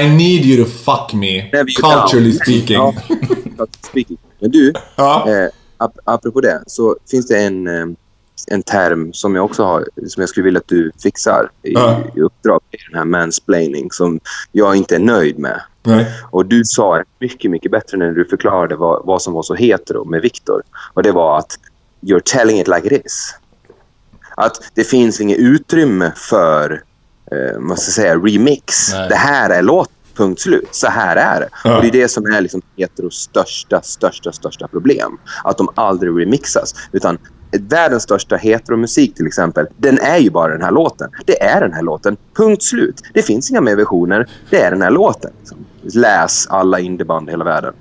I 0.00 0.08
need 0.08 0.44
you 0.44 0.64
to 0.64 0.70
fuck 0.70 1.12
me. 1.12 1.50
Culturally 1.80 2.32
speaking. 2.32 2.76
Ja, 2.76 2.94
speaking. 3.90 4.16
Men 4.40 4.50
du, 4.50 4.72
Ja. 4.96 5.26
eh, 5.30 5.48
ap 5.76 5.98
apropå 6.04 6.40
det, 6.40 6.62
så 6.66 6.96
finns 7.10 7.26
det 7.26 7.38
en, 7.42 7.66
eh, 7.66 7.86
en 8.50 8.62
term 8.62 9.12
som 9.12 9.34
jag 9.34 9.44
också 9.44 9.64
har, 9.64 9.86
som 10.06 10.20
jag 10.20 10.28
skulle 10.28 10.44
vilja 10.44 10.58
att 10.58 10.68
du 10.68 10.92
fixar 11.02 11.50
i, 11.62 11.72
Ja. 11.72 12.00
i 12.14 12.20
uppdrag, 12.20 12.60
i 12.70 12.76
den 12.90 12.98
här 12.98 13.04
mansplaining, 13.04 13.90
som 13.90 14.20
jag 14.52 14.76
inte 14.76 14.94
är 14.94 14.98
nöjd 15.00 15.38
med. 15.38 15.60
Nej. 15.82 16.06
Och 16.30 16.46
du 16.46 16.64
sa 16.64 17.02
mycket, 17.20 17.50
mycket 17.50 17.70
bättre 17.70 17.96
när 17.98 18.10
du 18.10 18.24
förklarade 18.24 18.76
vad, 18.76 19.06
vad 19.06 19.22
som 19.22 19.32
var 19.34 19.42
så 19.42 19.54
hetero 19.54 20.04
med 20.04 20.22
Viktor. 20.22 20.62
Och 20.94 21.02
det 21.02 21.12
var 21.12 21.38
att 21.38 21.58
you're 22.00 22.22
telling 22.24 22.60
it 22.60 22.68
like 22.68 22.86
it 22.94 23.06
is. 23.06 23.34
Att 24.36 24.52
det 24.74 24.84
finns 24.84 25.20
inget 25.20 25.38
utrymme 25.38 26.12
för, 26.16 26.82
eh, 27.32 27.58
vad 27.58 27.78
ska 27.78 27.90
säga, 27.92 28.16
remix. 28.16 28.92
Nej. 28.92 29.08
Det 29.08 29.14
här 29.16 29.50
är 29.50 29.62
låt, 29.62 29.90
punkt 30.16 30.40
slut. 30.40 30.68
Så 30.70 30.86
här 30.86 31.16
är 31.16 31.40
det. 31.40 31.48
Ja. 31.64 31.76
Och 31.76 31.82
det 31.82 31.88
är 31.88 31.92
det 31.92 32.08
som 32.08 32.26
är 32.26 32.40
liksom 32.40 32.62
heteros 32.76 33.14
största, 33.14 33.82
största, 33.82 34.32
största 34.32 34.68
problem. 34.68 35.18
Att 35.44 35.58
de 35.58 35.68
aldrig 35.74 36.12
remixas. 36.20 36.74
Utan 36.92 37.18
världens 37.52 38.02
största 38.02 38.36
heteromusik 38.36 39.14
till 39.14 39.26
exempel, 39.26 39.66
den 39.76 39.98
är 39.98 40.18
ju 40.18 40.30
bara 40.30 40.52
den 40.52 40.62
här 40.62 40.70
låten. 40.70 41.10
Det 41.26 41.42
är 41.42 41.60
den 41.60 41.72
här 41.72 41.82
låten, 41.82 42.16
punkt 42.36 42.62
slut. 42.62 43.02
Det 43.14 43.22
finns 43.22 43.50
inga 43.50 43.60
mer 43.60 43.76
versioner, 43.76 44.30
det 44.50 44.60
är 44.60 44.70
den 44.70 44.82
här 44.82 44.90
låten. 44.90 45.30
Liksom. 45.38 45.58
Läs 45.82 46.46
alla 46.46 46.80
indieband 46.80 47.28
i 47.28 47.30
hela 47.30 47.44
världen. 47.44 47.74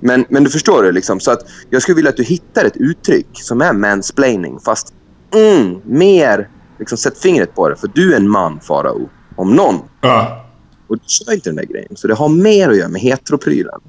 Men, 0.00 0.24
men 0.28 0.44
du 0.44 0.50
förstår 0.50 0.82
det 0.82 0.92
liksom. 0.92 1.20
Så 1.20 1.30
att 1.30 1.40
jag 1.70 1.82
skulle 1.82 1.96
vilja 1.96 2.08
att 2.08 2.16
du 2.16 2.24
hittar 2.24 2.64
ett 2.64 2.76
uttryck 2.76 3.28
som 3.32 3.60
är 3.60 3.72
mansplaining 3.72 4.58
fast 4.60 4.94
mm, 5.34 5.80
mer, 5.84 6.48
liksom 6.78 6.98
sätt 6.98 7.18
fingret 7.18 7.54
på 7.54 7.68
det. 7.68 7.76
För 7.76 7.90
du 7.94 8.12
är 8.12 8.16
en 8.16 8.28
man, 8.28 8.60
Farao. 8.60 9.08
Om 9.36 9.54
någon. 9.54 9.74
Ja. 10.00 10.46
Och 10.88 10.96
du 10.96 11.04
kör 11.06 11.32
inte 11.32 11.48
den 11.48 11.56
där 11.56 11.64
grejen. 11.64 11.96
Så 11.96 12.08
det 12.08 12.14
har 12.14 12.28
mer 12.28 12.70
att 12.70 12.76
göra 12.76 12.88
med 12.88 13.00
heteroprylen. 13.00 13.80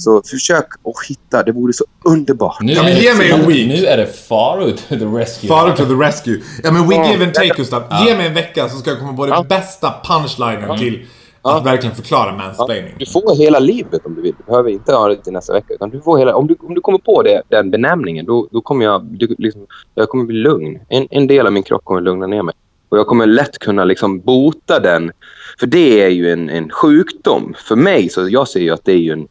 Så 0.00 0.22
försök 0.30 0.66
att 0.84 1.06
hitta, 1.08 1.42
det 1.42 1.52
vore 1.52 1.72
så 1.72 1.84
underbart. 2.04 2.60
Nu 2.60 2.72
Ja, 2.72 2.82
men 2.82 2.92
är 2.92 2.96
det- 2.96 3.02
ge 3.02 3.14
mig 3.14 3.30
en 3.30 3.46
week. 3.46 3.68
Nu 3.80 3.86
är 3.86 3.96
det 3.96 4.06
Faro 4.28 4.70
to 4.70 4.76
the 4.88 4.94
rescue. 5.04 5.48
Father 5.48 5.76
to 5.76 5.84
the 5.84 5.94
rescue. 5.94 6.40
Ja 6.62 6.72
men 6.72 6.88
we 6.88 6.94
Ja. 6.94 7.10
give 7.12 7.24
and 7.24 7.34
take 7.34 7.54
Gustav. 7.56 7.82
Ge 8.06 8.16
mig 8.16 8.26
en 8.26 8.34
vecka 8.34 8.68
så 8.68 8.76
ska 8.78 8.90
jag 8.90 8.98
komma 8.98 9.12
på 9.12 9.26
den 9.26 9.34
Ja. 9.34 9.42
bästa 9.48 9.94
punchlinen 10.04 10.78
till 10.78 11.06
Ja. 11.42 11.56
att 11.58 11.66
verkligen 11.66 11.96
förklara 11.96 12.36
mansplaining. 12.36 12.94
Du 12.98 13.06
får 13.06 13.36
hela 13.36 13.58
livet 13.58 14.00
om 14.06 14.14
du 14.14 14.22
vill. 14.22 14.34
Du 14.38 14.44
behöver 14.50 14.70
inte 14.70 14.92
ha 14.92 15.08
det 15.08 15.16
till 15.16 15.32
nästa 15.32 15.52
vecka. 15.52 15.74
Utan 15.74 15.90
du 15.90 16.00
får 16.00 16.18
hela, 16.18 16.34
om, 16.34 16.46
du, 16.46 16.56
om 16.60 16.74
du 16.74 16.80
kommer 16.80 16.98
på 16.98 17.22
det, 17.22 17.42
den 17.48 17.70
benämningen, 17.70 18.26
då, 18.26 18.48
då 18.50 18.60
kommer 18.60 18.84
jag, 18.84 19.04
du, 19.04 19.34
liksom, 19.38 19.66
jag 19.94 20.08
kommer 20.08 20.24
bli 20.24 20.36
lugn. 20.36 20.78
En, 20.88 21.06
en 21.10 21.26
del 21.26 21.46
av 21.46 21.52
min 21.52 21.62
kropp 21.62 21.84
kommer 21.84 22.00
lugna 22.00 22.26
ner 22.26 22.42
mig. 22.42 22.54
Och 22.88 22.98
jag 22.98 23.06
kommer 23.06 23.26
lätt 23.26 23.58
kunna 23.58 23.84
liksom 23.84 24.20
bota 24.20 24.80
den. 24.80 25.12
För 25.60 25.66
det 25.66 26.02
är 26.04 26.08
ju 26.08 26.32
en, 26.32 26.50
en 26.50 26.70
sjukdom. 26.70 27.54
För 27.68 27.76
mig, 27.76 28.08
så 28.08 28.28
jag 28.28 28.48
ser 28.48 28.60
ju 28.60 28.70
att 28.70 28.84
det 28.84 28.92
är 28.92 28.96
ju 28.96 29.12
en, 29.12 29.28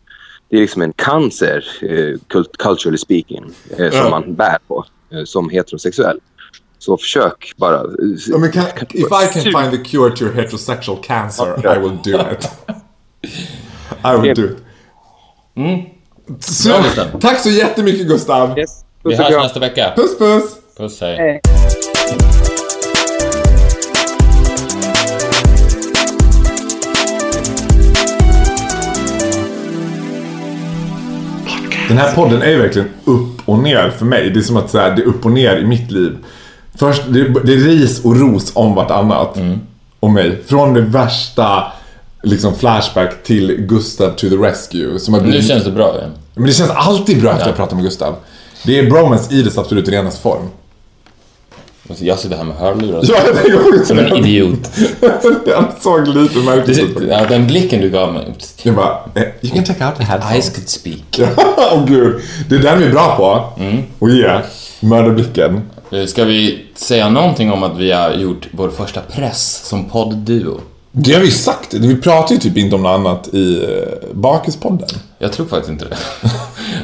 det 0.49 0.57
är 0.57 0.61
liksom 0.61 0.81
en 0.81 0.93
cancer, 0.93 1.65
eh, 1.81 2.19
cult, 2.27 2.57
culturally 2.57 2.97
speaking, 2.97 3.45
eh, 3.77 3.89
som 3.89 3.99
Ja. 3.99 4.09
man 4.09 4.35
bär 4.35 4.57
på 4.67 4.85
eh, 5.11 5.23
som 5.23 5.49
heterosexuell. 5.49 6.19
Så 6.79 6.97
försök 6.97 7.53
bara... 7.57 7.83
Ja, 8.27 8.37
men 8.37 8.51
kan, 8.51 8.65
if 8.93 9.07
I 9.07 9.33
can 9.33 9.41
find 9.43 9.71
the 9.71 9.89
cure 9.89 10.15
to 10.15 10.23
your 10.23 10.33
heterosexual 10.35 10.97
cancer, 11.03 11.75
I 11.75 11.79
will 11.79 11.97
do 12.03 12.19
it. 12.31 12.49
I 14.03 14.17
will 14.21 14.33
do 14.35 14.43
it. 14.45 14.57
Så, 16.39 16.69
Bra, 16.69 16.81
Gustav. 16.81 17.19
tack 17.19 17.39
så 17.39 17.49
jättemycket 17.49 18.07
Gustav. 18.07 18.59
Yes. 18.59 18.85
Vi 19.03 19.09
Puss 19.09 19.19
och 19.19 19.25
hörs 19.25 19.43
nästa 19.43 19.59
vecka. 19.59 19.93
Puss 19.95 20.17
puss! 20.17 20.55
Puss, 20.77 21.01
hej. 21.01 21.41
Den 31.89 31.97
här 31.97 32.15
podden 32.15 32.41
är 32.41 32.49
ju 32.49 32.57
verkligen 32.57 32.87
upp 33.05 33.41
och 33.45 33.59
ner 33.59 33.89
för 33.97 34.05
mig. 34.05 34.29
Det 34.29 34.39
är 34.39 34.43
som 34.43 34.57
att 34.57 34.69
så 34.69 34.77
här, 34.77 34.95
det 34.95 35.01
är 35.01 35.05
upp 35.05 35.25
och 35.25 35.31
ner 35.31 35.57
i 35.57 35.65
mitt 35.65 35.91
liv. 35.91 36.17
Först, 36.75 37.01
det, 37.09 37.23
det 37.43 37.53
är 37.53 37.57
ris 37.57 38.05
och 38.05 38.19
ros 38.19 38.51
om 38.55 38.75
vartannat. 38.75 39.37
Om 39.99 40.13
mig. 40.13 40.43
Från 40.47 40.73
det 40.73 40.81
värsta 40.81 41.63
liksom 42.23 42.55
flashback 42.55 43.23
till 43.23 43.55
Gustav 43.59 44.09
to 44.09 44.29
the 44.29 44.35
rescue. 44.35 44.99
Som 44.99 45.13
har 45.13 45.21
Nu 45.21 45.27
blivit... 45.27 45.47
känns 45.47 45.63
det 45.63 45.71
bra 45.71 45.95
igen. 45.97 46.11
Men 46.35 46.45
det 46.45 46.53
känns 46.53 46.71
alltid 46.71 47.21
bra 47.21 47.29
efter 47.31 47.41
att 47.41 47.47
jag 47.47 47.55
pratar 47.55 47.75
med 47.75 47.85
Gustav. 47.85 48.15
Det 48.65 48.79
är 48.79 48.89
bromance 48.89 49.33
i 49.33 49.41
dess 49.41 49.57
absolut 49.57 49.89
renaste 49.89 50.21
form. 50.21 50.49
Jag 51.97 52.19
sitter 52.19 52.37
här 52.37 52.43
med 52.43 52.55
hörlurar. 52.57 53.01
Ja, 53.03 53.15
jag 53.47 53.87
Som 53.87 53.99
en 53.99 54.17
idiot. 54.17 54.69
Jag 55.45 55.65
såg 55.81 56.07
lite 56.07 56.39
märkligt 56.39 56.79
ut. 56.79 56.97
Ja, 57.09 57.25
Den 57.29 57.47
blicken 57.47 57.81
du 57.81 57.89
gav 57.89 58.13
mig. 58.13 58.33
Jag 58.63 58.75
bara, 58.75 58.97
eh, 59.15 59.23
you 59.41 59.53
can 59.55 59.63
take 59.63 59.85
out 59.85 59.95
the 59.97 60.03
headphones. 60.03 60.33
Eyes 60.33 60.49
could 60.49 60.69
speak. 60.69 61.19
Åh 61.57 61.85
gud. 61.87 62.21
Det 62.49 62.55
är 62.55 62.59
den 62.59 62.79
vi 62.79 62.85
är 62.85 62.91
bra 62.91 63.15
på. 63.15 63.61
Mm. 63.63 63.83
Och 63.99 64.09
ge. 64.09 64.39
Mördarblicken. 64.79 65.61
Eh, 65.91 66.05
Ska 66.05 66.23
vi 66.23 66.65
säga 66.75 67.09
någonting 67.09 67.51
om 67.51 67.63
att 67.63 67.77
vi 67.77 67.91
har 67.91 68.11
gjort 68.11 68.47
vår 68.51 68.69
första 68.69 69.01
press 69.01 69.61
som 69.65 69.85
poddduo? 69.89 70.59
Det 70.91 71.13
har 71.13 71.21
vi 71.21 71.31
sagt. 71.31 71.73
Vi 71.73 71.95
pratar 72.01 72.35
ju 72.35 72.41
typ 72.41 72.57
inte 72.57 72.75
om 72.75 72.83
något 72.83 72.99
annat 72.99 73.27
i 73.33 73.63
eh, 73.63 74.13
Bakispodden. 74.13 74.87
Jag 75.19 75.33
tror 75.33 75.45
faktiskt 75.45 75.71
inte 75.71 75.85
det. 75.85 75.97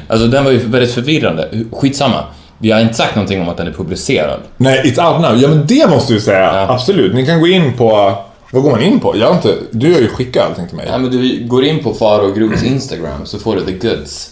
Alltså 0.08 0.28
den 0.28 0.44
var 0.46 0.52
ju 0.52 0.58
väldigt 0.58 0.92
förvirrande. 0.92 1.50
Skitsamma. 1.72 2.24
Vi 2.58 2.72
har 2.72 2.80
inte 2.82 2.94
sagt 2.94 3.16
någonting 3.16 3.42
om 3.42 3.50
att 3.50 3.58
den 3.58 3.68
är 3.68 3.72
publicerad. 3.72 4.40
Nej, 4.58 4.82
it's 4.86 5.12
out 5.14 5.22
now. 5.22 5.42
Ja, 5.42 5.48
men 5.48 5.68
det 5.68 5.90
måste 5.90 6.14
du 6.14 6.20
säga. 6.20 6.40
Ja. 6.40 6.74
Absolut. 6.74 7.16
Ni 7.16 7.26
kan 7.26 7.40
gå 7.40 7.48
in 7.48 7.74
på... 7.74 8.14
Vad 8.52 8.64
går 8.64 8.72
man 8.72 8.82
in 8.82 9.00
på? 9.00 9.18
Jag 9.18 9.28
har 9.28 9.34
inte... 9.36 9.56
Du 9.72 9.94
har 9.94 10.00
ju 10.00 10.08
skickat 10.08 10.50
allting 10.50 10.68
till 10.68 10.78
mig. 10.78 10.88
Ja, 10.92 10.98
men 10.98 11.12
du 11.12 11.46
går 11.48 11.66
in 11.66 11.84
på 11.84 11.94
Faro 11.94 12.32
Groths 12.34 12.64
Instagram 12.64 13.26
så 13.26 13.40
får 13.40 13.56
du 13.56 13.62
the 13.66 13.88
goods. 13.88 14.32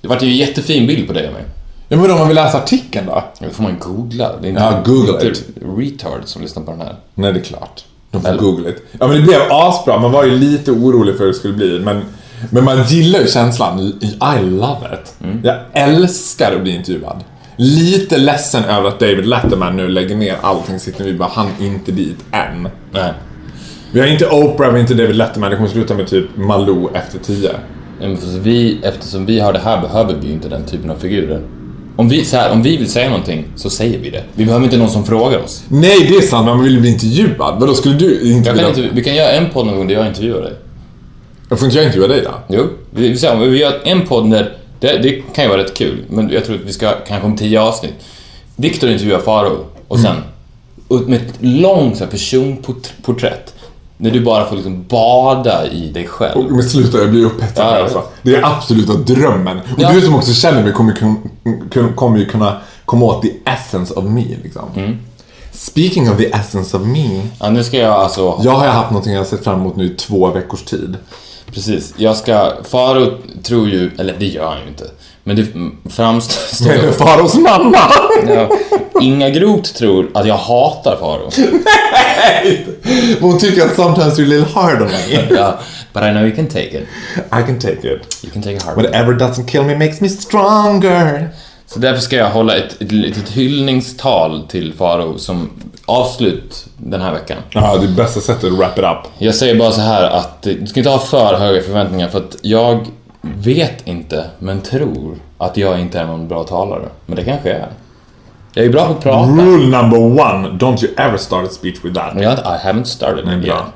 Det 0.00 0.08
vart 0.08 0.22
ju 0.22 0.26
en 0.28 0.36
jättefin 0.36 0.86
bild 0.86 1.06
på 1.06 1.12
dig 1.12 1.26
och 1.26 1.32
mig. 1.32 1.42
Ja, 1.88 1.96
men 1.96 2.10
om 2.10 2.18
man 2.18 2.28
vill 2.28 2.34
läsa 2.34 2.58
artikeln 2.58 3.06
då? 3.06 3.24
Det 3.38 3.50
får 3.50 3.62
man 3.62 3.76
googla. 3.78 4.30
Det 4.40 4.46
är 4.46 4.50
inte, 4.50 4.62
Ja, 4.62 4.82
googla 4.84 5.12
inte 5.20 5.40
retard 5.78 6.20
som 6.24 6.42
lyssnar 6.42 6.62
på 6.62 6.70
den 6.70 6.80
här. 6.80 6.96
Nej, 7.14 7.32
det 7.32 7.38
är 7.38 7.44
klart. 7.44 7.84
De 8.10 8.22
får 8.22 8.28
Eller- 8.28 8.40
googla 8.40 8.68
it. 8.68 8.82
Ja, 9.00 9.06
men 9.06 9.16
det 9.16 9.22
blev 9.22 9.40
asbra. 9.50 9.98
Man 10.00 10.12
var 10.12 10.24
ju 10.24 10.38
lite 10.38 10.70
orolig 10.70 11.14
för 11.16 11.20
hur 11.24 11.28
det 11.32 11.38
skulle 11.38 11.54
bli. 11.54 11.80
Men, 11.80 12.02
men 12.50 12.64
man 12.64 12.84
gillar 12.84 13.20
ju 13.20 13.26
känslan. 13.26 13.80
I 14.02 14.44
love 14.44 14.88
it. 14.92 15.14
Mm. 15.24 15.40
Jag 15.44 15.56
älskar 15.72 16.52
att 16.56 16.62
bli 16.62 16.74
intervjuad. 16.74 17.24
Lite 17.56 18.18
ledsen 18.18 18.64
över 18.64 18.88
att 18.88 19.00
David 19.00 19.26
Letterman 19.26 19.76
nu 19.76 19.88
lägger 19.88 20.16
ner 20.16 20.36
allting. 20.40 20.78
Sitter 20.80 21.04
vi 21.04 21.14
bara, 21.14 21.28
han 21.32 21.46
är 21.60 21.66
inte 21.66 21.92
dit 21.92 22.18
än. 22.32 22.68
Nej. 22.92 23.12
Vi 23.92 24.00
har 24.00 24.06
inte 24.06 24.26
Oprah, 24.26 24.68
vi 24.68 24.72
har 24.72 24.80
inte 24.80 24.94
David 24.94 25.16
Letterman. 25.16 25.50
Det 25.50 25.56
kommer 25.56 25.68
sluta 25.68 25.94
med 25.94 26.06
typ 26.06 26.36
Malou 26.36 26.88
efter 26.94 27.18
tio. 27.18 27.50
Men 28.00 28.18
vi, 28.42 28.78
eftersom 28.82 29.26
vi 29.26 29.40
har 29.40 29.52
det 29.52 29.58
här 29.58 29.80
behöver 29.80 30.14
vi 30.20 30.26
ju 30.26 30.32
inte 30.32 30.48
den 30.48 30.64
typen 30.64 30.90
av 30.90 30.96
figurer. 30.96 31.40
Om 31.96 32.08
vi, 32.08 32.24
så 32.24 32.36
här, 32.36 32.52
om 32.52 32.62
vi 32.62 32.76
vill 32.76 32.90
säga 32.90 33.10
någonting 33.10 33.44
så 33.56 33.70
säger 33.70 33.98
vi 33.98 34.10
det. 34.10 34.22
Vi 34.34 34.44
behöver 34.44 34.64
inte 34.64 34.76
någon 34.76 34.90
som 34.90 35.04
frågar 35.04 35.38
oss. 35.38 35.64
Nej, 35.68 36.06
det 36.08 36.16
är 36.16 36.20
sant. 36.20 36.46
Men 36.46 36.56
man 36.56 36.64
vill 36.64 36.80
bli 36.80 36.90
intervjuad. 36.90 37.60
Vadå, 37.60 37.74
skulle 37.74 37.94
du 37.94 38.20
inte 38.20 38.26
Jag 38.26 38.44
kan 38.44 38.54
vilja... 38.54 38.68
inte, 38.68 38.94
vi 38.94 39.04
kan 39.04 39.14
göra 39.14 39.30
en 39.30 39.50
podd 39.50 39.66
någon 39.66 39.76
gång 39.76 39.88
där 39.88 39.94
jag 39.94 40.06
intervjuar 40.06 40.40
dig. 40.40 40.52
Jag 41.48 41.58
får 41.58 41.66
inte 41.66 41.78
jag 41.78 41.86
intervjua 41.86 42.08
dig 42.08 42.22
då? 42.22 42.30
Jo, 42.48 42.68
vi, 42.90 43.08
vi, 43.08 43.48
vi 43.48 43.58
gör 43.58 43.80
en 43.84 44.06
podd 44.06 44.30
där, 44.30 44.56
det, 44.80 44.98
det 44.98 45.22
kan 45.34 45.44
ju 45.44 45.50
vara 45.50 45.62
rätt 45.62 45.74
kul, 45.74 46.04
men 46.08 46.30
jag 46.30 46.44
tror 46.44 46.56
att 46.56 46.62
vi 46.64 46.72
ska 46.72 46.92
kanske 47.08 47.26
om 47.26 47.36
tio 47.36 47.60
avsnitt. 47.60 47.94
Viktor 48.56 48.90
intervjuar 48.90 49.18
Faro 49.18 49.64
och 49.88 49.98
sen 50.00 50.16
ut 50.90 51.08
med 51.08 51.20
ett 51.22 51.34
långt 51.40 52.10
personporträtt. 52.10 53.54
När 53.96 54.10
du 54.10 54.20
bara 54.20 54.46
får 54.46 54.56
liksom 54.56 54.84
bada 54.88 55.66
i 55.66 55.88
dig 55.88 56.06
själv. 56.06 56.38
Och, 56.38 56.52
men 56.52 56.62
sluta, 56.62 56.98
jag 56.98 57.10
blir 57.10 57.24
upphetsad 57.24 57.66
Ja, 57.66 57.82
alltså. 57.82 58.02
Det 58.22 58.34
är 58.34 58.44
absoluta 58.44 58.92
drömmen. 58.92 59.58
Och 59.58 59.64
Ja. 59.78 59.92
du 59.92 60.00
som 60.00 60.14
också 60.14 60.32
känner 60.32 60.62
mig 60.62 60.72
kommer, 60.72 60.92
kun, 61.70 61.92
kommer 61.94 62.18
ju 62.18 62.26
kunna 62.26 62.60
komma 62.84 63.06
åt 63.06 63.22
the 63.22 63.30
essence 63.44 63.94
of 63.94 64.04
me, 64.04 64.24
liksom. 64.42 64.68
Mm. 64.76 64.96
Speaking 65.52 66.10
of 66.10 66.16
the 66.16 66.26
essence 66.32 66.76
of 66.76 66.82
me. 66.86 67.20
Ja, 67.40 67.50
nu 67.50 67.64
ska 67.64 67.76
jag 67.76 67.92
alltså... 67.92 68.40
Jag 68.44 68.52
har 68.52 68.66
haft 68.66 68.90
någonting 68.90 69.12
jag 69.12 69.20
har 69.20 69.26
sett 69.26 69.44
fram 69.44 69.60
emot 69.60 69.76
nu 69.76 69.84
i 69.84 69.88
två 69.88 70.30
veckors 70.30 70.62
tid. 70.62 70.96
Precis. 71.54 71.94
Jag 71.96 72.16
ska... 72.16 72.52
Faro 72.64 73.18
tror 73.42 73.68
ju... 73.68 73.90
Eller 73.98 74.14
det 74.18 74.26
gör 74.26 74.48
han 74.48 74.62
ju 74.62 74.68
inte. 74.68 74.84
Men 75.24 75.36
det 75.36 75.46
framstår... 75.90 76.64
Det 76.64 76.86
är 76.88 76.92
Faros 76.92 77.34
mamma! 77.34 77.78
ja, 78.28 78.50
Inga 79.00 79.30
Groth 79.30 79.72
tror 79.72 80.10
att 80.14 80.26
jag 80.26 80.36
hatar 80.36 80.96
Faro. 80.96 81.30
Hon 83.20 83.38
tycker 83.38 83.64
att 83.64 83.76
sometimes 83.76 84.18
you're 84.18 84.24
a 84.24 84.28
little 84.28 84.52
hard 84.54 84.82
on 84.82 84.88
me. 84.88 85.26
Ja, 85.36 85.58
but 85.92 86.02
I 86.02 86.10
know 86.10 86.22
you 86.26 86.36
can 86.36 86.46
take 86.46 86.78
it. 86.78 86.86
I 87.16 87.42
can 87.46 87.58
take 87.58 87.78
it. 87.78 88.24
You 88.24 88.32
can 88.32 88.42
take 88.42 88.56
it 88.56 88.62
hard. 88.62 88.76
Whatever 88.76 89.12
doesn't 89.14 89.46
kill 89.46 89.62
me 89.64 89.76
makes 89.78 90.00
me 90.00 90.08
stronger. 90.08 91.30
Så 91.74 91.80
därför 91.80 92.00
ska 92.00 92.16
jag 92.16 92.30
hålla 92.30 92.56
ett, 92.56 92.82
ett 92.82 92.92
litet 92.92 93.28
hyllningstal 93.28 94.42
till 94.48 94.72
Faro 94.74 95.18
som 95.18 95.50
avslut 95.86 96.66
den 96.76 97.00
här 97.00 97.12
veckan. 97.12 97.36
Ja, 97.50 97.76
det 97.76 97.86
är 97.86 97.88
bästa 97.88 98.20
sättet 98.20 98.44
att 98.44 98.58
wrap 98.58 98.78
it 98.78 98.84
up. 98.84 99.12
Jag 99.18 99.34
säger 99.34 99.58
bara 99.58 99.70
så 99.70 99.80
här 99.80 100.10
att 100.10 100.46
eh, 100.46 100.52
du 100.60 100.66
ska 100.66 100.80
inte 100.80 100.90
ha 100.90 100.98
för 100.98 101.34
höga 101.34 101.62
förväntningar 101.62 102.08
för 102.08 102.18
att 102.18 102.36
jag 102.42 102.86
vet 103.22 103.86
inte, 103.86 104.24
men 104.38 104.60
tror 104.60 105.16
att 105.38 105.56
jag 105.56 105.80
inte 105.80 105.98
är 105.98 106.06
någon 106.06 106.28
bra 106.28 106.44
talare. 106.44 106.88
Men 107.06 107.16
det 107.16 107.24
kanske 107.24 107.48
jag 107.48 107.58
är. 107.58 107.68
Jag 108.52 108.64
är 108.66 108.70
bra 108.70 108.86
på 108.86 108.92
att 108.92 109.02
prata. 109.02 109.32
Rule 109.32 109.78
number 109.78 109.98
one, 109.98 110.48
don't 110.48 110.84
you 110.84 110.94
ever 110.96 111.16
start 111.16 111.44
a 111.44 111.52
speech 111.52 111.76
with 111.84 111.94
that. 111.94 112.22
Jag, 112.22 112.32
I 112.32 112.66
haven't 112.66 112.84
started 112.84 113.24
Nej, 113.26 113.36
bra. 113.36 113.66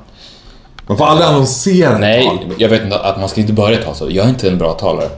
Man 0.87 0.97
får 0.97 1.05
aldrig 1.05 1.29
annonsera 1.29 1.97
Nej, 1.97 2.25
tal. 2.25 2.53
jag 2.57 2.69
vet 2.69 2.83
inte 2.83 2.99
att 2.99 3.19
man 3.19 3.29
ska 3.29 3.41
inte 3.41 3.53
börja 3.53 3.83
ta 3.83 3.93
så. 3.93 4.07
Jag 4.09 4.25
är 4.25 4.29
inte 4.29 4.49
en 4.49 4.57
bra 4.57 4.73
talare. 4.73 5.09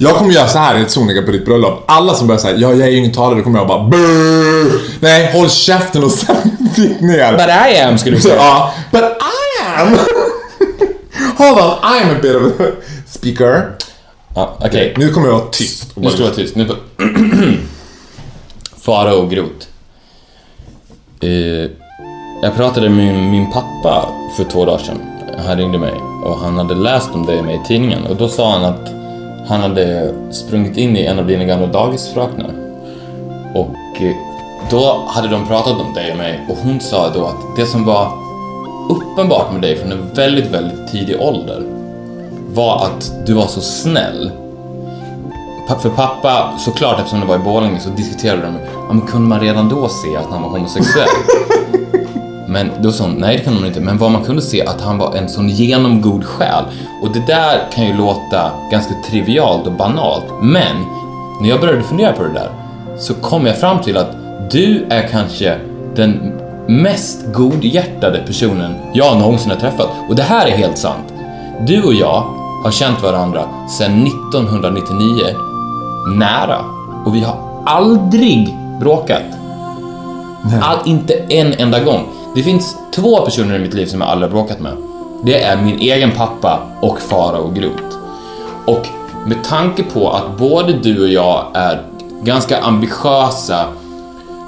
Jag 0.00 0.16
kommer 0.16 0.32
göra 0.32 0.48
så 0.48 0.58
här 0.58 0.74
helt 0.74 0.90
sonika 0.90 1.22
på 1.22 1.30
ditt 1.30 1.44
bröllop. 1.44 1.84
Alla 1.86 2.14
som 2.14 2.26
börjar 2.26 2.38
säga 2.38 2.56
ja, 2.56 2.72
jag 2.72 2.80
är 2.80 2.90
ju 2.90 2.96
ingen 2.96 3.12
talare, 3.12 3.38
då 3.38 3.42
kommer 3.44 3.58
jag 3.58 3.68
bara 3.68 3.84
Brrr! 3.84 4.80
Nej, 5.00 5.32
håll 5.32 5.50
käften 5.50 6.04
och 6.04 6.10
sen 6.12 6.56
sitt 6.74 7.00
ner. 7.00 7.32
But 7.32 7.76
I 7.76 7.80
am, 7.80 7.98
skulle 7.98 8.16
du 8.16 8.22
säga. 8.22 8.34
ja, 8.36 8.74
but 8.90 9.02
I 9.02 9.80
am! 9.80 9.98
Hold 11.36 11.58
on, 11.58 11.70
I'm 11.82 12.16
a 12.16 12.18
bit 12.22 12.36
of 12.36 12.60
a 12.60 12.70
speaker. 13.06 13.72
Ja, 14.34 14.56
okej. 14.60 14.94
Nu 14.96 15.12
kommer 15.12 15.26
jag 15.26 15.34
vara 15.34 15.48
tyst. 15.52 15.96
Nu 15.96 16.08
ska 16.08 16.18
du 16.18 16.24
vara 16.24 16.34
tyst. 16.34 16.56
Nu 16.56 16.68
Fara 18.80 19.14
och 19.14 19.30
Grot. 19.30 19.68
Eh, 21.20 21.70
jag 22.42 22.56
pratade 22.56 22.88
med 22.88 23.14
min, 23.14 23.30
min 23.30 23.52
pappa 23.52 24.08
för 24.36 24.44
två 24.44 24.64
dagar 24.64 24.78
sedan. 24.78 24.98
Han 25.46 25.56
ringde 25.56 25.78
mig 25.78 25.92
och 26.24 26.38
han 26.38 26.58
hade 26.58 26.74
läst 26.74 27.10
om 27.14 27.26
dig 27.26 27.42
med 27.42 27.54
i 27.54 27.60
tidningen 27.68 28.06
och 28.06 28.16
då 28.16 28.28
sa 28.28 28.52
han 28.52 28.64
att 28.64 28.97
han 29.48 29.60
hade 29.60 30.14
sprungit 30.30 30.76
in 30.76 30.96
i 30.96 31.04
en 31.04 31.18
av 31.18 31.26
dina 31.26 31.44
gamla 31.44 31.66
dagisfröknar. 31.66 32.50
Och 33.54 34.02
eh, 34.02 34.16
då 34.70 35.04
hade 35.08 35.28
de 35.28 35.46
pratat 35.46 35.80
om 35.80 35.94
dig 35.94 36.12
och 36.12 36.18
mig 36.18 36.46
och 36.48 36.56
hon 36.56 36.80
sa 36.80 37.10
då 37.14 37.24
att 37.24 37.56
det 37.56 37.66
som 37.66 37.84
var 37.84 38.12
uppenbart 38.88 39.52
med 39.52 39.62
dig 39.62 39.76
från 39.76 39.92
en 39.92 40.14
väldigt, 40.14 40.46
väldigt 40.46 40.92
tidig 40.92 41.20
ålder 41.20 41.62
var 42.54 42.84
att 42.86 43.26
du 43.26 43.32
var 43.34 43.46
så 43.46 43.60
snäll 43.60 44.30
För 45.82 45.90
pappa, 45.90 46.52
såklart 46.58 46.98
eftersom 46.98 47.20
det 47.20 47.26
var 47.26 47.36
i 47.36 47.38
Borlänge 47.38 47.80
så 47.80 47.90
diskuterade 47.90 48.42
de, 48.42 48.54
ja 48.88 48.92
men 48.92 49.06
kunde 49.06 49.28
man 49.28 49.40
redan 49.40 49.68
då 49.68 49.88
se 49.88 50.16
att 50.16 50.30
han 50.30 50.42
var 50.42 50.48
homosexuell? 50.48 51.08
men 52.48 52.70
då 52.82 52.92
sa 52.92 53.04
hon, 53.04 53.14
nej 53.14 53.36
det 53.36 53.44
kunde 53.44 53.60
man 53.60 53.68
inte, 53.68 53.80
men 53.80 53.98
vad 53.98 54.10
man 54.10 54.24
kunde 54.24 54.42
se 54.42 54.66
att 54.66 54.80
han 54.80 54.98
var 54.98 55.16
en 55.16 55.28
sån 55.28 55.48
genomgod 55.48 56.24
själ. 56.24 56.64
Och 57.02 57.12
det 57.12 57.26
där 57.26 57.72
kan 57.72 57.86
ju 57.86 57.96
låta 57.96 58.50
ganska 58.72 58.94
trivialt 59.10 59.66
och 59.66 59.72
banalt, 59.72 60.24
men 60.42 60.76
när 61.40 61.48
jag 61.48 61.60
började 61.60 61.82
fundera 61.82 62.12
på 62.12 62.22
det 62.22 62.32
där 62.32 62.50
så 62.98 63.14
kom 63.14 63.46
jag 63.46 63.58
fram 63.58 63.82
till 63.82 63.96
att 63.96 64.16
du 64.50 64.86
är 64.90 65.08
kanske 65.08 65.58
den 65.96 66.32
mest 66.68 67.32
godhjärtade 67.34 68.18
personen 68.26 68.74
jag 68.92 69.18
någonsin 69.18 69.50
har 69.50 69.58
träffat. 69.58 69.88
Och 70.08 70.16
det 70.16 70.22
här 70.22 70.46
är 70.46 70.56
helt 70.56 70.78
sant. 70.78 71.12
Du 71.66 71.82
och 71.82 71.94
jag 71.94 72.24
har 72.64 72.70
känt 72.70 73.02
varandra 73.02 73.44
sedan 73.78 74.06
1999 74.06 75.24
nära 76.16 76.58
och 77.06 77.14
vi 77.14 77.20
har 77.20 77.36
aldrig 77.66 78.56
bråkat. 78.80 79.22
All, 80.62 80.78
inte 80.84 81.14
en 81.14 81.52
enda 81.52 81.80
gång. 81.80 82.06
Det 82.38 82.44
finns 82.44 82.76
två 82.94 83.20
personer 83.24 83.56
i 83.56 83.58
mitt 83.58 83.74
liv 83.74 83.86
som 83.86 84.00
jag 84.00 84.10
aldrig 84.10 84.30
har 84.30 84.36
bråkat 84.36 84.60
med. 84.60 84.72
Det 85.24 85.42
är 85.42 85.56
min 85.56 85.78
egen 85.78 86.10
pappa 86.10 86.60
och 86.80 87.00
Fara 87.00 87.38
och 87.38 87.54
Grot. 87.54 87.98
Och 88.66 88.86
med 89.26 89.44
tanke 89.44 89.82
på 89.82 90.10
att 90.10 90.38
både 90.38 90.72
du 90.72 91.02
och 91.02 91.08
jag 91.08 91.46
är 91.54 91.82
ganska 92.22 92.60
ambitiösa 92.60 93.64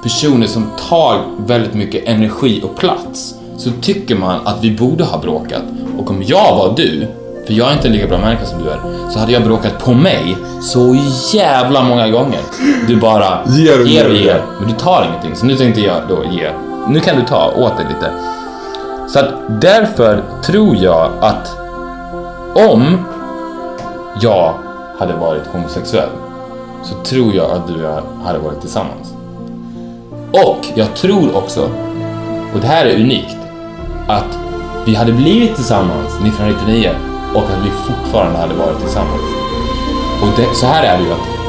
personer 0.03 0.47
som 0.47 0.69
tar 0.89 1.21
väldigt 1.37 1.73
mycket 1.73 2.07
energi 2.07 2.61
och 2.63 2.77
plats 2.77 3.35
så 3.57 3.69
tycker 3.81 4.15
man 4.15 4.39
att 4.47 4.63
vi 4.63 4.71
borde 4.71 5.03
ha 5.03 5.17
bråkat. 5.17 5.63
Och 5.97 6.09
om 6.09 6.23
jag 6.25 6.55
var 6.55 6.73
du, 6.75 7.07
för 7.47 7.53
jag 7.53 7.69
är 7.69 7.73
inte 7.73 7.87
en 7.87 7.93
lika 7.93 8.07
bra 8.07 8.17
människa 8.17 8.45
som 8.45 8.63
du 8.63 8.69
är, 8.69 9.09
så 9.09 9.19
hade 9.19 9.31
jag 9.31 9.43
bråkat 9.43 9.79
på 9.79 9.93
mig 9.93 10.37
så 10.61 10.97
jävla 11.33 11.83
många 11.83 12.09
gånger. 12.09 12.39
Du 12.87 12.95
bara 12.95 13.39
Ger 13.47 13.81
och 13.81 13.87
ger 13.87 14.09
och 14.09 14.15
ger. 14.15 14.23
ger, 14.23 14.43
men 14.59 14.69
du 14.69 14.75
tar 14.75 15.07
ingenting. 15.09 15.35
Så 15.35 15.45
nu 15.45 15.55
tänkte 15.55 15.81
jag 15.81 16.01
då 16.09 16.23
ge. 16.31 16.70
Nu 16.87 16.99
kan 16.99 17.15
du 17.15 17.25
ta 17.25 17.51
åt 17.57 17.77
dig 17.77 17.85
lite. 17.89 18.11
Så 19.07 19.19
att 19.19 19.61
därför 19.61 20.23
tror 20.43 20.75
jag 20.75 21.11
att 21.21 21.57
om 22.55 22.97
jag 24.21 24.53
hade 24.99 25.13
varit 25.13 25.47
homosexuell 25.47 26.09
så 26.83 26.95
tror 26.95 27.33
jag 27.33 27.51
att 27.51 27.67
du 27.67 27.73
och 27.73 27.91
jag 27.91 28.01
hade 28.25 28.39
varit 28.39 28.61
tillsammans. 28.61 29.13
Och 30.31 30.65
jag 30.75 30.95
tror 30.95 31.35
också, 31.37 31.69
och 32.53 32.59
det 32.61 32.67
här 32.67 32.85
är 32.85 32.95
unikt, 32.95 33.37
att 34.07 34.37
vi 34.85 34.95
hade 34.95 35.13
blivit 35.13 35.55
tillsammans 35.55 36.07
1999 36.07 36.89
och 37.35 37.43
att 37.43 37.65
vi 37.65 37.69
fortfarande 37.69 38.39
hade 38.39 38.53
varit 38.53 38.79
tillsammans. 38.79 39.21
Och 40.21 40.27
det, 40.37 40.55
så 40.55 40.65
här 40.65 40.83
är 40.83 40.97
det 40.97 41.03
ju 41.03 41.11
att 41.11 41.40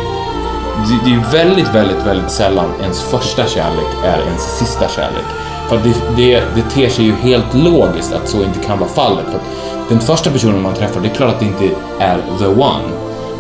det, 0.77 1.05
det 1.05 1.11
är 1.11 1.15
ju 1.15 1.23
väldigt, 1.33 1.75
väldigt, 1.75 2.07
väldigt 2.07 2.31
sällan 2.31 2.71
ens 2.83 3.03
första 3.03 3.47
kärlek 3.47 3.87
är 4.05 4.19
ens 4.19 4.59
sista 4.59 4.89
kärlek. 4.89 5.25
För 5.69 5.77
att 5.77 5.85
det, 5.85 5.95
det, 6.17 6.43
det 6.55 6.63
ter 6.63 6.89
sig 6.89 7.05
ju 7.05 7.13
helt 7.13 7.55
logiskt 7.55 8.13
att 8.13 8.29
så 8.29 8.43
inte 8.43 8.59
kan 8.59 8.79
vara 8.79 8.91
fallet. 8.91 9.25
För 9.25 9.37
att 9.37 9.89
den 9.89 10.01
första 10.01 10.31
personen 10.31 10.63
man 10.63 10.75
träffar, 10.75 11.01
det 11.01 11.09
är 11.09 11.15
klart 11.15 11.35
att 11.35 11.41
det 11.41 11.47
inte 11.47 11.71
är 11.99 12.19
the 12.39 12.47
one. 12.47 12.89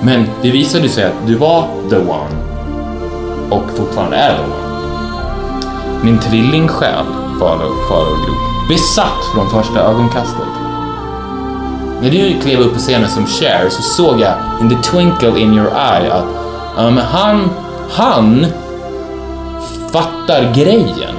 Men 0.02 0.26
det 0.42 0.50
visade 0.50 0.88
sig 0.88 1.04
att 1.04 1.26
du 1.26 1.34
var 1.34 1.66
the 1.90 1.96
one 1.96 2.36
och 3.50 3.70
fortfarande 3.76 4.16
är 4.16 4.36
the 4.36 4.42
one. 4.42 4.62
Min 6.04 6.18
tvillingsjäl, 6.18 7.04
Farao 7.40 7.66
och 7.66 8.26
grop. 8.26 8.68
besatt 8.68 9.24
från 9.34 9.50
första 9.50 9.80
ögonkastet. 9.80 10.48
När 12.02 12.10
du 12.10 12.40
klev 12.40 12.60
upp 12.60 12.72
på 12.74 12.78
scenen 12.78 13.08
som 13.08 13.26
Cher 13.26 13.68
så 13.68 13.82
såg 13.82 14.20
jag 14.20 14.34
in 14.60 14.68
the 14.68 14.76
twinkle 14.90 15.40
in 15.40 15.54
your 15.54 15.68
eye 15.68 16.12
att 16.12 16.41
um, 16.78 16.96
han, 16.96 17.50
han 17.90 18.46
fattar 19.92 20.52
grejen. 20.54 21.14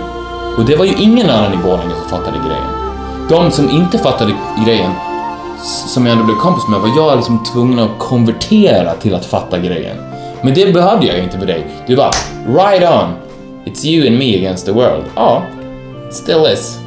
Och 0.58 0.66
det 0.66 0.76
var 0.76 0.86
ju 0.86 0.94
ingen 0.94 1.30
annan 1.30 1.54
i 1.54 1.58
Borlänge 1.58 1.94
som 2.02 2.10
fattade 2.10 2.38
grejen. 2.38 2.74
De 3.30 3.52
som 3.52 3.70
inte 3.70 3.98
fattade 3.98 4.34
grejen, 4.66 4.92
som 5.64 6.06
jag 6.06 6.14
ändå 6.14 6.26
blev 6.26 6.36
kompis 6.36 6.68
med, 6.68 6.80
var 6.80 6.90
jag 6.98 7.16
liksom 7.16 7.44
tvungen 7.44 7.80
att 7.80 8.00
konvertera 8.00 8.94
till 8.94 9.16
att 9.16 9.26
fatta 9.26 9.60
grejen. 9.60 9.98
Men 10.42 10.54
det 10.54 10.74
behövde 10.74 11.06
jag 11.06 11.18
ju 11.18 11.24
inte 11.24 11.38
med 11.38 11.48
dig. 11.48 11.68
Du 11.88 11.96
bara, 11.96 12.12
right 12.48 12.84
on. 12.84 13.14
It's 13.66 13.86
you 13.86 14.08
and 14.08 14.18
me 14.18 14.36
against 14.38 14.66
the 14.66 14.72
world. 14.72 15.04
Ja, 15.16 15.44
still 16.12 16.46
is. 16.54 16.80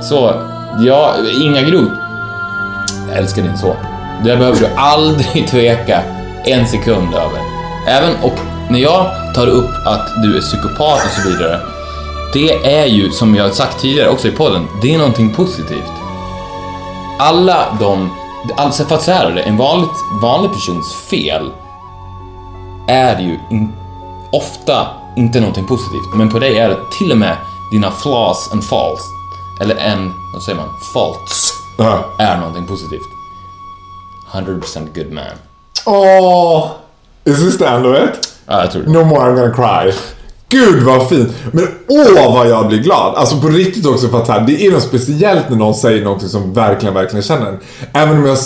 Så, 0.00 0.32
ja, 0.78 1.14
Inga 1.44 1.62
Groth. 1.62 1.92
Jag 3.08 3.18
älskar 3.18 3.42
din 3.42 3.58
son. 3.58 3.76
Det 4.24 4.36
behöver 4.36 4.60
du 4.60 4.66
aldrig 4.76 5.48
tveka 5.48 6.02
en 6.50 6.66
sekund 6.68 7.14
över. 7.14 7.40
Även, 7.86 8.16
och 8.22 8.38
när 8.70 8.78
jag 8.78 9.34
tar 9.34 9.46
upp 9.46 9.70
att 9.86 10.22
du 10.22 10.36
är 10.36 10.40
psykopat 10.40 11.04
och 11.04 11.10
så 11.10 11.28
vidare, 11.28 11.60
det 12.32 12.80
är 12.80 12.86
ju, 12.86 13.10
som 13.10 13.34
jag 13.34 13.44
har 13.44 13.50
sagt 13.50 13.80
tidigare 13.80 14.08
också 14.08 14.28
i 14.28 14.30
podden, 14.30 14.66
det 14.82 14.94
är 14.94 14.98
någonting 14.98 15.34
positivt. 15.34 15.92
Alla 17.18 17.76
de, 17.80 18.10
alltså 18.56 18.84
för 18.84 18.94
att 18.94 19.02
så 19.02 19.12
här 19.12 19.26
är 19.30 19.34
det, 19.34 19.42
en 19.42 19.56
vanlig, 19.56 19.88
vanlig 20.22 20.52
persons 20.52 20.94
fel 20.94 21.50
är 22.88 23.20
ju 23.20 23.38
in, 23.50 23.72
ofta 24.32 24.86
inte 25.16 25.40
någonting 25.40 25.66
positivt, 25.66 26.14
men 26.14 26.30
på 26.30 26.38
dig 26.38 26.58
är 26.58 26.68
det 26.68 26.78
till 26.98 27.12
och 27.12 27.18
med 27.18 27.36
dina 27.70 27.90
flaws 27.90 28.52
and 28.52 28.64
faults, 28.64 29.04
eller 29.60 29.76
en, 29.76 30.12
vad 30.34 30.42
säger 30.42 30.58
man, 30.58 30.68
faults, 30.94 31.52
är 32.18 32.38
någonting 32.38 32.66
positivt. 32.66 33.08
100% 34.32 34.94
good 34.94 35.12
man. 35.12 35.47
Åh! 35.88 36.70
Is 37.24 37.44
this 37.44 37.58
the 37.58 37.64
end 37.64 37.86
of 37.86 37.96
it? 37.96 38.28
Ja, 38.46 38.60
jag 38.60 38.70
tror 38.70 38.82
det. 38.82 38.90
No 38.90 39.04
more 39.04 39.20
I'm 39.20 39.34
gonna 39.34 39.54
cry. 39.54 39.92
Gud 40.48 40.82
vad 40.82 41.08
fint. 41.08 41.28
Men 41.52 41.68
åh 41.88 42.34
vad 42.34 42.48
jag 42.48 42.68
blir 42.68 42.78
glad. 42.78 43.14
Alltså 43.14 43.40
på 43.40 43.48
riktigt 43.48 43.86
också 43.86 44.08
för 44.08 44.22
att 44.22 44.28
här, 44.28 44.40
det 44.40 44.66
är 44.66 44.72
något 44.72 44.82
speciellt 44.82 45.50
när 45.50 45.56
någon 45.56 45.74
säger 45.74 46.04
någonting 46.04 46.28
som 46.28 46.54
verkligen, 46.54 46.94
verkligen 46.94 47.22
känner 47.22 47.46
en. 47.46 47.58
Även 47.92 48.18
om 48.18 48.26
jag... 48.26 48.38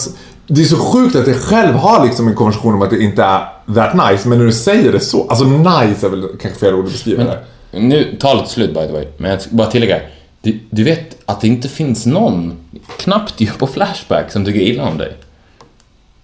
Det 0.47 0.61
är 0.61 0.65
så 0.65 0.77
sjukt 0.77 1.17
att 1.17 1.27
jag 1.27 1.37
själv 1.37 1.75
har 1.75 2.07
liksom 2.07 2.29
en 2.29 2.35
konversation 2.35 2.75
om 2.75 2.83
att 2.83 2.91
det 2.91 3.03
inte 3.03 3.23
är 3.23 3.41
that 3.75 4.11
nice. 4.11 4.29
Men 4.29 4.39
när 4.39 4.47
du 4.47 4.53
säger 4.53 4.93
det 4.93 5.01
så. 5.01 5.27
Alltså 5.29 5.45
nice 5.45 6.07
är 6.07 6.11
väl 6.11 6.29
kanske 6.41 6.61
fel 6.61 6.75
ord 6.75 6.85
att 6.85 6.93
beskriva 6.93 7.25
det. 7.25 7.39
Nu, 7.71 8.17
talet 8.21 8.45
är 8.45 8.49
slut 8.49 8.75
by 8.75 8.87
the 8.87 8.93
way, 8.93 9.07
men 9.17 9.31
jag 9.31 9.43
ska 9.43 9.51
bara 9.57 9.71
tillägga. 9.71 10.01
Du, 10.43 10.61
du 10.71 10.85
vet 10.85 11.17
att 11.27 11.41
det 11.41 11.49
inte 11.49 11.69
finns 11.69 12.07
någon, 12.07 12.57
knappt 12.97 13.35
ju 13.41 13.47
på 13.47 13.67
Flashback, 13.67 14.33
som 14.33 14.45
tycker 14.45 14.61
illa 14.61 14.89
om 14.89 14.99
dig. 14.99 15.17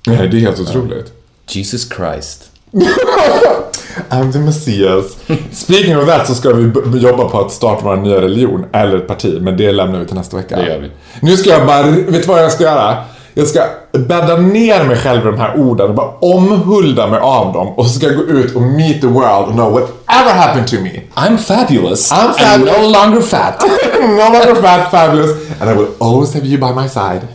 Nej, 0.09 0.29
det 0.29 0.37
är 0.37 0.41
helt 0.41 0.61
otroligt. 0.61 1.13
Jesus 1.49 1.89
Christ. 1.97 2.51
I'm 4.11 4.33
the 4.33 4.39
Messias. 4.39 5.17
Speaking 5.53 5.97
of 5.99 6.07
that 6.07 6.27
så 6.27 6.35
ska 6.35 6.53
vi 6.53 6.99
jobba 6.99 7.29
på 7.29 7.41
att 7.41 7.53
starta 7.53 7.85
vår 7.85 7.97
nya 7.97 8.21
religion, 8.21 8.67
eller 8.73 8.97
ett 8.97 9.07
parti, 9.07 9.39
men 9.41 9.57
det 9.57 9.73
lämnar 9.73 9.99
vi 9.99 10.07
till 10.07 10.17
nästa 10.17 10.37
vecka. 10.37 10.57
Det 10.57 10.67
gör 10.67 10.79
vi. 10.79 10.91
Nu 11.21 11.37
ska 11.37 11.51
jag 11.51 11.67
bara, 11.67 11.83
vet 11.83 12.23
du 12.23 12.29
vad 12.29 12.43
jag 12.43 12.53
ska 12.53 12.65
göra? 12.65 13.05
Jag 13.35 13.49
ska 13.49 13.65
bädda 13.93 14.37
ner 14.37 14.85
mig 14.85 14.97
själv 14.97 15.21
i 15.21 15.25
de 15.25 15.39
här 15.39 15.61
orden 15.61 15.89
och 15.89 15.95
bara 15.95 16.11
omhulda 16.21 17.07
mig 17.07 17.21
av 17.21 17.53
dem 17.53 17.69
och 17.69 17.87
så 17.87 17.93
ska 17.93 18.07
jag 18.07 18.17
gå 18.17 18.23
ut 18.23 18.55
och 18.57 18.63
meet 18.63 19.01
the 19.01 19.07
world 19.07 19.45
and 19.45 19.53
know 19.53 19.73
whatever 19.73 20.33
happened 20.33 20.69
to 20.69 20.77
me. 20.77 21.03
I'm 21.15 21.39
fabulous. 21.39 22.13
I'm 22.13 22.33
fabulous. 22.33 22.79
no 22.79 22.89
longer 22.89 23.21
fat. 23.21 23.65
no 24.01 24.33
longer 24.33 24.63
fat, 24.63 24.91
fabulous, 24.91 25.31
and 25.61 25.71
I 25.71 25.75
will 25.75 25.89
always 25.99 26.35
have 26.35 26.47
you 26.47 26.59
by 26.59 26.83
my 26.83 26.89
side. 26.89 27.29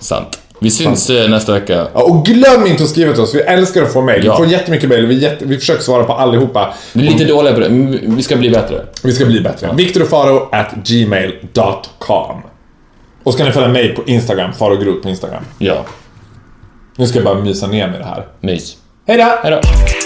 Sant. 0.00 0.38
Vi 0.66 0.70
syns 0.70 1.10
eh, 1.10 1.30
nästa 1.30 1.52
vecka. 1.52 1.86
Ja, 1.94 2.02
och 2.02 2.24
glöm 2.24 2.66
inte 2.66 2.82
att 2.82 2.88
skriva 2.88 3.12
till 3.12 3.22
oss, 3.22 3.34
vi 3.34 3.40
älskar 3.40 3.82
att 3.82 3.92
få 3.92 4.02
mejl. 4.02 4.24
Ja. 4.24 4.32
Vi 4.32 4.36
får 4.36 4.46
jättemycket 4.52 4.88
mejl, 4.88 5.06
vi, 5.06 5.18
jätte, 5.18 5.44
vi 5.44 5.58
försöker 5.58 5.82
svara 5.82 6.04
på 6.04 6.12
allihopa. 6.12 6.74
Vi 6.92 7.06
är 7.06 7.10
lite 7.12 7.24
dåliga 7.24 7.54
på 7.54 7.60
det, 7.60 7.68
men 7.68 8.16
vi 8.16 8.22
ska 8.22 8.36
bli 8.36 8.50
bättre. 8.50 8.84
Vi 9.02 9.12
ska 9.12 9.26
bli 9.26 9.40
bättre. 9.40 9.70
Viktorofaro 9.74 10.48
at 10.52 10.74
gmail.com. 10.84 12.42
Och 13.22 13.32
så 13.32 13.38
kan 13.38 13.46
ni 13.46 13.52
följa 13.52 13.68
mig 13.68 13.94
på 13.94 14.02
Instagram, 14.06 14.52
Faro 14.52 14.76
Groth 14.76 15.02
på 15.02 15.08
Instagram. 15.08 15.42
Ja. 15.58 15.84
Nu 16.96 17.06
ska 17.06 17.18
jag 17.18 17.24
bara 17.24 17.40
mysa 17.40 17.66
ner 17.66 17.88
med 17.88 18.00
det 18.00 18.06
här. 18.06 18.26
Mys. 18.40 18.76
Hej 19.06 19.16
då! 19.16 19.24
Hej 19.42 19.50
då. 19.50 20.05